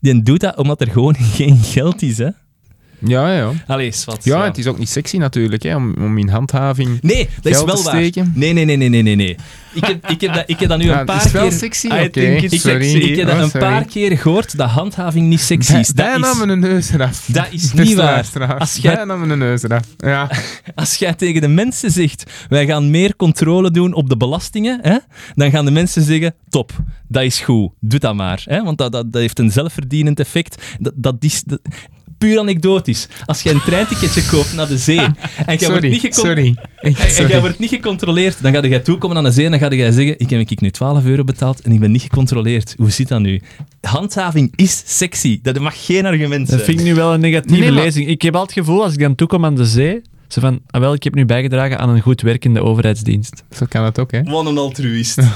[0.00, 2.28] Die doet dat omdat er gewoon geen geld is, hè?
[3.04, 3.50] Ja, ja.
[3.66, 4.24] Allee, wat.
[4.24, 6.98] Ja, het is ook niet sexy natuurlijk, hè, om, om in handhaving...
[7.02, 7.94] Nee, dat is wel waar.
[8.34, 9.36] Nee, nee, nee, nee, nee, nee, nee.
[9.74, 11.48] Ik heb, ik heb, dat, ik heb dat nu Ja, een paar het is wel
[11.48, 11.58] keer...
[11.58, 12.20] sexy, oké.
[12.20, 13.66] Ik, heb dat Oh, een sorry.
[13.66, 15.88] paar keer gehoord dat handhaving niet sexy is.
[15.88, 17.28] Daar Dat namen een neus eraf.
[17.32, 18.26] dat is niet waar.
[18.58, 19.84] Als jij- Daar namen een neus eraf.
[19.96, 20.30] Ja.
[20.74, 24.96] Als jij tegen de mensen zegt, wij gaan meer controle doen op de belastingen, hè,
[25.34, 26.72] dan gaan de mensen zeggen, top,
[27.08, 28.42] dat is goed, doe dat maar.
[28.44, 30.62] Hè, want dat, dat, dat heeft een zelfverdienend effect.
[30.80, 31.42] Dat, dat is...
[31.42, 31.60] dat-
[32.22, 33.08] puur anekdotisch.
[33.26, 34.98] Als je een treinticketje koopt naar de zee
[35.46, 36.54] en jij wordt niet gecon- sorry.
[36.76, 37.30] Echt, En, en sorry.
[37.30, 39.90] jij wordt niet gecontroleerd, dan ga jij toekomen aan de zee en dan ga jij
[39.90, 42.74] zeggen, ik heb ik nu 12 euro betaald en ik ben niet gecontroleerd.
[42.76, 43.40] Hoe zit dat nu?
[43.80, 45.38] Handhaving is sexy.
[45.42, 46.58] Dat mag geen argument zijn.
[46.58, 48.08] Dat vind ik nu wel een negatieve Nee, lezing.
[48.08, 50.02] Ik heb al het gevoel, als ik dan toekom aan de zee,
[50.32, 53.44] ze van, ah, wel, ik heb nu bijgedragen aan een goed werkende overheidsdienst.
[53.50, 54.22] Zo kan het ook, hè.
[54.22, 55.18] Wat een altruïst.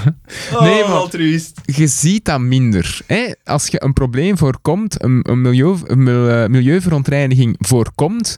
[0.53, 1.61] Oh, Nee, een maar- altruïst.
[1.65, 3.01] je ziet dat minder.
[3.07, 3.33] Hè?
[3.45, 8.35] Als je een probleem voorkomt, een, een milieu, een eh, milieuverontreiniging voorkomt,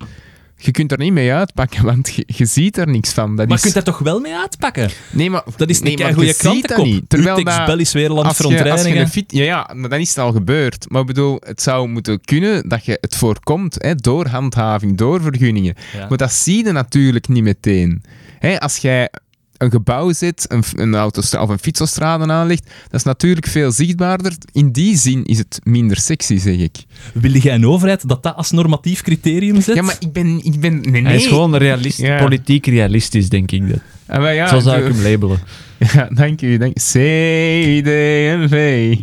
[0.61, 3.37] je kunt er niet mee uitpakken, want je, je ziet er niks van.
[3.37, 4.91] Dat Maar is, je kunt daar toch wel mee uitpakken?
[5.13, 6.85] nee, maar, Dat is nee, een maar goede je ziet dat krantenkop.
[6.85, 7.09] niet.
[7.09, 9.01] Terwijl dat, je verontreinigingen.
[9.03, 9.35] een fiets...
[9.35, 10.87] Ja, ja, maar dan is het al gebeurd.
[10.89, 15.23] Maar ik bedoel, het zou moeten kunnen dat je het voorkomt hè, door handhaving, door
[15.23, 15.75] vergunningen.
[15.93, 16.07] Ja.
[16.09, 18.03] Maar dat zie je natuurlijk niet meteen.
[18.39, 19.11] Hè, als jij
[19.59, 24.33] een gebouw zit, een, een autostra of een fietsaustrade aanlegt, dat is natuurlijk veel zichtbaarder.
[24.53, 26.77] In die zin is het minder sexy, zeg ik.
[27.15, 29.75] Wil jij een overheid dat dat als normatief criterium zet?
[29.75, 30.45] Ja, maar ik ben...
[30.45, 31.03] Ik ben nee, nee.
[31.05, 32.19] Hij is gewoon realist, Ja.
[32.23, 33.69] politiek realistisch, denk ik.
[33.69, 33.79] Dat.
[34.07, 35.39] Ah, maar ja, Zo zou ik hem labelen.
[35.93, 36.57] Ja, dank u.
[36.57, 38.53] Dank CD&V.
[38.91, 38.99] Eh,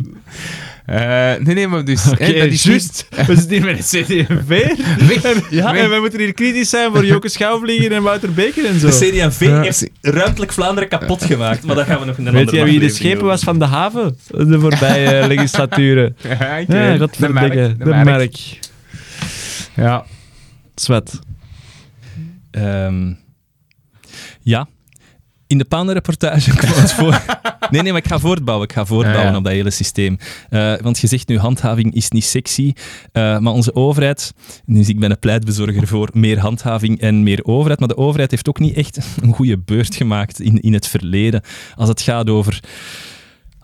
[0.86, 2.04] nee, nee, maar dus...
[2.04, 4.68] hè, dat is niet- We zitten hier met een CD&V.
[5.50, 5.82] Ja, Weg.
[5.82, 8.86] en wij moeten hier kritisch zijn voor Joke Schouwvliegen en Wouter Beker en zo.
[8.88, 8.92] De
[9.28, 9.60] CD&V Ja.
[9.62, 12.66] heeft ruimtelijk Vlaanderen kapot gemaakt, maar dat gaan we nog in een Weet andere jij
[12.70, 13.28] wie de schepen doen.
[13.28, 14.18] was van de haven?
[14.30, 16.16] De voorbije legislaturen.
[16.22, 16.98] Ja, Ja, weet.
[16.98, 17.52] dat de merk.
[17.52, 18.04] De De merk.
[18.04, 18.36] merk.
[19.74, 20.04] Ja.
[20.74, 21.18] Zwet.
[22.50, 23.12] Ehm,
[24.42, 24.68] ja.
[25.46, 27.24] In de Paanreportage kwam het voor...
[27.70, 28.68] Nee, nee, maar ik ga voortbouwen.
[28.68, 29.36] Ik ga voortbouwen Ja, ja.
[29.36, 30.18] op dat hele systeem.
[30.50, 32.72] Eh, want je zegt nu, handhaving is niet sexy.
[33.12, 34.32] Eh, maar onze overheid...
[34.66, 37.78] Dus ik ben een pleitbezorger voor meer handhaving en meer overheid.
[37.78, 41.42] Maar de overheid heeft ook niet echt een goede beurt gemaakt in, in het verleden.
[41.74, 42.60] Als het gaat over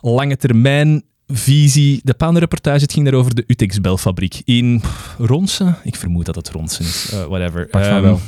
[0.00, 2.00] lange termijn visie.
[2.04, 4.82] De Paanreportage, het ging daar over de Utex-belfabriek in
[5.18, 5.76] Ronsen.
[5.82, 7.10] Ik vermoed dat het Ronsen is.
[7.12, 7.70] Eh, whatever.
[7.70, 8.20] Ehm, wel.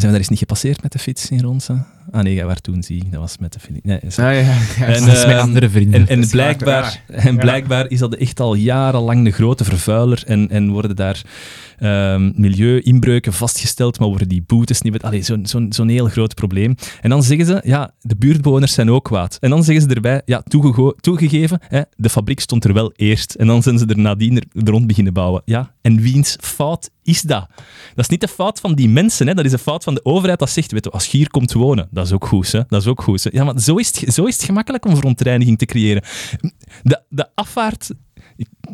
[0.00, 1.86] Zijn we daar eens niet gepasseerd met de fiets in Ronsen?
[2.10, 3.80] Ah nee, waar toen zie ik, dat was met de fiets.
[3.82, 4.56] Nee, Ah, ja, ja.
[4.86, 6.08] En, Dat is met eh, andere vrienden.
[6.08, 10.96] en, blijkbaar, en blijkbaar is dat echt al jarenlang de grote vervuiler en, en worden
[10.96, 11.22] daar
[11.78, 15.02] ehm milieu-inbreuken vastgesteld, maar worden die boetes niet...
[15.02, 16.74] Allee, zo'n zo'n zo'n heel groot probleem.
[17.00, 19.36] En dan zeggen ze, ja, de buurtbewoners zijn ook kwaad.
[19.40, 20.42] En dan zeggen ze erbij, ja,
[21.00, 23.34] toegegeven, hè, de fabriek stond er wel eerst.
[23.34, 25.42] En dan zijn ze er nadien er, rond beginnen bouwen.
[25.44, 27.46] Ja, en wiens fout is dat?
[27.94, 29.34] Dat is niet de fout van die mensen, hè.
[29.34, 32.06] dat is de fout van de overheid dat zegt, als je hier komt wonen, dat
[32.06, 32.62] is ook goed, hè.
[32.68, 33.24] dat is ook goed.
[33.24, 33.30] Hè.
[33.32, 36.02] Ja, maar zo is, het, zo is het gemakkelijk om verontreiniging te creëren.
[36.82, 37.90] De, de afvaart...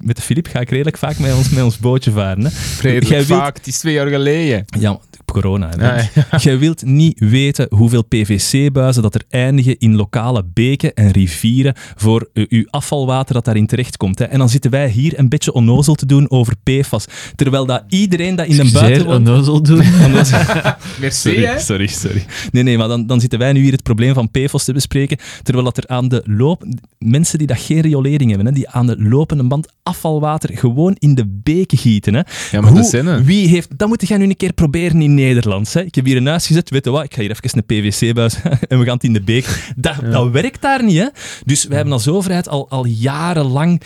[0.01, 2.45] met de Filip ga ik redelijk vaak met ons, met ons bootje varen.
[2.45, 2.51] Hè.
[2.81, 3.57] Redelijk Jij wilt- vaak.
[3.57, 4.65] Het is twee jaar geleden.
[4.79, 5.71] Ja, corona.
[5.77, 6.09] Hè, Ja.
[6.39, 12.29] Jij wilt niet weten hoeveel PVC-buizen dat er eindigen in lokale beken en rivieren voor
[12.33, 14.19] uh, uw afvalwater dat daarin terechtkomt.
[14.19, 14.25] Hè.
[14.25, 17.05] En dan zitten wij hier een beetje onnozel te doen over PFAS.
[17.37, 19.83] Terwijl dat iedereen dat in de buiten onnozel doen.
[20.05, 20.39] Onnozel-
[21.01, 21.59] Merci, Sorry, hè.
[21.61, 22.25] sorry, sorry.
[22.51, 25.19] Nee, nee, maar dan, dan zitten wij nu hier het probleem van PFAS te bespreken,
[25.43, 26.65] terwijl dat er aan de loop...
[26.99, 31.15] Mensen die dat geen riolering hebben, hè, die aan de lopende band afvalwater gewoon in
[31.15, 32.15] de beken gieten.
[32.15, 32.21] Hè.
[32.51, 33.79] Ja, maar Hoe, dat zijn wie heeft...
[33.79, 35.73] Dat moet jij nu een keer proberen in Nederland.
[35.73, 35.81] Hè.
[35.81, 38.35] Ik heb hier een huis gezet, weet je wat, ik ga hier even een PVC-buis
[38.69, 39.73] en we gaan het in de beek.
[39.77, 41.09] Dat, dat werkt daar niet, hè.
[41.45, 43.83] Dus wij hebben als overheid al, al jarenlang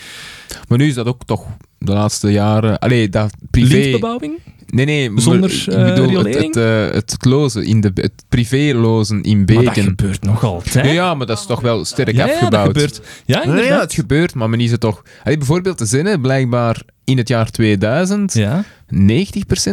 [0.67, 1.45] Maar nu is dat ook toch
[1.77, 2.79] de laatste jaren...
[2.79, 3.75] Allee, dat privé...
[3.75, 4.39] lintbebouwing.
[4.71, 5.09] Nee, nee.
[5.09, 7.91] maar Zonder, ik eh, bedoel, het, het, eh, het lozen in de...
[7.93, 9.83] Het privé-lozen in Maar dat beken.
[9.83, 10.85] gebeurt nog altijd.
[10.85, 12.65] Ja, ja, maar dat is toch wel sterk ja, ja, dat afgebouwd.
[12.67, 13.01] gebeurt.
[13.25, 15.03] Ja, Nee, ja, het gebeurt, maar men is het toch...
[15.23, 18.63] Allee, bijvoorbeeld de zinnen, blijkbaar in het jaar 2000, Ja.
[18.93, 18.95] 90%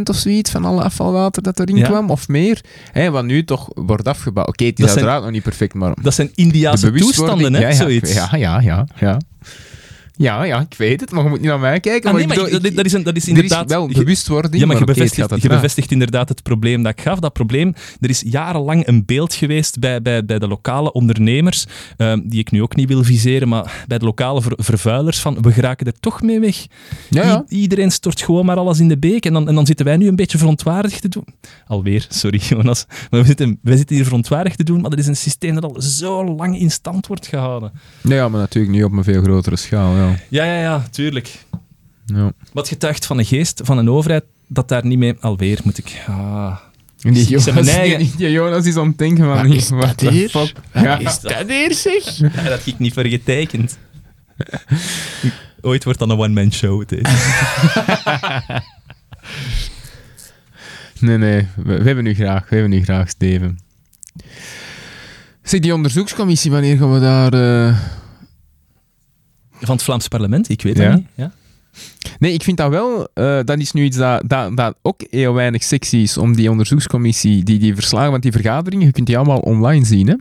[0.04, 1.86] of zoiets van alle afvalwater dat erin Ja.
[1.86, 2.60] kwam, of meer,
[2.92, 4.48] hè, wat nu toch wordt afgebouwd.
[4.48, 5.94] Oké, het is Dat zijn- uiteraard nog niet perfect, maar...
[6.02, 8.12] Dat zijn Indiaanse toestanden, hè, zoiets.
[8.12, 9.18] Ja, ja, ja, ja.
[10.18, 12.10] Ja, ja, ik weet het, maar je moet niet naar mij kijken.
[12.10, 13.34] Ah, maar nee, ik maar bedoel, dat, ik- dat is, een, dat is er is
[13.34, 13.68] inderdaad...
[13.70, 14.84] wel bewustwording, Ja, maar je
[15.48, 17.18] bevestigt, je inderdaad het probleem dat ik gaf.
[17.18, 21.64] Dat probleem, er is jarenlang een beeld geweest bij, bij, bij de lokale ondernemers,
[21.96, 25.42] ehm, die ik nu ook niet wil viseren, maar bij de lokale ver- vervuilers, van
[25.42, 26.66] we geraken er toch mee weg.
[27.10, 27.44] Ja, ja.
[27.48, 29.96] I- iedereen stort gewoon maar alles in de beek en dan, en dan zitten wij
[29.96, 31.26] nu een beetje verontwaardigd te doen.
[31.66, 35.16] Alweer, sorry Jonas, maar we zitten, zitten hier verontwaardigd te doen, maar dat is een
[35.16, 37.72] systeem dat al zo lang in stand wordt gehouden.
[38.02, 40.05] Nee, ja, maar natuurlijk nu op een veel grotere schaal, ja.
[40.28, 41.44] Ja, ja, ja, tuurlijk.
[42.06, 42.32] ja.
[42.52, 45.14] Wat getuigt van de geest van een overheid dat daar niet mee...
[45.20, 46.02] Alweer moet ik...
[46.08, 46.56] Ah.
[46.96, 49.36] Die Jonas, eigen- die, die Jonas is aan het denken van...
[49.36, 50.28] Wat is dat hier?
[50.28, 50.52] fuck?
[50.74, 50.98] Ja.
[50.98, 51.32] Is dat?
[51.32, 52.16] Dat hier zeg!
[52.16, 53.78] Ja, dat heb ik niet voor getekend.
[55.60, 56.80] Ooit wordt dan een one-man show.
[56.80, 57.10] het is.
[61.00, 61.46] Nee, nee.
[61.56, 62.48] We, we hebben u graag.
[62.48, 63.58] We hebben u graag, Steven.
[65.42, 67.32] Zeg, die onderzoekscommissie, wanneer gaan we daar...
[67.32, 67.78] eh,
[69.60, 70.88] Van het Vlaams parlement, ik weet Ja.
[70.88, 71.06] dat niet.
[71.14, 71.32] Ja?
[72.18, 73.08] Nee, ik vind dat wel...
[73.14, 76.50] eh, dat is nu iets dat, dat, dat ook heel weinig sexy is om die
[76.50, 80.14] onderzoekscommissie, die, die verslagen, want die vergaderingen, je kunt die allemaal online zien, hè.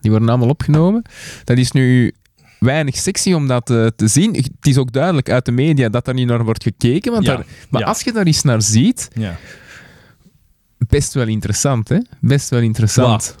[0.00, 1.02] Die worden allemaal opgenomen.
[1.44, 2.14] Dat is nu
[2.58, 4.34] weinig sexy om dat eh, te zien.
[4.34, 7.36] Het is ook duidelijk uit de media dat daar niet naar wordt gekeken, want Ja,
[7.36, 9.36] daar, maar als je daar eens naar ziet, Ja.
[10.78, 11.98] best wel interessant, hè?
[12.20, 13.36] Best wel interessant.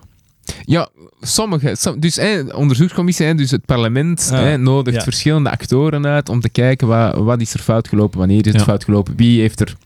[0.64, 0.88] Ja,
[1.20, 1.76] sommige.
[1.76, 5.02] som- dus hè, onderzoekscommissie, hè, dus het parlement Ah, hè, nodigt ja.
[5.02, 8.56] verschillende actoren uit om te kijken wat, wat is er fout gelopen, wanneer is het
[8.60, 8.62] Ja.
[8.66, 9.76] fout gelopen, wie heeft er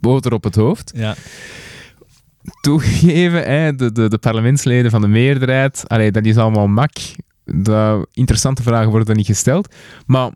[0.00, 0.92] boter op het hoofd.
[0.96, 1.14] Ja.
[3.30, 6.92] Hè, de, de, de parlementsleden van de meerderheid, allee, dat is allemaal mak.
[7.44, 9.74] De interessante vragen worden niet gesteld.
[10.06, 10.30] Maar,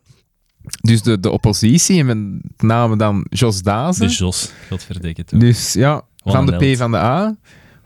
[0.81, 4.07] dus de, de oppositie, en met name dan Jos Dazen.
[4.09, 5.39] De Jos, godverdikke toe.
[5.39, 6.73] Dus ja, van de.
[6.73, 7.37] P van de A.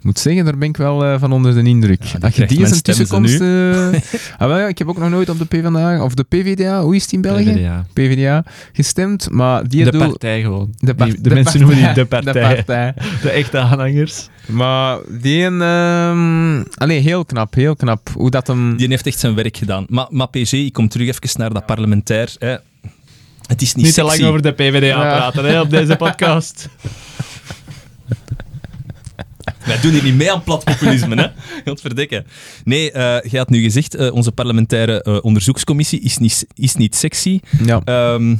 [0.06, 2.04] Ik moet zeggen, daar ben ik wel eh, van onder de indruk.
[2.04, 3.40] Ja, Als je die eens een tussenkomst...
[3.40, 3.86] eh,
[4.38, 6.14] ah, wel, ja, ik heb ook nog nooit op de P van de A, of
[6.14, 7.52] de PVDA, hoe is het in België?
[7.52, 7.86] PvdA.
[7.92, 10.08] PVDA gestemd, maar die De doel...
[10.08, 10.74] partij gewoon.
[10.78, 12.94] De, Die- de mensen noemen die de De partij.
[13.22, 14.28] De echte aanhangers.
[14.46, 15.62] Maar die een...
[15.62, 18.10] ehm, allee, heel knap, heel knap.
[18.14, 18.76] Hoe dat hem...
[18.76, 19.84] Die heeft echt zijn werk gedaan.
[19.88, 22.34] Maar, maar PG, ik kom terug even naar dat parlementair.
[22.38, 22.56] Hè.
[23.46, 25.16] Het is niet, Niet te lang over de PvdA Ja.
[25.16, 26.68] praten hè, op deze podcast.
[29.66, 31.26] Wij doen hier niet mee aan plat populisme, hè?
[31.70, 32.24] Godverdikke.
[32.64, 36.94] Nee, eh jij had nu gezegd, eh, onze parlementaire eh, onderzoekscommissie is niet, is niet
[36.96, 37.40] sexy.
[37.64, 37.80] Ja.
[37.84, 38.36] Ehm,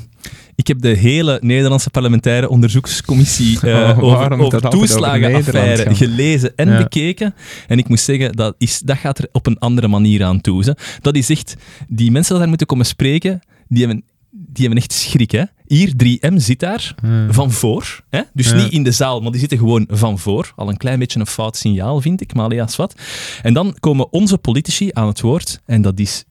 [0.55, 6.77] ik heb de hele Nederlandse parlementaire onderzoekscommissie Oh, over, over toeslagenaffaire gelezen en Ja.
[6.79, 7.35] bekeken.
[7.67, 10.65] En ik moet zeggen, dat, is, dat gaat er op een andere manier aan toe.
[10.65, 10.73] Hè.
[11.01, 11.55] Dat is echt,
[11.89, 15.31] die mensen die daar moeten komen spreken, die hebben, die hebben echt schrik.
[15.31, 15.43] Hè.
[15.67, 17.33] Hier, 3M zit daar Hmm.
[17.33, 18.01] van voor.
[18.11, 18.21] Hè?
[18.33, 18.55] Dus Ja.
[18.57, 20.53] niet in de zaal, maar die zitten gewoon van voor.
[20.57, 22.95] Al een klein beetje een fout signaal, vind ik, maar alias wat.
[23.43, 25.61] En dan komen onze politici aan het woord.
[25.67, 26.25] En dat is...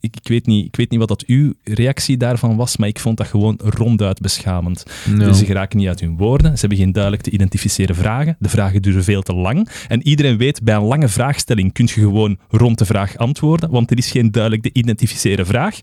[0.00, 2.98] Ik, ik, weet niet, ik weet niet wat dat uw reactie daarvan was, maar ik
[3.00, 4.82] vond dat gewoon ronduit beschamend.
[5.18, 6.52] Dus ze geraken niet uit hun woorden.
[6.54, 8.36] Ze hebben geen duidelijk te identificeren vragen.
[8.38, 9.68] De vragen duren veel te lang.
[9.88, 13.90] En iedereen weet, bij een lange vraagstelling kun je gewoon rond de vraag antwoorden, want
[13.90, 15.80] er is geen duidelijk te identificeren vraag.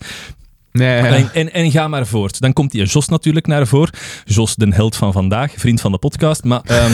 [0.73, 0.99] Nee.
[1.01, 2.39] En, en, en ga maar voort.
[2.39, 3.93] Dan komt die Jos natuurlijk naar voren.
[4.25, 6.43] Jos, de held van vandaag, vriend van de podcast.
[6.43, 6.91] Maar, ehm,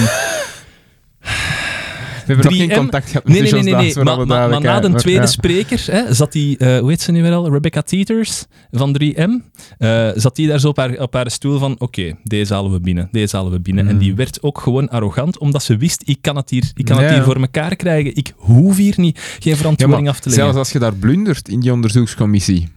[1.20, 2.68] We hebben nog 3M?
[2.70, 3.94] geen contact gehad met nee, nee, nee, nee.
[3.94, 5.26] Daas, Maar, na de tweede Ja.
[5.28, 7.52] spreker hè, zat die, eh, hoe heet ze nu weer al?
[7.52, 9.30] Rebecca Teeters van 3M.
[9.78, 12.80] eh, zat die daar zo op haar, op haar stoel van: oké, deze halen we
[12.80, 13.84] binnen, deze halen we binnen.
[13.84, 13.90] Mm.
[13.90, 17.00] En die werd ook gewoon arrogant, omdat ze wist: ik kan het hier, ik kan
[17.04, 18.16] het hier voor elkaar krijgen.
[18.16, 20.44] Ik hoef hier niet geen verantwoording af te leggen.
[20.46, 22.68] zelfs als je daar blundert in die onderzoekscommissie,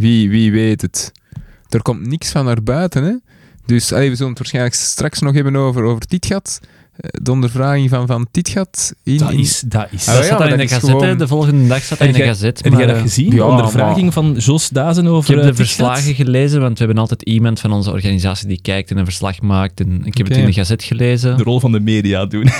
[0.00, 1.12] wie, wie weet het.
[1.68, 3.14] Er komt niks van naar buiten, hè.
[3.66, 6.60] Dus allee, we zullen het waarschijnlijk straks nog hebben over, over Titgat.
[7.00, 8.94] Eh, De ondervraging van, van Titgat.
[9.04, 10.08] In, dat is, dat is.
[10.08, 10.86] Ah, dat ja, staat in dat de gazette.
[10.90, 12.62] gewoon- De volgende dag staat dat in Heb de gazette.
[12.62, 13.34] Heb jij maar, dat eh, gezien?
[13.34, 15.66] ja, Ondervraging van Jos Dazen Ik over heb de eh, Titgat?
[15.66, 19.40] verslagen gelezen, want we hebben altijd iemand van onze organisatie die kijkt en een verslag
[19.40, 19.80] maakt.
[19.80, 21.36] En ik heb het in de gazette gelezen.
[21.36, 22.48] De rol van de media doen.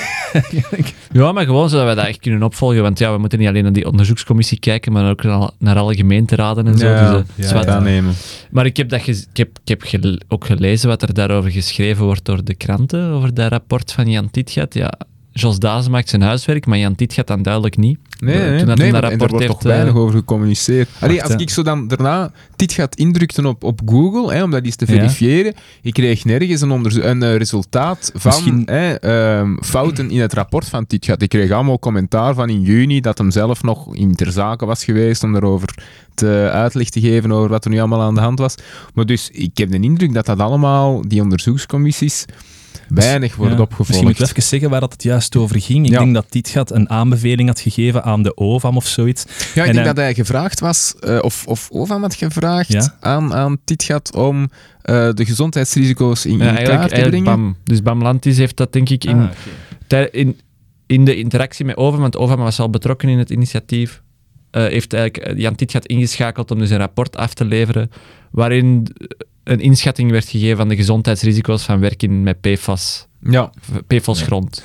[1.12, 2.82] Ja, maar gewoon zodat we dat echt kunnen opvolgen.
[2.82, 5.94] Want ja, we moeten niet alleen naar die onderzoekscommissie kijken, maar ook naar, naar alle
[5.94, 6.86] gemeenteraden en zo.
[6.86, 7.66] Ja, dus, ja, ja.
[7.66, 8.14] aannemen.
[8.50, 12.04] Maar ik heb, dat ik heb, ik heb gel- ook gelezen wat er daarover geschreven
[12.04, 14.74] wordt door de kranten, over dat rapport van Jan Titgat.
[14.74, 14.92] Ja,
[15.32, 17.98] Jos Dazen maakt zijn huiswerk, maar Jan Titgat dan duidelijk niet.
[18.18, 20.14] Nee, Toen nee, dat nee, hij dat rapport er wordt heeft, toch weinig eh, over
[20.14, 20.88] gecommuniceerd.
[21.00, 24.64] Allee, wacht, als ik zo dan daarna Titgat indrukte op, op Google, hè, om dat
[24.64, 24.92] eens te Ja.
[24.92, 30.32] verifiëren, ik kreeg nergens een, een eh, resultaat van Misschien- hè, ehm, fouten in het
[30.32, 31.22] rapport van Titgat.
[31.22, 34.84] Ik kreeg allemaal commentaar van in juni dat hem zelf nog in ter zake was
[34.84, 35.74] geweest om daarover
[36.14, 38.54] te uitleg te geven over wat er nu allemaal aan de hand was.
[38.94, 42.24] Maar dus, ik heb de indruk dat dat allemaal, die onderzoekscommissies,
[42.88, 43.88] weinig worden Ja, opgevolgd.
[43.90, 45.84] Misschien moet ik even zeggen waar dat het juist over ging.
[45.86, 45.98] Ik Ja.
[45.98, 49.24] denk dat Tietgat een aanbeveling had gegeven aan de OVAM of zoiets.
[49.28, 52.72] Ja, ik En denk hij- dat hij gevraagd was, eh, of, of Ovam had gevraagd
[52.72, 52.96] Ja.
[53.00, 57.42] aan, aan Titgat om eh, de gezondheidsrisico's in, kaart eigenlijk, te eigenlijk brengen.
[57.42, 57.56] BAM.
[57.64, 59.28] Dus BAM Lantis heeft dat denk ik in,
[59.88, 60.38] Ah, in,
[60.86, 64.02] in de interactie met OVAM, want OVAM was al betrokken in het initiatief,
[64.50, 67.90] eh, heeft eigenlijk Jan Titgat ingeschakeld om dus een rapport af te leveren
[68.30, 68.86] waarin
[69.50, 73.50] een inschatting werd gegeven van de gezondheidsrisico's van werken met PFAS, Ja,
[73.86, 74.62] PFAS grond.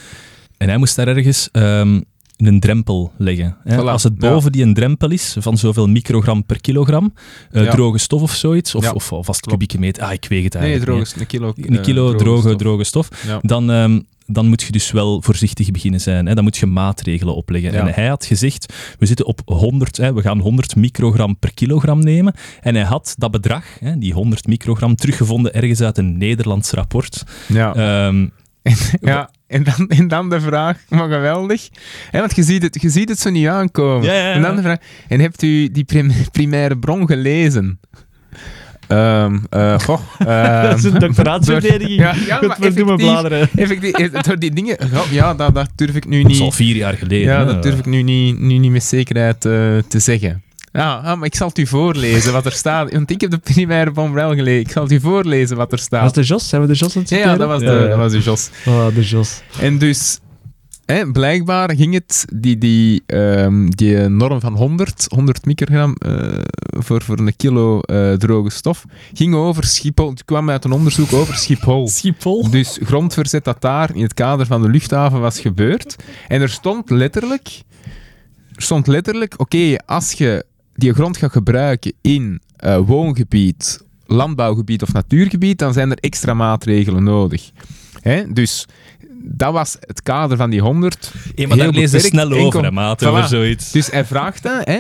[0.58, 1.50] En hij moest daar ergens...
[1.52, 2.02] ehm,
[2.38, 3.58] een drempel leggen.
[3.64, 3.76] Hè.
[3.78, 4.30] Voilà, Als het ja.
[4.30, 7.14] boven die een drempel is van zoveel microgram per kilogram,
[7.52, 7.72] eh, Ja.
[7.72, 9.52] droge stof of zoiets, of, Ja, of alvast klopt.
[9.58, 11.54] kubieke meter, ah, ik weeg het Nee, eigenlijk droge, niet, een kilo.
[11.78, 12.56] Een kilo eh, droge, stof.
[12.58, 13.10] droge stof.
[13.28, 13.40] Ja.
[13.42, 16.26] Dan, ehm, dan moet je dus wel voorzichtig beginnen zijn.
[16.26, 16.34] Hè.
[16.36, 17.72] Dan moet je maatregelen opleggen.
[17.72, 17.80] Ja.
[17.80, 22.00] En hij had gezegd, we zitten op 100, hè, we gaan 100 microgram per kilogram
[22.00, 22.34] nemen.
[22.62, 27.24] En hij had dat bedrag, hè, die 100 microgram, teruggevonden ergens uit een Nederlands rapport.
[27.48, 27.76] Ja.
[27.76, 28.28] Ehm,
[29.02, 29.30] ja.
[29.48, 31.70] En, dan, en dan de vraag, maar geweldig.
[32.12, 34.06] Hè, want je ziet, het, je ziet het zo niet aankomen.
[34.06, 34.34] Ja, ja, ja.
[34.34, 37.80] En dan de vraag, en hebt u die prim- primaire bron gelezen?
[38.88, 42.00] Ehm eh, goh, ehm, Dat is een doctoraatsverdediging.
[42.06, 43.50] Ja, ja, maar effectief, bladeren.
[43.56, 44.78] effectief, door die dingen,
[45.12, 47.28] ja, dat, dat durf ik nu dat is al niet, vier jaar geleden.
[47.28, 47.46] ja, hè.
[47.46, 49.52] dat durf ik nu niet, nu niet met zekerheid eh,
[49.88, 50.44] te zeggen.
[50.72, 52.92] Ja, ah, maar ik zal het u voorlezen wat er staat.
[52.92, 54.60] Want ik heb de primaire wel gelezen.
[54.60, 56.16] Ik zal het u voorlezen wat er Was staat.
[56.16, 56.50] de Jos?
[56.50, 57.48] Zijn we de Jos aan het Ja, ja, citeren?
[57.48, 57.88] dat was de, Ja, ja.
[57.88, 58.50] dat was de Jos.
[58.66, 59.42] Oh, de Jos.
[59.60, 60.20] En dus,
[60.86, 66.40] hè, blijkbaar ging het, die, die, ehm, die norm van 100, 100 microgram eh,
[66.70, 70.10] voor, voor een kilo eh, droge stof, ging over Schiphol.
[70.10, 71.88] Het kwam uit een onderzoek over Schiphol.
[71.98, 72.50] Schiphol.
[72.50, 75.96] Dus grondverzet dat daar in het kader van de luchthaven was gebeurd.
[76.28, 77.62] En er stond letterlijk,
[78.56, 84.94] er stond letterlijk, oké, als je die grond gaat gebruiken in eh, woongebied, landbouwgebied of
[84.94, 87.52] natuurgebied, dan zijn er extra maatregelen nodig.
[88.02, 88.34] Hè?
[88.34, 88.68] Dus
[89.28, 91.12] dat was het kader van die 100.
[91.36, 93.72] Ja, maar daar lezen ze beperkt, snel over, hè, maat, over zoiets.
[93.72, 94.80] Dus hij vraagt dat, hè?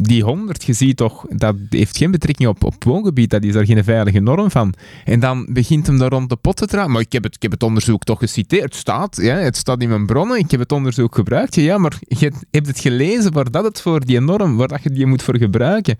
[0.00, 3.66] Die 100, je ziet toch, dat heeft geen betrekking op, op woongebied, dat is daar
[3.66, 4.74] geen veilige norm van.
[5.04, 6.90] En dan begint hem daar rond de pot te draaien.
[6.90, 8.62] Maar ik heb, het, ik heb het onderzoek toch geciteerd.
[8.62, 11.54] Het staat, ja, het staat in mijn bronnen, ik heb het onderzoek gebruikt.
[11.54, 14.90] Ja, maar je hebt het gelezen waar dat het voor die norm, waar dat je
[14.90, 15.96] die moet voor gebruiken.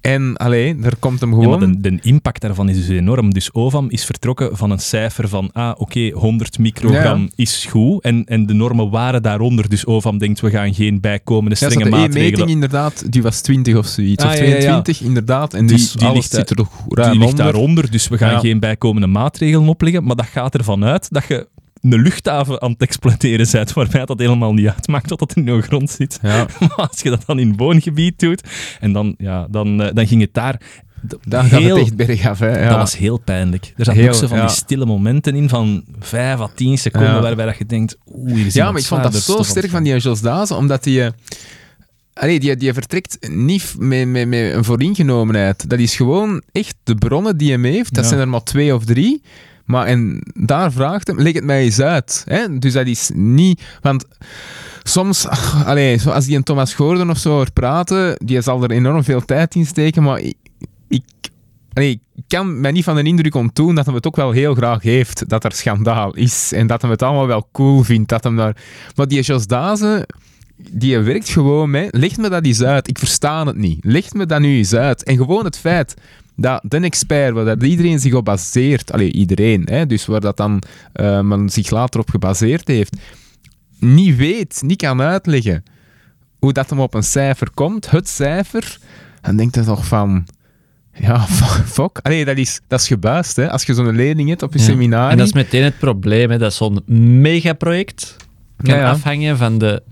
[0.00, 1.58] En alleen, daar komt hem Ja, gewoon...
[1.58, 3.34] maar de, de impact daarvan is dus enorm.
[3.34, 7.28] Dus OVAM is vertrokken van een cijfer van, ah, oké, 100 microgram Ja.
[7.34, 8.02] is goed.
[8.02, 9.68] En, en de normen waren daaronder.
[9.68, 12.30] Dus OVAM denkt, we gaan geen bijkomende Ja, strenge één maatregelen.
[12.30, 14.24] meting inderdaad, die was 20 of zoiets.
[14.24, 14.58] Ah, of ja, ja, ja.
[14.60, 15.54] 22 inderdaad.
[15.54, 17.44] En Die- dus die ligt zit er toch ruim Die ligt onder.
[17.44, 20.04] daaronder, dus we gaan geen bijkomende maatregelen opleggen.
[20.04, 21.48] Maar dat gaat ervan uit dat je
[21.80, 25.60] een luchthaven aan het exploiteren bent, waarbij dat helemaal niet uitmaakt wat dat in jouw
[25.60, 26.18] grond zit.
[26.22, 28.48] Ja, Maar als je dat dan in woongebied doet,
[28.80, 30.60] en dan, ja, dan, eh, dan ging het daar...
[31.28, 32.38] dan gaat het echt bergaf.
[32.38, 32.58] Hè.
[32.62, 32.68] Ja.
[32.68, 33.72] Dat was heel pijnlijk.
[33.76, 34.46] Er zaten Heel, ook zo van ja.
[34.46, 38.46] die stille momenten in van 5 à 10 seconden waarbij dat je denkt, oeh, hier
[38.46, 41.02] is Ja, maar ik vond dat zo sterk van die Jos Dazen, omdat die...
[41.02, 41.10] eh,
[42.20, 45.70] Allee, die, die vertrekt niet met, met, met een vooringenomenheid.
[45.70, 47.94] Dat is gewoon echt de bronnen die hem heeft.
[47.94, 48.08] Dat Ja.
[48.10, 49.22] zijn er maar twee of drie.
[49.64, 52.22] Maar en daar vraagt hem, leg het mij eens uit.
[52.28, 52.58] Hè?
[52.58, 53.62] Dus dat is niet...
[53.80, 54.04] Want
[54.82, 55.66] soms, ach,
[55.96, 59.54] zoals die een Thomas Gordon of zo hoort praten, die zal er enorm veel tijd
[59.54, 60.34] in steken, maar ik...
[61.74, 61.98] ik
[62.28, 65.28] kan mij niet van de indruk ontdoen dat hij het ook wel heel graag heeft
[65.28, 68.08] dat er schandaal is en dat hij het allemaal wel cool vindt.
[68.08, 68.56] Dat hem daar...
[68.94, 70.06] Maar die Jos Dazen,
[70.56, 71.88] die werkt gewoon mee.
[71.90, 72.88] Leg me dat eens uit.
[72.88, 73.84] Ik versta het niet.
[73.84, 75.02] Leg me dat nu eens uit.
[75.04, 75.94] En gewoon het feit
[76.36, 80.36] dat de expert, waar dat iedereen zich op baseert, allee, iedereen, hè, dus waar dat
[80.36, 80.62] dan
[80.92, 82.96] eh, men zich later op gebaseerd heeft,
[83.78, 85.62] niet weet, niet kan uitleggen
[86.38, 88.78] hoe dat hem op een cijfer komt, het cijfer,
[89.20, 90.26] dan denkt hij toch van...
[91.00, 91.26] Ja,
[91.76, 91.98] fuck.
[92.02, 93.50] Allee, dat is, dat is gebuist, hè.
[93.50, 94.64] Als je zo'n leerling hebt op je Ja.
[94.64, 95.10] seminar.
[95.10, 96.82] En dat is meteen het probleem, hè, dat zo'n
[97.20, 98.16] megaproject
[98.62, 98.90] kan Ja, ja.
[98.90, 99.82] afhangen van de,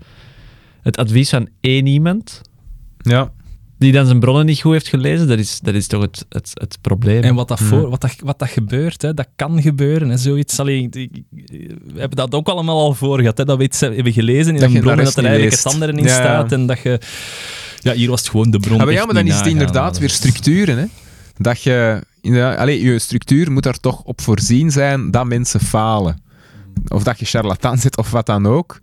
[0.85, 2.41] het advies van één iemand
[2.97, 3.31] Ja.
[3.77, 5.27] die dan zijn bronnen niet goed heeft gelezen.
[5.27, 7.23] Dat is, dat is toch het, het, het probleem.
[7.23, 7.67] En wat dat, Hmm.
[7.67, 10.09] voor, wat dat, wat dat gebeurt, hè, dat kan gebeuren.
[10.09, 10.59] Hè, zoiets.
[10.59, 13.37] Allee, we hebben dat ook allemaal al voor gehad.
[13.37, 15.63] Hè, dat we iets hebben gelezen in Dat een bron en dat er eigenlijk het
[15.65, 15.73] leest.
[15.75, 16.13] andere in Ja, ja.
[16.15, 16.51] staat.
[16.51, 16.99] En dat je...
[17.79, 19.97] Ja, hier was het gewoon de bron Ah, maar ja, maar dan is het inderdaad
[19.97, 20.77] weer structuren.
[20.77, 20.85] Hè?
[21.37, 26.21] Dat je, inderdaad, allee, je structuur moet er toch op voorzien zijn dat mensen falen.
[26.87, 28.79] Of dat je charlatan zit of wat dan ook.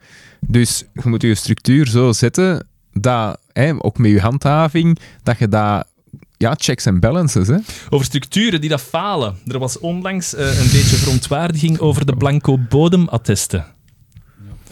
[0.47, 5.49] Dus je moet je structuur zo zetten dat, hè, ook met je handhaving, dat je
[5.49, 5.87] dat,
[6.37, 7.49] ja, checks en balances.
[7.49, 7.57] Hè?
[7.89, 9.37] Over structuren die dat falen.
[9.47, 13.65] Er was onlangs eh, een beetje verontwaardiging over de blanco bodemattesten.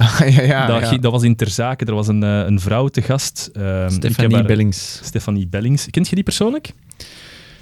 [0.19, 0.97] ja, ja, dat, ja.
[0.99, 1.85] dat was in ter zake.
[1.85, 3.51] Er was een, eh, een vrouw te gast.
[3.53, 5.01] ehm, Stefanie Bellings.
[5.03, 5.87] Stefanie Bellings.
[5.91, 6.73] Kent je die persoonlijk?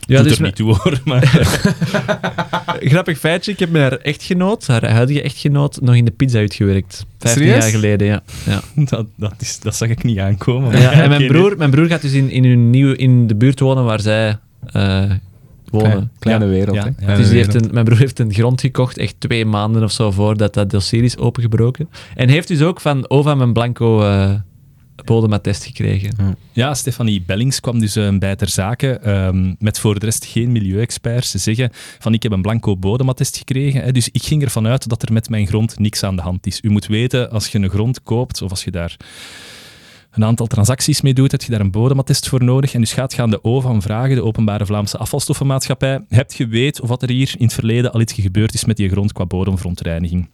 [0.09, 1.01] Ja, Doet dus er niet toe hoor.
[1.05, 1.23] Maar,
[2.93, 7.07] grappig feitje, ik heb met haar echtgenoot, haar huidige echtgenoot, nog in de pizza uitgewerkt.
[7.19, 7.63] Vijftien Serieus?
[7.65, 8.23] jaar geleden, ja.
[8.47, 8.61] ja.
[8.75, 10.81] dat, dat, is, dat zag ik niet aankomen.
[10.81, 13.61] ja en mijn broer, mijn broer gaat dus in, in, hun nieuwe, in de buurt
[13.61, 15.03] wonen waar zij eh,
[15.71, 15.91] wonen.
[15.91, 16.77] Klein- kleine Ja, wereld.
[16.77, 16.91] ja, hè?
[16.93, 19.93] Kleine Dus die heeft een, mijn broer heeft een grond gekocht, echt twee maanden of
[19.93, 21.89] zo voordat dat dossier is opengebroken.
[22.15, 24.31] En heeft dus ook van Ova en Blanco eh,
[25.05, 26.37] bodemattest gekregen.
[26.53, 30.53] Ja, Stefanie Bellings kwam dus eh, bij ter zake ehm, met voor de rest geen
[30.53, 33.83] milieuexperts te zeggen van ik heb een blanco bodemattest gekregen.
[33.83, 36.47] Hè, dus ik ging ervan uit dat er met mijn grond niks aan de hand
[36.47, 36.61] is.
[36.63, 38.97] U moet weten, als je een grond koopt of als je daar
[40.11, 42.75] een aantal transacties mee doet, heb je daar een bodemattest voor nodig.
[42.75, 46.89] En dus gaat gaan de OVAM vragen, de Openbare Vlaamse Afvalstoffenmaatschappij, hebt je weet of
[46.89, 50.29] wat er hier in het verleden al iets gebeurd is met die grond qua bodemverontreiniging?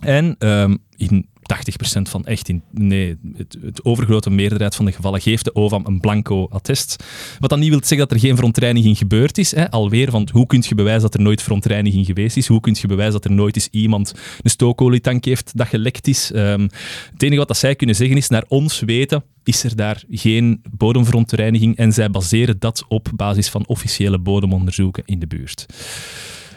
[0.00, 5.20] En ehm, in 80% van echt, in, nee, het, het, overgrote meerderheid van de gevallen
[5.20, 7.04] geeft de OVAM een blanco attest.
[7.38, 9.54] Wat dan niet wil zeggen dat er geen verontreiniging gebeurd is.
[9.54, 9.70] Hè?
[9.70, 12.46] Alweer, want hoe kun je bewijzen dat er nooit verontreiniging geweest is?
[12.46, 14.12] Hoe kun je bewijzen dat er nooit eens iemand
[14.42, 16.30] een stookolietank heeft dat gelekt is?
[16.34, 16.68] Um,
[17.12, 20.62] het enige wat dat zij kunnen zeggen is, naar ons weten, is er daar geen
[20.70, 25.66] bodemverontreiniging en zij baseren dat op basis van officiële bodemonderzoeken in de buurt.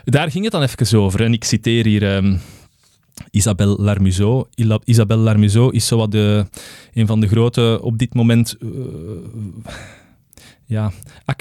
[0.04, 2.16] Daar ging het dan even over en ik citeer hier...
[2.16, 2.40] Um,
[3.32, 4.46] Isabelle Larmuseau.
[4.84, 6.46] Isabelle Larmuseau is zo de,
[6.94, 8.70] een van de grote, op dit moment, uh,
[10.66, 10.92] ja,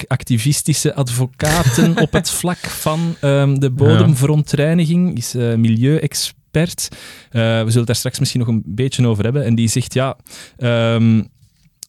[0.07, 5.17] activistische advocaten op het vlak van um, de bodemverontreiniging.
[5.17, 6.87] Is uh, milieuexpert.
[6.91, 9.45] Uh, we zullen het daar straks misschien nog een beetje over hebben.
[9.45, 10.17] En die zegt, ja...
[10.57, 11.31] Um,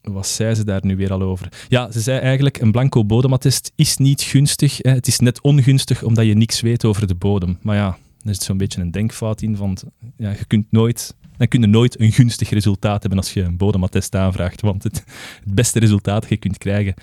[0.05, 1.48] wat zei ze daar nu weer al over?
[1.69, 4.78] Ja, ze zei eigenlijk, een blanco bodemattest is niet gunstig.
[4.78, 4.90] Hè.
[4.90, 7.59] Het is net ongunstig omdat je niks weet over de bodem.
[7.62, 9.85] Maar ja, er zit zo'n beetje een denkfout in, want
[10.17, 13.57] ja, je kunt nooit, dan kun je nooit een gunstig resultaat hebben als je een
[13.57, 15.05] bodemattest aanvraagt, want het,
[15.45, 16.95] het beste resultaat dat je kunt krijgen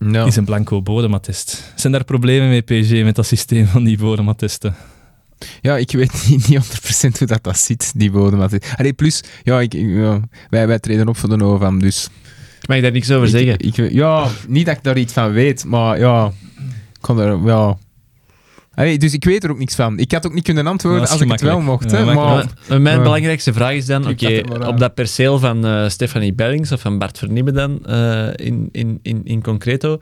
[0.00, 0.26] no.
[0.26, 1.72] is een blanco bodemattest.
[1.74, 4.74] Zijn daar problemen mee, PG, met dat systeem van die bodemattesten?
[5.60, 6.64] Ja, ik weet niet, niet
[7.14, 8.74] 100% hoe dat, dat zit, die bodemattest.
[8.76, 10.20] Allee, plus, ja, ik, ja,
[10.50, 12.08] wij, wij treden op voor de NOVAM, dus...
[12.66, 13.58] Mag je daar niks over zeggen?
[13.58, 16.32] Ik, ja, niet dat ik daar iets van weet, maar ja,
[16.92, 17.44] ik kan er...
[17.44, 17.78] Ja,
[18.74, 19.98] dus ik weet er ook niks van.
[19.98, 21.90] Ik had ook niet kunnen antwoorden als ik het wel mocht.
[21.90, 26.72] hè, maar, mijn belangrijkste vraag is dan, oké, op dat perceel van uh, Stephanie Bellings
[26.72, 30.00] of van Bart Verniebe dan, uh, in, in, in, in concreto,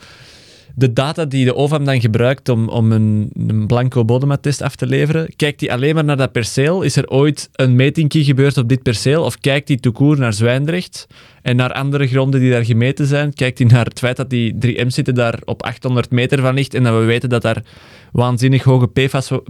[0.79, 4.87] de data die de OVAM dan gebruikt om, om een, een blanco bodemattest af te
[4.87, 6.83] leveren, kijkt die alleen maar naar dat perceel?
[6.83, 9.25] Is er ooit een meting gebeurd op dit perceel?
[9.25, 11.07] Of kijkt die toekoer naar Zwijndrecht
[11.43, 13.35] en naar andere gronden die daar gemeten zijn?
[13.35, 16.75] Kijkt hij naar het feit dat die 3M zitten daar op 800 meter van ligt
[16.75, 17.63] en dat we weten dat daar
[18.13, 18.89] waanzinnig hoge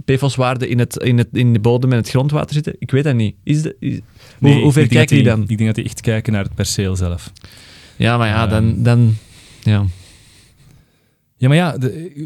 [0.05, 2.75] PFAS-waarden in, het, in, het, in de bodem en het grondwater zitten?
[2.79, 3.35] Ik weet dat niet.
[3.43, 3.99] Is de, is,
[4.39, 5.41] nee, hoe, hoe ver kijkt hij dan?
[5.41, 7.31] Ik denk dat hij echt kijken naar het perceel zelf.
[7.95, 8.83] Ja, maar ja, dan...
[8.83, 9.15] dan
[9.63, 9.85] ja.
[11.39, 11.77] Ja, maar ja,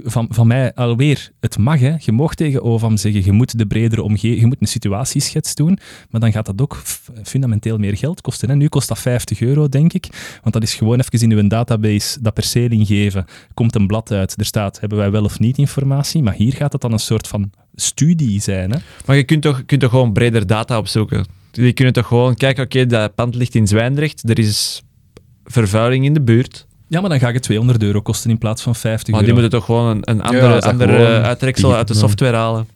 [0.03, 1.80] van, van mij alweer, het mag.
[1.80, 1.95] Hè.
[1.99, 5.80] Je mag tegen OVAM zeggen, je moet de bredere omgeving, je moet een situatieschets doen,
[6.10, 6.81] maar dan gaat dat ook
[7.23, 8.49] fundamenteel meer geld kosten.
[8.49, 8.56] Hè.
[8.56, 10.07] Nu kost dat 50 euro, denk ik,
[10.41, 14.35] want dat is gewoon even in uw database dat perceel ingeven, komt een blad uit,
[14.38, 17.27] er staat, hebben wij wel of niet informatie, maar hier gaat het dan een soort
[17.27, 18.72] van studie zijn.
[18.72, 18.77] Hè.
[19.06, 21.26] Maar je kunt toch, kunt toch gewoon breder data opzoeken?
[21.52, 24.84] Je kunt toch gewoon kijken, oké, dat pand ligt in Zwijndrecht, er is
[25.44, 28.75] vervuiling in de buurt ja, maar dan ga je 200 euro kosten in plaats van
[28.75, 29.33] 50 maar euro.
[29.33, 32.67] Maar die moeten toch gewoon een, een andere, andere uittreksel uit de software halen.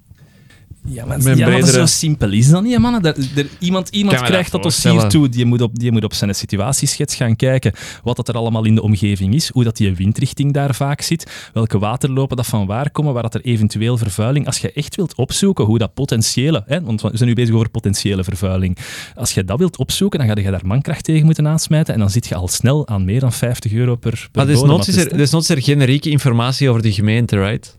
[0.89, 1.71] Ja, maar, ja, bredere...
[1.71, 3.03] zo simpel is dat niet, mannen.
[3.03, 3.15] Er,
[3.59, 7.35] iemand iemand krijgt dat dossier toe, die moet, op, die moet op zijn situatieschets gaan
[7.35, 7.73] kijken
[8.03, 11.49] wat dat er allemaal in de omgeving is, hoe dat die windrichting daar vaak zit,
[11.53, 14.45] welke waterlopen dat van waar komen, waar dat er eventueel vervuiling...
[14.45, 16.63] Als je echt wilt opzoeken hoe dat potentiële...
[16.65, 18.77] Hè, want we zijn nu bezig over potentiële vervuiling.
[19.15, 22.09] Als je dat wilt opzoeken, dan ga je daar mankracht tegen moeten aansmijten en dan
[22.09, 25.19] zit je al snel aan meer dan 50 euro per, per Maar desnoods is, er,
[25.19, 27.77] is er generieke informatie over de gemeente, right?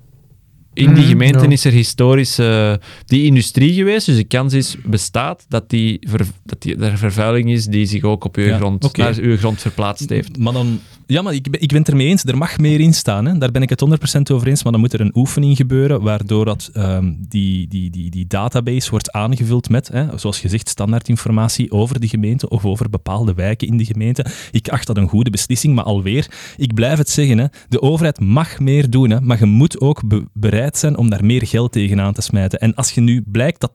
[0.78, 1.10] In die mhm.
[1.10, 2.74] gemeente is er historisch uh,
[3.06, 5.98] die industrie geweest, dus de kans is, bestaat dat, die,
[6.44, 10.08] dat die, er vervuiling is die zich ook op uw, grond, naar uw grond verplaatst
[10.08, 10.38] heeft.
[10.38, 10.80] Maar dan,
[11.10, 13.26] ja, maar ik ben, ik ben het ermee eens, er mag meer in staan.
[13.26, 13.38] Hè.
[13.38, 13.84] Daar ben ik het
[14.18, 17.90] 100% over eens, maar dan moet er een oefening gebeuren waardoor dat, um, die, die,
[17.90, 22.90] die, die database wordt aangevuld met, hè, zoals gezegd, standaardinformatie over de gemeente of over
[22.90, 24.24] bepaalde wijken in de gemeente.
[24.50, 28.20] Ik acht dat een goede beslissing, maar alweer, ik blijf het zeggen, hè, de overheid
[28.20, 30.02] mag meer doen, hè, maar je moet ook
[30.32, 32.58] bereid zijn om daar meer geld tegenaan te smijten.
[32.58, 33.72] En als je nu blijkt dat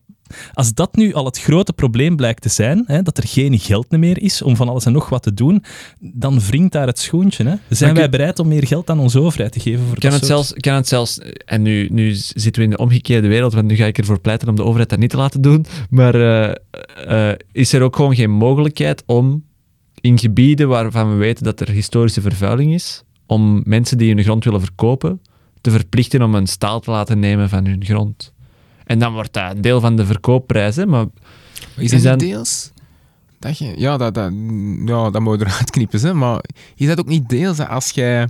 [0.54, 3.92] als dat nu al het grote probleem blijkt te zijn, hè, dat er geen geld
[3.92, 5.64] meer is om van alles en nog wat te doen,
[6.00, 7.44] dan wringt daar het schoentje.
[7.44, 7.56] Hè.
[7.70, 10.30] Zijn wij bereid om meer geld aan onze overheid te geven voor kan dat het
[10.30, 13.76] zelfs, Kan het zelfs, en nu, nu zitten we in de omgekeerde wereld, want nu
[13.76, 16.52] ga ik ervoor pleiten om de overheid dat niet te laten doen, maar uh,
[17.08, 19.44] uh, is er ook gewoon geen mogelijkheid om
[20.02, 24.44] in gebieden waarvan we weten dat er historische vervuiling is, om mensen die hun grond
[24.44, 25.22] willen verkopen,
[25.62, 28.34] te verplichten om een staal te laten nemen van hun grond.
[28.86, 31.06] En dan wordt dat deel van de verkoopprijs, hè, maar...
[31.78, 32.72] Is, is dat deels?
[33.40, 34.32] Dat je, ja, dat, dat,
[34.86, 36.44] ja, dat moet je eruit knippen, hè, maar
[36.76, 38.28] is dat ook niet deels als jij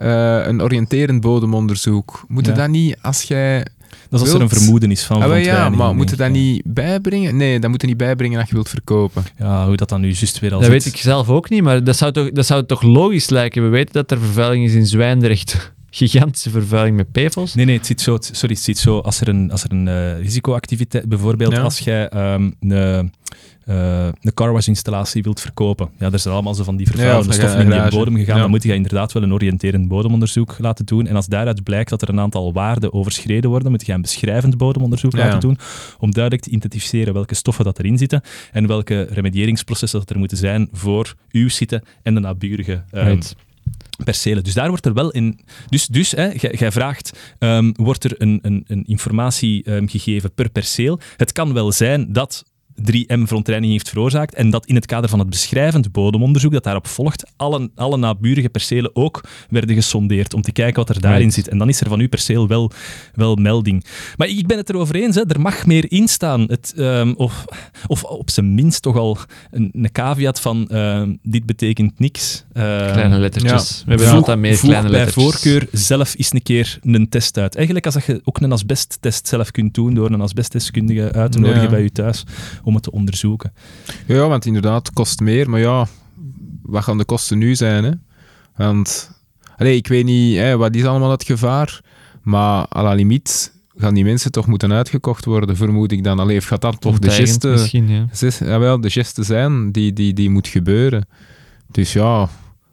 [0.00, 3.66] uh, een oriënterend bodemonderzoek, moet je dat niet, als jij
[4.08, 6.62] Dat is als er een vermoeden is van Ah, ja, maar moet je dat niet
[6.64, 7.36] bijbrengen?
[7.36, 9.24] Nee, dat moet je niet bijbrengen als je wilt verkopen.
[9.38, 10.84] Ja, hoe dat dan nu juist weer al Dat zit.
[10.84, 13.62] weet ik zelf ook niet, maar dat zou, toch, dat zou toch logisch lijken.
[13.62, 15.72] We weten dat er vervuiling is in Zwijndrecht.
[15.90, 17.54] Gigantische vervuiling met PFOS.
[17.54, 19.72] Nee, nee, het zit zo, het- sorry, het zit zo als er een, als er
[19.72, 21.60] een eh, risicoactiviteit, bijvoorbeeld Ja.
[21.62, 22.72] als jij ehm, een,
[23.64, 25.88] eh, een carwash installatie wilt verkopen.
[25.98, 28.34] Ja, er zijn allemaal zo van die vervuilende stoffen in die bodem gegaan.
[28.36, 28.40] Ja.
[28.40, 31.06] Dan moet je inderdaad wel een oriënterend bodemonderzoek laten doen.
[31.06, 34.56] En als daaruit blijkt dat er een aantal waarden overschreden worden, moet je een beschrijvend
[34.56, 35.18] bodemonderzoek Ja.
[35.18, 35.58] laten doen
[35.98, 40.36] om duidelijk te identificeren welke stoffen dat erin zitten en welke remedieringsprocessen dat er moeten
[40.36, 43.36] zijn voor uw zitten en de naburige ehm, Right.
[44.04, 44.44] Percelen.
[44.44, 45.40] Dus daar wordt er wel in.
[45.68, 51.00] Dus, dus jij vraagt: ehm, wordt er een, een, een informatie ehm, gegeven per perceel?
[51.16, 52.44] Het kan wel zijn dat
[52.80, 56.86] 3M verontreiniging heeft veroorzaakt en dat in het kader van het beschrijvend bodemonderzoek dat daarop
[56.86, 61.34] volgt, alle, alle naburige percelen ook werden gesondeerd om te kijken wat er daarin Right.
[61.34, 61.48] zit.
[61.48, 62.70] En dan is er van uw perceel wel,
[63.14, 63.84] wel melding.
[64.16, 66.40] Maar ik ben het erover eens, hè, er mag meer in staan.
[66.40, 67.44] Het, ehm, of,
[67.86, 69.18] of op zijn minst toch al
[69.50, 72.44] een, een caveat van ehm, dit betekent niks.
[72.52, 73.68] Ehm, Kleine lettertjes.
[73.78, 73.84] ja.
[73.84, 75.24] We hebben Voeg- altijd meer kleine bij lettertjes.
[75.24, 77.54] voorkeur zelf eens een keer een test uit.
[77.56, 81.38] Eigenlijk als dat je ook een asbesttest zelf kunt doen door een asbestdeskundige uit te
[81.38, 81.68] nodigen Ja.
[81.68, 82.24] bij je thuis
[82.68, 83.52] om het te onderzoeken.
[84.06, 85.50] Ja, want inderdaad, het kost meer.
[85.50, 85.86] Maar ja,
[86.62, 87.84] wat gaan de kosten nu zijn?
[87.84, 87.90] Hè?
[88.56, 89.10] Want,
[89.56, 91.80] allee, ik weet niet, hè, wat is allemaal het gevaar?
[92.22, 96.18] Maar à la limiet gaan die mensen toch moeten uitgekocht worden, vermoed ik dan.
[96.18, 98.06] Allee, of gaat dat toch de geste, Misschien, ja.
[98.12, 101.08] zes- jawel, de geste zijn die, die, die moet gebeuren?
[101.70, 102.28] Dus ja,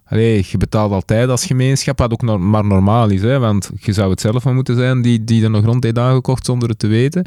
[0.06, 3.22] allee, je betaalt altijd als gemeenschap, wat ook maar normaal is.
[3.22, 5.98] Hè, want je zou het zelf maar moeten zijn die, die er nog rond heeft
[6.00, 7.26] aangekocht zonder het te weten.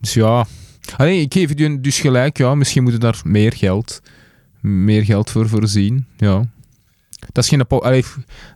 [0.00, 0.46] Dus ja,
[0.96, 4.02] allee, ik geef je dus gelijk, ja, misschien moeten daar meer geld,
[4.60, 6.06] meer geld voor voorzien.
[6.16, 6.44] Ja.
[7.32, 8.04] Dat is, geen, allee,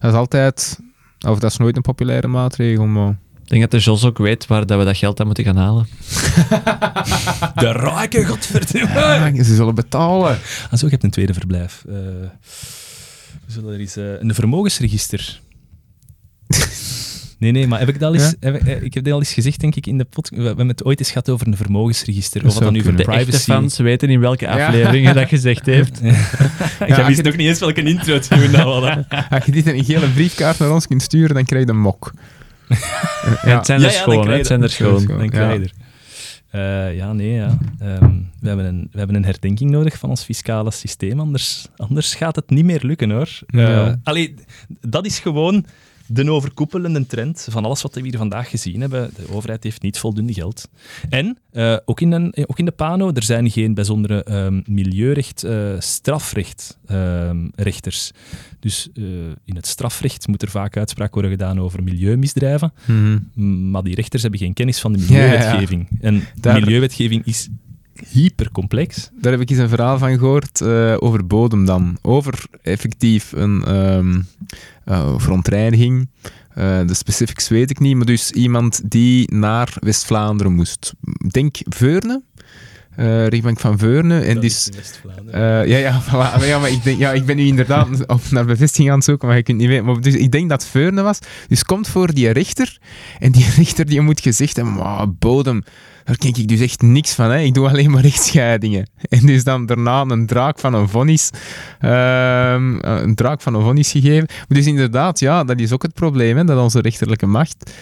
[0.01, 0.81] dat is altijd,
[1.28, 3.19] of dat is nooit een populaire maatregel, maar...
[3.44, 5.57] Ik denk dat de Jos ook weet waar dat we dat geld aan moeten gaan
[5.57, 5.86] halen.
[7.62, 9.05] De rijke, godverdomme!
[9.05, 10.39] Ah, ze zullen betalen.
[10.70, 11.85] Ah, zo, je hebt een tweede verblijf.
[11.89, 11.94] Eh,
[13.47, 13.97] we zullen er eens...
[13.97, 15.40] eh, een vermogensregister.
[17.40, 18.34] Nee, nee, maar heb ik dat al eens...
[18.40, 20.28] Heb ik, eh, ik heb dat al eens gezegd, denk ik, in de pot.
[20.28, 22.46] We hebben het ooit eens gehad over een vermogensregister.
[22.46, 22.92] Of wat dan nu voor.
[22.96, 23.50] De echte privacy...
[23.50, 24.66] fans weten in welke Ja.
[24.66, 26.00] afleveringen dat gezegd heeft.
[26.86, 29.06] Ik als wist nog niet eens welke intro het doen nou hadden.
[29.30, 31.80] Als je dit in een gele briefkaart naar ons kunt sturen, dan krijg je een
[31.80, 32.12] mok.
[32.68, 35.00] Het zijn Ja, er schoon, Het zijn er schoon.
[35.00, 35.16] Schoon.
[35.16, 35.30] Dan Ja.
[35.30, 35.72] krijg je er.
[36.50, 37.58] Eh, ja, nee, ja.
[37.78, 38.10] Ehm,
[38.40, 42.36] we, hebben een, we hebben een herdenking nodig van ons fiscale systeem, anders, anders gaat
[42.36, 43.28] het niet meer lukken, hoor.
[43.46, 43.98] Eh, Ja.
[44.02, 44.34] allee,
[44.80, 45.64] dat is gewoon
[46.12, 49.10] de overkoepelende trend van alles wat we hier vandaag gezien hebben.
[49.16, 50.68] De overheid heeft niet voldoende geld.
[51.08, 55.44] En, eh, ook, in een, ook in de PANO, er zijn geen bijzondere ehm, milieurecht,
[55.44, 58.10] eh, strafrecht ehm, rechters.
[58.60, 59.04] Dus eh,
[59.44, 62.72] in het strafrecht moet er vaak uitspraak worden gedaan over milieumisdrijven.
[63.34, 65.28] M- Maar die rechters hebben geen kennis van de Ja, ja, ja.
[65.30, 65.88] milieuwetgeving.
[66.00, 67.48] En Daar- milieuwetgeving is
[68.09, 69.10] hypercomplex.
[69.20, 71.98] Daar heb ik eens een verhaal van gehoord eh, over bodem dan.
[72.02, 74.20] Over effectief een ehm
[74.85, 76.09] eh, verontreiniging.
[76.55, 80.93] Eh, de specifics weet ik niet, maar dus iemand die naar West-Vlaanderen moest.
[81.02, 82.22] Ik Denk Veurne,
[83.28, 84.20] rechtbank van Veurne.
[84.20, 84.68] En die is,
[85.32, 86.10] ja, ja, voilà.
[86.12, 89.05] Maar ja, maar ik, denk, ja, ik ben nu inderdaad op naar bevestiging aan het
[89.05, 89.85] zoeken, maar je kunt niet weten.
[89.85, 91.18] Maar dus ik denk dat Veurne was.
[91.48, 92.78] Dus komt voor die rechter.
[93.18, 95.62] En die rechter die moet gezegd hebben, "Maar bodem,
[96.10, 97.30] daar ken ik dus echt niks van.
[97.30, 97.38] Hè.
[97.38, 98.88] Ik doe alleen maar rechtscheidingen.
[99.08, 101.30] En dus dan daarna een draak van een vonnis,
[101.80, 104.28] ehm, een draak van een vonnis gegeven.
[104.48, 107.72] Dus inderdaad, ja, dat is ook het probleem, hè, dat onze rechterlijke macht,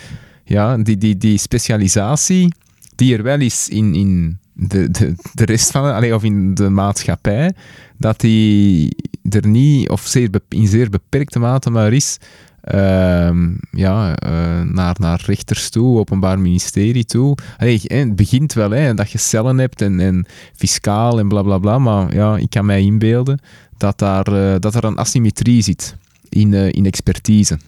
[0.44, 2.54] ja, die, die, die specialisatie
[2.94, 6.68] die er wel is in, in de, de, de rest van, allee, of in de
[6.68, 7.52] maatschappij,
[7.96, 8.96] dat die
[9.30, 12.18] er niet, of zeer in zeer beperkte mate maar is,
[12.60, 17.36] ehm, ja, eh, naar, naar rechters toe, openbaar ministerie toe.
[17.56, 21.58] Allee, het begint wel, hè, dat je cellen hebt en, en fiscaal en bla bla
[21.58, 23.40] bla, maar ja, ik kan mij inbeelden
[23.76, 25.96] dat, daar, eh, dat er een asymmetrie zit
[26.28, 27.58] in, eh, in expertise.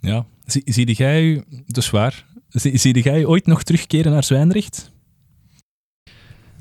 [0.00, 0.26] Ja.
[0.46, 4.90] Zie, zie jij, dat is waar, zie, zie jij ooit nog terugkeren naar Zwijndrecht?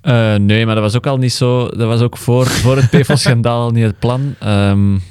[0.01, 1.67] Eh, nee, maar dat was ook al niet zo.
[1.67, 4.35] Dat was ook voor, voor het PFOS-schandaal al niet het plan.
[4.39, 5.01] Ehm, ik,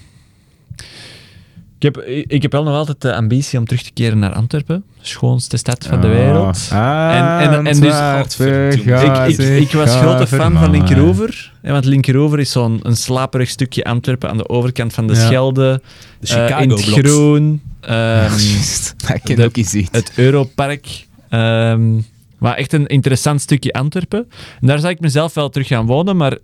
[1.85, 1.97] heb,
[2.28, 4.85] ik heb wel nog altijd de ambitie om terug te keren naar Antwerpen.
[5.01, 6.69] Schoonste stad van de wereld.
[6.73, 9.27] Ah, En- en- en dus- Godverdomme.
[9.28, 11.52] Ik, ik, ik was grote fan van Linkeroever.
[11.62, 15.27] Ja, want Linkerover is zo'n een slaperig stukje Antwerpen aan de overkant van de Ja.
[15.27, 15.81] Schelde.
[16.20, 17.62] De eh, in Chicago het groen.
[17.81, 18.31] ehm,
[19.09, 19.89] dat ken de- ook eens iets.
[19.93, 21.06] het Europark.
[21.28, 21.93] ehm,
[22.39, 24.27] maar echt een interessant stukje Antwerpen.
[24.61, 26.39] En daar zou ik mezelf wel terug gaan wonen, maar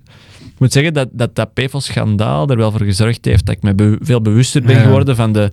[0.61, 3.99] moet zeggen dat dat, dat PFOS-schandaal er wel voor gezorgd heeft dat ik me be-
[4.01, 5.51] veel bewuster ben geworden van de,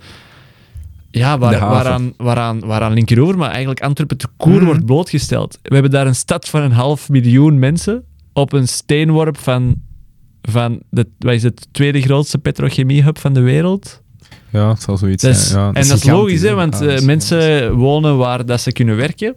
[1.11, 4.65] Ja, waar, waaraan, waaraan, waaraan Linkeroever, maar eigenlijk Antwerpen te koer Mhm.
[4.65, 5.59] wordt blootgesteld.
[5.61, 8.03] We hebben daar een stad van een half miljoen mensen
[8.33, 9.75] op een steenworp van,
[10.41, 14.01] van de, wat is het, tweede grootste petrochemiehub van de wereld.
[14.49, 15.61] Ja, het zal zoiets Dat is- zijn.
[15.61, 18.95] Ja, en dat is logisch, hè, want Ah, eh, mensen wonen waar dat ze kunnen
[18.95, 19.35] werken.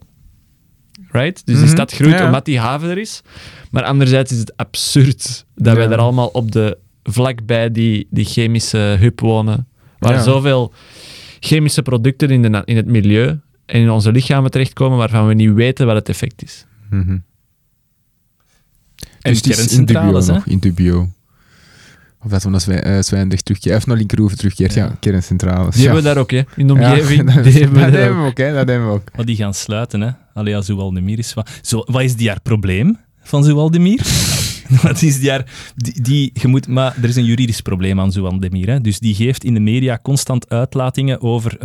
[1.12, 1.42] Right?
[1.46, 1.72] Dus die Mhm.
[1.74, 3.22] stad groeit Ja, omdat die haven er is.
[3.70, 8.96] Maar anderzijds is het absurd dat wij daar allemaal op de vlakbij die, die chemische
[9.00, 9.68] hub wonen.
[9.98, 10.22] Waar Ja.
[10.22, 10.72] zoveel
[11.40, 13.26] chemische producten in, de, in het milieu
[13.66, 16.66] en in onze lichamen terechtkomen waarvan we niet weten wat het effect is.
[16.90, 17.18] Mhm.
[19.20, 20.32] En Dus het is in kerncentrales, dubio hè?
[20.32, 21.08] nog, in dubio.
[22.24, 23.76] Of dat Zwij- eh, Zwijndrecht terugkeert.
[23.76, 24.84] Of naar Linkeroever terugkeert, ja.
[24.84, 24.96] Ja.
[25.00, 25.74] kerncentrales.
[25.74, 25.92] Die ja.
[25.92, 26.42] hebben we daar ook, hè?
[26.56, 27.24] in de omgeving.
[27.34, 28.24] dat, die hebben we dat daar hebben ook.
[28.24, 28.54] we ook, hè.
[28.54, 29.08] Dat hebben we ook.
[29.16, 30.10] Maar die gaan sluiten, hè.
[30.34, 31.50] Allee, ja, Zoaldemir is wat...
[31.62, 34.00] Zo, wat is die haar probleem van Zoaldemir?
[34.82, 35.28] wat is die.
[35.76, 38.80] Die, die, je moet, maar er is een juridisch probleem aan Zoaldemir, hè.
[38.80, 41.58] Dus die geeft in de media constant uitlatingen over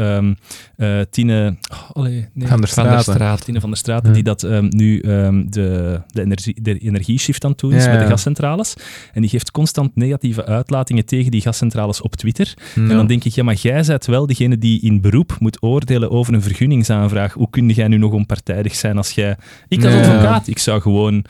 [0.76, 1.56] eh, Tine...
[1.72, 2.48] Oh, allee, nee.
[2.48, 3.14] Van der Van der Straten.
[3.14, 3.45] Straat.
[3.45, 4.14] Tine van der Straten, Ja.
[4.14, 7.91] die dat ehm, nu ehm, de, de, energie, de energieshift aan het doen is Ja,
[7.91, 8.73] met de gascentrales.
[9.14, 12.53] En die geeft constant negatieve uitlatingen tegen die gascentrales op Twitter.
[12.76, 16.11] En dan denk ik, ja, maar jij bent wel degene die in beroep moet oordelen
[16.11, 17.34] over een vergunningsaanvraag.
[17.34, 19.38] Hoe kun jij nu nog onpartijdig zijn als jij...
[19.68, 21.26] Ik als advocaat, ik zou gewoon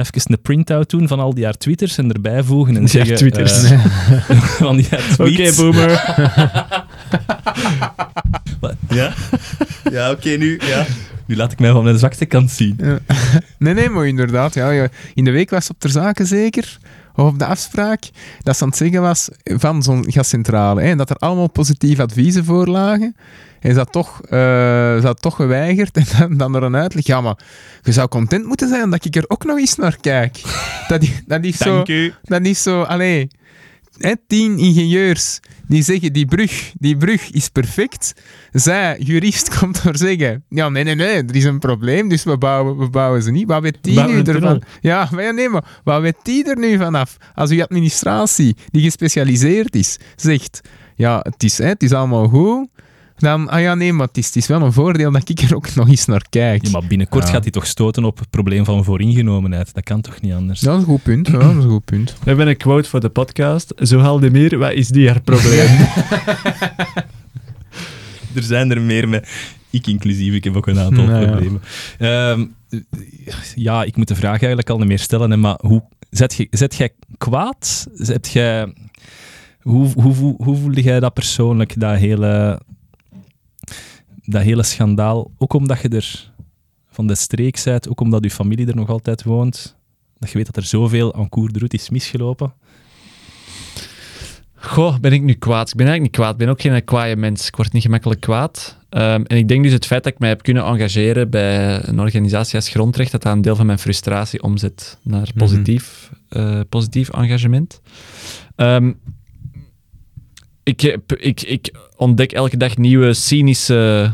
[0.00, 3.16] even een printout doen van al die haar twitters en erbij voegen en Ja, zeggen...
[3.16, 3.62] twitters.
[3.62, 3.84] eh,
[4.62, 5.56] van die haar Oké, tweets.
[5.56, 5.88] boomer.
[8.60, 8.74] Wat?
[8.88, 9.12] Ja?
[9.90, 10.60] Ja, oké, nu...
[10.66, 10.86] Ja.
[11.26, 12.78] Nu laat ik mij van mijn zwakste kant zien.
[12.82, 12.98] Ja.
[13.58, 14.54] Nee, nee, maar inderdaad.
[14.54, 14.88] Ja, ja.
[15.14, 16.78] In de week was het op ter zake zeker,
[17.14, 18.02] of op de afspraak,
[18.42, 20.80] dat ze aan het zeggen was van zo'n gascentrale.
[20.82, 23.16] Hè, en dat er allemaal positieve adviezen voor lagen.
[23.60, 25.96] En ze had toch, ze had toch geweigerd.
[26.00, 27.06] En dan, dan er een uitleg.
[27.06, 27.38] Ja, maar
[27.82, 30.40] je zou content moeten zijn dat ik er ook nog eens naar kijk.
[30.88, 31.84] Dat, dat is zo...
[32.22, 33.28] Dat is zo, allee,
[33.98, 38.14] hè, tien ingenieurs die zeggen die brug, die brug is perfect.
[38.52, 42.38] Zij, jurist, komt door zeggen, ja nee, nee, nee, er is een probleem, dus we
[42.38, 43.48] bouwen, we bouwen ze niet.
[43.48, 44.62] Wat weet die nu ervan?
[44.80, 47.16] Ja, maar nee, maar wat weet die er nu vanaf?
[47.34, 50.60] Als uw administratie, die gespecialiseerd is, zegt,
[50.94, 52.68] ja, het is, hè, het is allemaal goed,
[53.20, 55.54] dan, ah ja, nee, maar het is, het is wel een voordeel dat ik er
[55.56, 56.64] ook nog eens naar kijk.
[56.64, 57.30] Ja, maar binnenkort Ja.
[57.30, 59.74] gaat hij toch stoten op het probleem van vooringenomenheid.
[59.74, 60.60] Dat kan toch niet anders?
[60.60, 62.10] Dat is een goed punt, ja, dat is een goed punt.
[62.10, 63.72] We hebben een quote voor de podcast.
[63.82, 65.68] Zo Haldemir, wat is die haar probleem?
[68.34, 69.28] Er zijn er meer met.
[69.70, 71.26] Ik inclusief, ik heb ook een aantal Nou ja.
[71.30, 71.62] problemen.
[71.98, 72.46] Ehm,
[73.54, 75.30] ja, ik moet de vraag eigenlijk al niet meer stellen.
[75.30, 77.86] Hè, maar hoe zet, je, zet jij kwaad?
[77.94, 78.74] Zet jij,
[79.60, 82.60] hoe, hoe, hoe, hoe voelde jij dat persoonlijk, dat hele,
[84.30, 85.30] dat hele schandaal?
[85.38, 86.32] Ook omdat je er
[86.88, 89.76] van de streek bent, ook omdat je familie er nog altijd woont.
[90.18, 92.52] Dat je weet dat er zoveel aan de Route is misgelopen.
[94.54, 95.68] Goh, ben ik nu kwaad?
[95.68, 96.32] Ik ben eigenlijk niet kwaad.
[96.32, 97.46] Ik ben ook geen kwaaie mens.
[97.46, 98.78] Ik word niet gemakkelijk kwaad.
[98.88, 102.00] Ehm, en ik denk dus het feit dat ik mij heb kunnen engageren bij een
[102.00, 107.08] organisatie als Grondrecht, dat dat een deel van mijn frustratie omzet naar positief, eh, positief
[107.08, 107.80] engagement.
[108.56, 108.92] Ehm,
[110.62, 114.10] ik, ik, ik ontdek elke dag nieuwe cynische,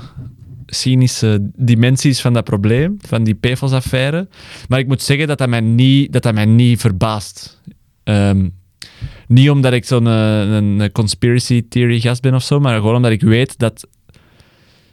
[0.66, 4.28] cynische dimensies van dat probleem, van die PFAS-affaire.
[4.68, 7.60] Maar ik moet zeggen dat dat mij niet, dat dat mij niet verbaast.
[8.04, 8.48] Ehm,
[9.28, 13.10] niet omdat ik zo'n eh, een, conspiracy theory gast ben of zo, maar gewoon omdat
[13.10, 13.86] ik weet dat,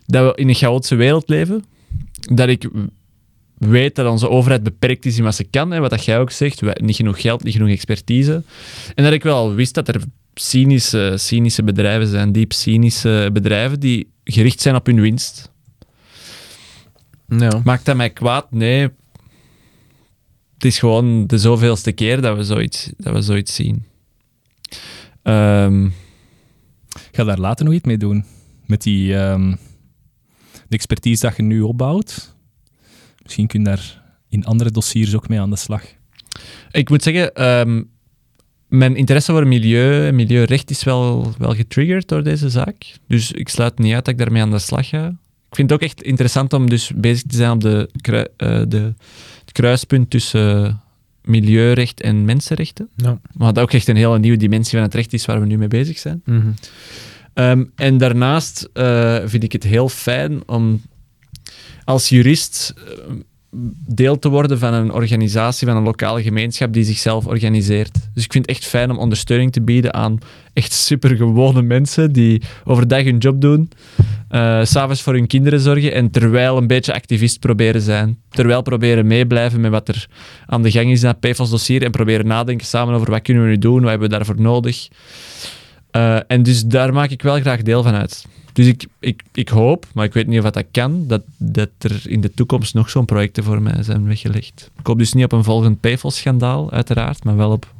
[0.06, 1.64] dat we in een chaotische wereld leven.
[2.20, 2.70] Dat ik
[3.58, 6.32] weet dat onze overheid beperkt is in wat ze kan, hè, wat dat jij ook
[6.32, 6.82] zegt.
[6.82, 8.44] Niet genoeg geld, niet genoeg expertise.
[8.96, 10.02] En dat ik wel wist dat er
[10.34, 15.52] cynische, cynische bedrijven zijn, diep cynische bedrijven die gericht zijn op hun winst.
[17.28, 17.62] Ja.
[17.64, 18.52] Maakt dat mij kwaad?
[18.52, 18.82] Nee.
[20.54, 23.86] Het is gewoon de zoveelste keer dat we zoiets, dat we zoiets zien.
[25.24, 28.26] Ehm, Ik ga daar later nog iets mee doen.
[28.66, 29.50] Met die ehm,
[30.68, 32.36] de expertise dat je nu opbouwt.
[33.24, 35.84] Misschien kun je daar in andere dossiers ook mee aan de slag.
[36.72, 37.84] ik moet zeggen, ehm,
[38.74, 42.94] mijn interesse voor milieu en milieurecht is wel, wel getriggerd door deze zaak.
[43.08, 45.08] Dus ik sluit niet uit dat ik daarmee aan de slag ga.
[45.50, 48.62] Ik vind het ook echt interessant om dus bezig te zijn op de, krui- eh,
[48.68, 48.94] de,
[49.40, 50.82] het kruispunt tussen
[51.22, 52.90] milieurecht en mensenrechten.
[52.96, 53.20] Ja.
[53.38, 55.68] Dat ook echt een hele nieuwe dimensie van het recht is waar we nu mee
[55.68, 56.22] bezig zijn.
[56.26, 56.52] Mhm.
[57.34, 60.82] Ehm, en daarnaast eh, vind ik het heel fijn om
[61.84, 62.84] als jurist eh,
[63.88, 67.94] deel te worden van een organisatie, van een lokale gemeenschap die zichzelf organiseert.
[68.14, 70.18] Dus ik vind het echt fijn om ondersteuning te bieden aan
[70.54, 73.70] echt supergewone mensen die overdag hun job doen,
[74.64, 78.18] s s'avonds voor hun kinderen zorgen en terwijl een beetje activist proberen zijn.
[78.30, 80.08] Terwijl proberen meeblijven met wat er
[80.46, 83.50] aan de gang is in dat PFAS-dossier en proberen nadenken samen over wat kunnen we
[83.50, 84.88] nu doen, wat hebben we daarvoor nodig.
[85.92, 88.26] Eh, en dus daar maak ik wel graag deel van uit.
[88.54, 92.02] Dus ik, ik, ik hoop, maar ik weet niet of dat kan, dat, dat er
[92.10, 94.72] in de toekomst nog zo'n projecten voor mij zijn weggelegd.
[94.80, 97.74] Ik hoop dus niet op een volgend PFOS-schandaal, uiteraard, maar wel op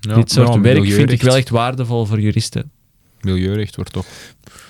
[0.00, 2.70] Ja, dit soort werk vind ik wel echt waardevol voor juristen.
[3.20, 4.06] Milieurecht wordt toch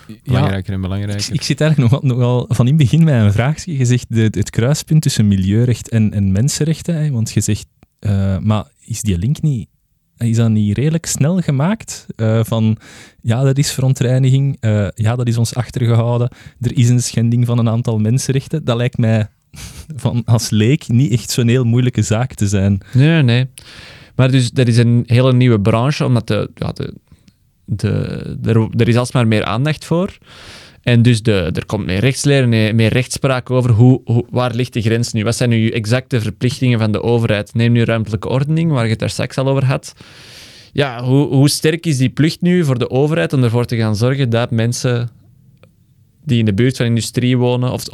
[0.07, 1.35] Ja, belangrijker en belangrijker.
[1.35, 3.77] ik zit eigenlijk nog, wel- nog wel van in het begin met een vraagje.
[3.79, 6.95] Je zegt de, het kruispunt tussen milieurecht en, en mensenrechten.
[7.03, 7.67] Hè, want je zegt,
[7.99, 9.69] eh, maar is die link niet...
[10.23, 12.07] Is dat niet redelijk snel gemaakt?
[12.17, 12.77] Eh, van,
[13.21, 14.57] ja, dat is verontreiniging.
[14.61, 16.29] eh, ja, dat is ons achtergehouden.
[16.61, 18.65] Er is een schending van een aantal mensenrechten.
[18.65, 19.29] Dat lijkt mij
[19.97, 22.81] van, als leek niet echt zo'n heel moeilijke zaak te zijn.
[22.93, 23.47] Nee, nee.
[24.17, 26.95] Maar dus, er is een hele nieuwe branche, omdat de, ja, de,
[27.65, 27.91] de,
[28.43, 30.19] er, er is alsmaar meer aandacht voor.
[30.83, 34.83] En dus de, er komt meer rechtsleer, meer, rechtspraak over hoe, hoe, waar ligt de
[34.83, 35.25] grens nu?
[35.25, 37.55] Wat zijn nu exacte verplichtingen van de overheid?
[37.55, 39.95] Neem nu ruimtelijke ordening, waar je het daar straks al over had.
[40.73, 43.97] Ja, hoe, hoe sterk is die plicht nu voor de overheid om ervoor te gaan
[43.97, 45.11] zorgen dat mensen
[46.25, 47.85] die in de buurt van industrie wonen, of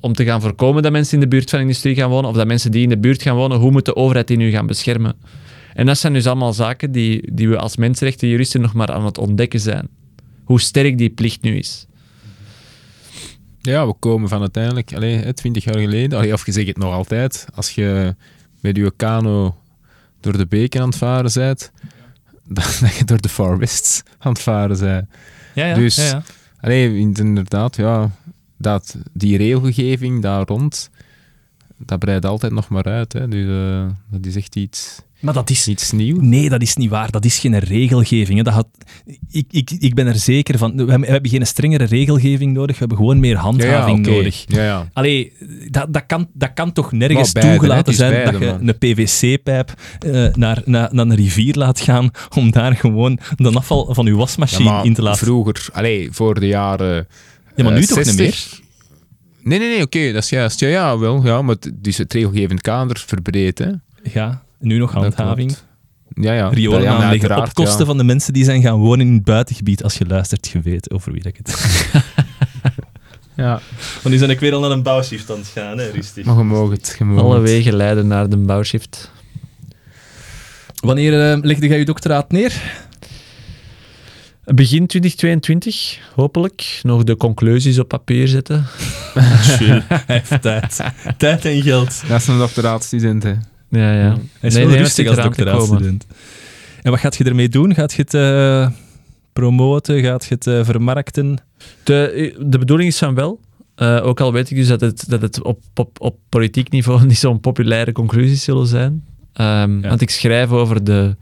[0.00, 2.46] om te gaan voorkomen dat mensen in de buurt van industrie gaan wonen, of dat
[2.46, 5.14] mensen die in de buurt gaan wonen, hoe moet de overheid die nu gaan beschermen?
[5.74, 9.18] En dat zijn dus allemaal zaken die, die we als mensenrechtenjuristen nog maar aan het
[9.18, 9.88] ontdekken zijn.
[10.44, 11.86] Hoe sterk die plicht nu is.
[13.70, 16.76] Ja, we komen van uiteindelijk, allee, hè, 20 jaar geleden, allee, of je zegt het
[16.76, 18.14] nog altijd, als je
[18.60, 19.56] met je kano
[20.20, 21.72] door de beken aan het varen bent,
[22.56, 25.08] dan dat je door de Far West aan het varen bent.
[25.54, 26.14] Ja, Dus-
[26.60, 28.10] Allee, inderdaad, ja,
[28.58, 30.90] dat, die regelgeving daar rond,
[31.76, 33.12] dat breidt altijd nog maar uit.
[33.12, 33.28] Hè.
[33.28, 36.18] Dus, eh, dat is echt iets, Maar dat is, iets nieuws.
[36.20, 37.10] Nee, dat is niet waar.
[37.10, 38.38] Dat is geen regelgeving.
[38.38, 38.44] Hè.
[38.44, 38.68] Dat had,
[39.30, 40.72] ik, ik, ik ben er zeker van.
[40.72, 42.72] We hebben, we hebben geen strengere regelgeving nodig.
[42.72, 44.10] We hebben gewoon meer handhaving oké.
[44.10, 44.44] nodig.
[44.46, 44.88] Ja, ja.
[44.92, 45.32] Allee,
[45.70, 48.68] dat, dat, kan, dat kan toch nergens beide, toegelaten zijn beide, dat je man.
[48.68, 53.94] een PVC-pijp eh, naar, naar, naar een rivier laat gaan om daar gewoon de afval
[53.94, 55.26] van je Ja, wasmachine in te laten.
[55.26, 57.06] Vroeger, allee, voor de jaren.
[57.56, 58.16] Ja, maar nu eh, toch niet 60.
[58.16, 58.62] meer?
[59.42, 60.60] Nee, nee, nee, oké, dat is juist.
[60.60, 61.26] Ja, ja, wel.
[61.26, 63.70] Ja, maar het, dus het regelgevend kader verbreed, hè.
[64.12, 65.56] Ja, nu nog handhaving.
[66.14, 66.48] Ja, ja.
[66.48, 67.84] Riolen Ja, aanleggen op kosten ja.
[67.84, 69.82] van de mensen die zijn gaan wonen in het buitengebied.
[69.82, 71.50] Als je luistert, je weet over wie ik het...
[73.36, 73.60] Ja,
[74.02, 76.24] Want nu ben ik weer al naar een bouwshift aan het gaan, hè, rustig.
[76.24, 76.96] maar je mag het.
[76.98, 79.10] Je mag Alle wegen leiden naar de bouwshift.
[80.80, 82.82] Wanneer eh, legde jij je doctoraat neer?
[84.44, 86.80] Begin 2022, hopelijk.
[86.82, 88.66] Nog de conclusies op papier zetten.
[89.56, 89.82] Chill.
[89.88, 90.80] Hij heeft tijd.
[91.16, 92.02] tijd en geld.
[92.08, 93.34] Dat is een doctoraatstudent, hè.
[93.74, 94.08] Ja, ja.
[94.08, 96.06] Hij is Nee, wel nee, rustig als doctoraatstudent.
[96.82, 97.74] En wat gaat je ermee doen?
[97.74, 98.68] Gaat je het eh,
[99.32, 100.00] promoten?
[100.02, 101.38] Gaat je het eh, vermarkten?
[101.84, 103.40] De, de bedoeling is van wel.
[103.74, 107.04] Eh, ook al weet ik dus dat het, dat het op, op, op politiek niveau
[107.06, 109.04] niet zo'n populaire conclusies zullen zijn.
[109.32, 109.88] Ehm, Ja.
[109.88, 111.16] Want ik schrijf over de,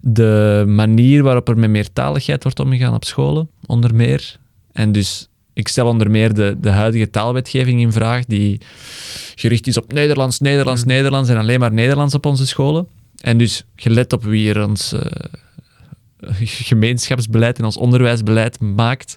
[0.00, 4.36] de manier waarop er met meertaligheid wordt omgegaan op scholen, onder meer.
[4.72, 8.60] En dus ik stel onder meer de, de huidige taalwetgeving in vraag, die
[9.34, 12.86] gericht is op Nederlands, Nederlands, Nederlands en alleen maar Nederlands op onze scholen.
[13.20, 15.00] En dus gelet op wie er ons eh,
[16.70, 19.16] gemeenschapsbeleid en ons onderwijsbeleid maakt,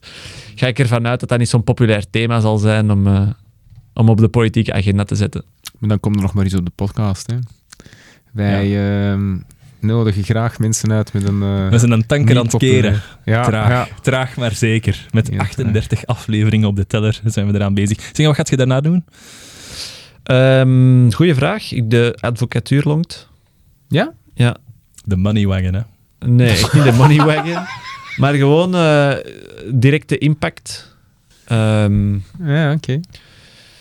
[0.55, 3.29] ga ik ervan uit dat dat niet zo'n populair thema zal zijn om, eh,
[3.93, 5.43] om op de politieke agenda te zetten.
[5.79, 7.37] Maar dan komt er nog maar eens op de podcast, hè.
[8.31, 8.77] Wij
[9.81, 11.41] ehm, nodigen graag mensen uit met een...
[11.43, 13.01] eh, We zijn een tanker aan het keren.
[13.25, 13.69] Ja, Traag.
[13.69, 13.87] ja.
[14.01, 15.05] Traag maar zeker.
[15.11, 18.09] Met Ja, 38 afleveringen op de teller zijn we eraan bezig.
[18.13, 19.05] Zeg, wat gaat je daarna doen?
[20.23, 21.63] Ehm goeie vraag.
[21.83, 23.29] De advocatuur longt.
[23.87, 24.13] Ja?
[24.33, 24.55] Ja.
[25.05, 25.81] De money wagon, hè.
[26.25, 27.63] Nee, echt niet de money wagon.
[28.17, 29.11] maar gewoon eh,
[29.73, 30.95] directe impact.
[31.45, 32.99] Ehm Ja, oké.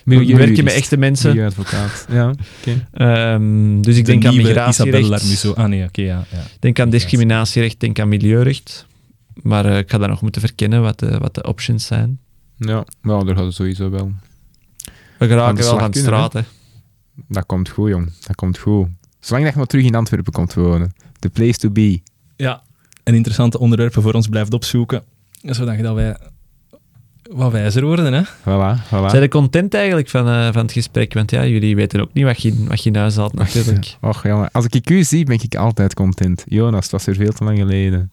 [0.09, 1.29] Werken met echte mensen.
[1.31, 2.07] Milieuadvocaat.
[2.11, 2.29] Ja,
[2.61, 2.87] oké.
[2.93, 5.57] Ehm, dus ik denk de aan migratierecht.
[5.57, 6.43] Ah nee, oké, ja, ja.
[6.61, 8.87] denk aan discriminatierecht, denk aan milieurecht.
[9.43, 12.19] Maar eh, ik ga daar nog moeten verkennen wat de, wat de options zijn.
[12.57, 14.13] Ja, maar daar gaat het sowieso wel.
[14.85, 16.41] We Aan geraken de wel slag van de straat, hè.
[17.29, 18.13] Dat komt goed, jong.
[18.27, 18.89] Dat komt goed.
[19.21, 20.93] Zolang dat je maar terug in Antwerpen komt wonen.
[21.19, 22.01] The place to be.
[22.37, 22.63] Ja.
[23.03, 25.03] En interessante onderwerpen voor ons blijft opzoeken.
[25.43, 26.17] Zodat dat wij
[27.29, 28.23] wat wijzer worden, hè.
[28.23, 29.11] Voilà, voilà.
[29.11, 31.15] Zijn je content eigenlijk van, eh, van het gesprek?
[31.15, 33.97] Want ja, jullie weten ook niet wat je, wat je in huis had natuurlijk.
[34.01, 34.49] Och, jongen.
[34.53, 36.45] Als ik u zie, ben ik altijd content.
[36.49, 38.11] Jonas, het was weer veel te lang geleden.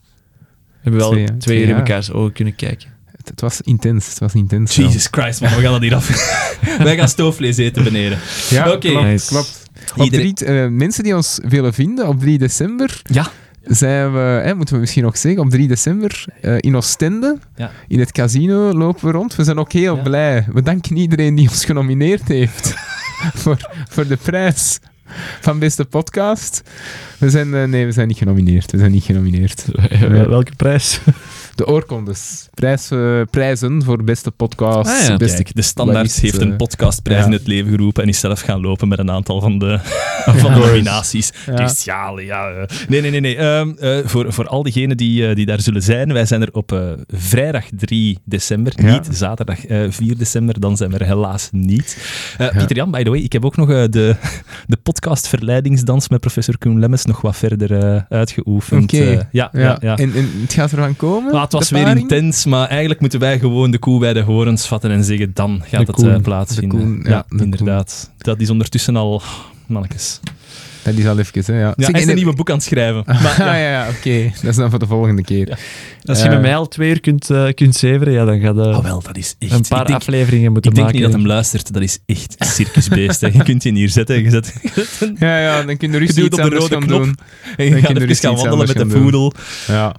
[0.67, 2.89] We hebben wel Twee- twee, twee uur in mekaars ogen kunnen kijken.
[3.17, 4.09] Het, het was intens.
[4.09, 4.75] Het was intens.
[4.75, 5.55] Jesus Christ, man.
[5.55, 6.07] We gaan dat hier af.
[6.83, 8.17] wij gaan stoofvlees eten beneden.
[8.49, 8.77] Ja, Oké.
[8.89, 9.05] klopt.
[9.05, 9.27] Nice.
[9.27, 9.63] klopt.
[9.95, 13.27] Op Iedereen- drie, eh, mensen die ons willen vinden, op 3 december Ja.
[13.67, 17.71] Zijn we, hè, moeten we misschien nog zeggen, op 3 december eh, in Oostende, Ja.
[17.87, 19.35] in het casino lopen we rond.
[19.35, 20.01] We zijn ook heel Ja.
[20.01, 20.45] blij.
[20.53, 22.73] We danken iedereen die ons genomineerd heeft
[23.41, 23.57] voor,
[23.89, 24.79] voor de prijs
[25.41, 26.61] van beste podcast.
[27.17, 28.71] We zijn, eh, nee, we zijn niet genomineerd.
[28.71, 29.65] We zijn niet genomineerd.
[30.27, 30.99] Welke prijs?
[31.55, 32.47] De oorkondes.
[32.53, 34.89] Prijs, eh, prijzen voor beste podcast.
[35.01, 35.17] Ah, ja.
[35.17, 37.25] beste Kijk, de Standaard heeft eh, een podcastprijs ja.
[37.25, 39.79] in het leven geroepen en is zelf gaan lopen met een aantal van de,
[40.41, 41.31] van de nominaties.
[41.45, 41.55] Ja.
[41.55, 42.49] Dus ja, ja.
[42.49, 42.77] eh.
[42.87, 43.19] Nee, nee, nee.
[43.19, 43.37] nee.
[43.37, 46.49] Ehm, eh, voor, voor al diegenen die, eh, die daar zullen zijn, wij zijn er
[46.51, 48.91] op eh, vrijdag 3 december, Ja.
[48.91, 51.97] niet zaterdag eh, 4 december, dan zijn we er helaas niet.
[52.37, 54.15] Eh, Pieter Jan, by the way, ik heb ook nog eh, de,
[54.67, 58.83] de podcast Verleidingsdans met professor Koen Lemmens nog wat verder eh, uitgeoefend.
[58.93, 59.03] Oké.
[59.03, 59.49] Eh, ja, ja.
[59.61, 59.77] Ja.
[59.81, 59.97] ja.
[59.97, 61.31] En, en het gaat ervan komen?
[61.51, 64.91] Het was weer intens, maar eigenlijk moeten wij gewoon de koe bij de horens vatten
[64.91, 66.79] en zeggen, dan gaat De het koen, eh, de plaatsvinden.
[66.79, 68.09] koen, ja, ja, de inderdaad.
[68.17, 69.21] Dat is ondertussen al...
[69.67, 70.19] Mannetjes.
[70.83, 71.59] Dat is al even, hè.
[71.59, 71.73] Ja.
[71.77, 73.03] Ja, hij is en- een nieuwe boek aan het schrijven.
[73.05, 73.69] Ah, Maar, ja, ja.
[73.71, 74.31] ja, oké.
[74.41, 75.59] Dat is dan voor de volgende keer.
[76.03, 78.55] Als je Eh, met mij al twee uur kunt, eh, kunt zeveren, ja, dan gaat
[78.55, 79.51] je Oh, wel, dat is echt...
[79.51, 81.01] een paar denk, afleveringen moeten ik denk maken.
[81.01, 81.73] niet dat hem luistert.
[81.73, 83.21] Dat is echt circusbeest.
[83.21, 83.27] hè.
[83.27, 84.23] Je kunt je hier zetten.
[84.23, 84.53] Je, zet,
[85.19, 87.15] Ja, ja, dan kun je je rustig iets op de rode knop doen.
[87.57, 89.33] en je Dan gaat kun je even dus gaan wandelen met de poedel.
[89.67, 89.95] Ja.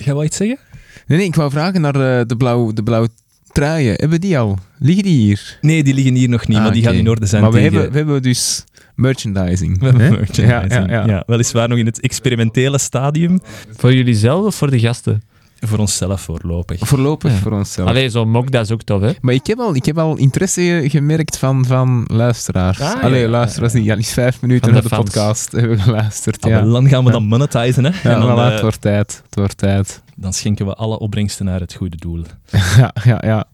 [0.00, 0.58] Ga je wat iets zeggen?
[1.06, 3.08] Nee, nee, ik wou vragen naar eh, de, blauw, de blauwe
[3.52, 3.94] truien.
[3.96, 4.58] Hebben die al?
[4.78, 5.58] Liggen die hier?
[5.60, 7.56] Nee, die liggen hier nog niet, Ah, maar die gaan in orde zijn Maar we
[7.58, 7.72] tegen...
[7.72, 8.64] hebben, we hebben dus
[8.94, 9.78] merchandising.
[9.78, 10.90] we hebben merchandising.
[10.90, 11.22] Ja, ja, ja.
[11.26, 13.40] weliswaar nog in het experimentele stadium.
[13.76, 15.22] Voor jullie zelf of voor de gasten?
[15.60, 16.78] Voor onszelf voorlopig.
[16.82, 17.38] Voorlopig Ja.
[17.38, 17.88] voor onszelf.
[17.88, 19.12] Allee, zo'n mok, dat is ook tof, hè?
[19.20, 22.80] Maar ik heb al, ik heb al interesse gemerkt van, van luisteraars.
[22.80, 23.80] Ah, Allee, ja, luisteraars ja.
[23.80, 26.44] die al eens vijf minuten Van naar de podcast hebben geluisterd.
[26.44, 27.90] Ah, Ja, maar dan gaan we dan monetizen, hè?
[27.90, 29.22] ja en dan, voilà, eh, het wordt tijd.
[29.24, 30.02] Het wordt tijd.
[30.16, 32.22] dan schenken we alle opbrengsten naar het goede doel.
[32.76, 33.44] ja, ja, ja.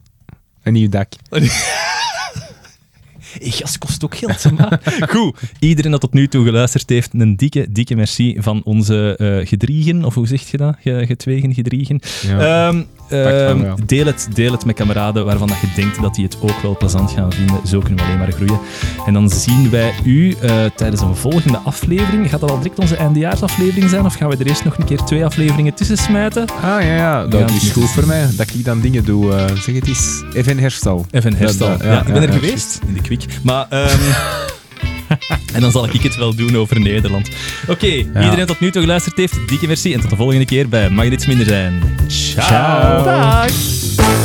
[0.62, 1.12] Een nieuw dak.
[3.38, 4.50] Hey, gas kost ook geld.
[4.58, 4.80] maar-
[5.14, 9.48] Goed, iedereen dat tot nu toe geluisterd heeft, een dikke, dikke merci van onze eh
[9.48, 10.76] gedriegen, of hoe zeg je dat?
[10.80, 12.00] Ge, getwegen, gedriegen.
[12.26, 12.68] Ja.
[12.68, 16.37] Ehm, ehm, deel, het, deel het met kameraden waarvan dat je denkt dat die het
[16.41, 17.57] ook wel plezant gaan vinden.
[17.66, 18.59] Zo kunnen we alleen maar groeien.
[19.07, 22.31] En dan zien wij u eh, tijdens een volgende aflevering.
[22.31, 24.05] Gaat dat al direct onze eindejaarsaflevering zijn?
[24.05, 26.45] Of gaan we er eerst nog een keer twee afleveringen tussen smijten?
[26.51, 27.27] ah, ja, ja.
[27.27, 28.27] Dat Ja, is goed voor mij.
[28.37, 29.35] Dat ik dan dingen doe.
[29.35, 30.23] eh, zeg het eens.
[30.35, 31.07] Even herstel.
[31.11, 31.69] Even een herstel.
[31.69, 33.24] ja, ja, ik ben er geweest, in de kwik.
[33.43, 33.66] Maar...
[33.69, 33.99] ehm,
[35.55, 37.28] en dan zal ik het wel doen over Nederland.
[37.69, 39.95] Oké, iedereen tot nu toe geluisterd heeft, dikke merci.
[39.95, 41.83] En tot de volgende keer bij Mag Dit Minder Zijn.
[42.07, 42.47] Ciao.
[42.47, 43.05] Ciao.
[43.05, 44.15] Dag!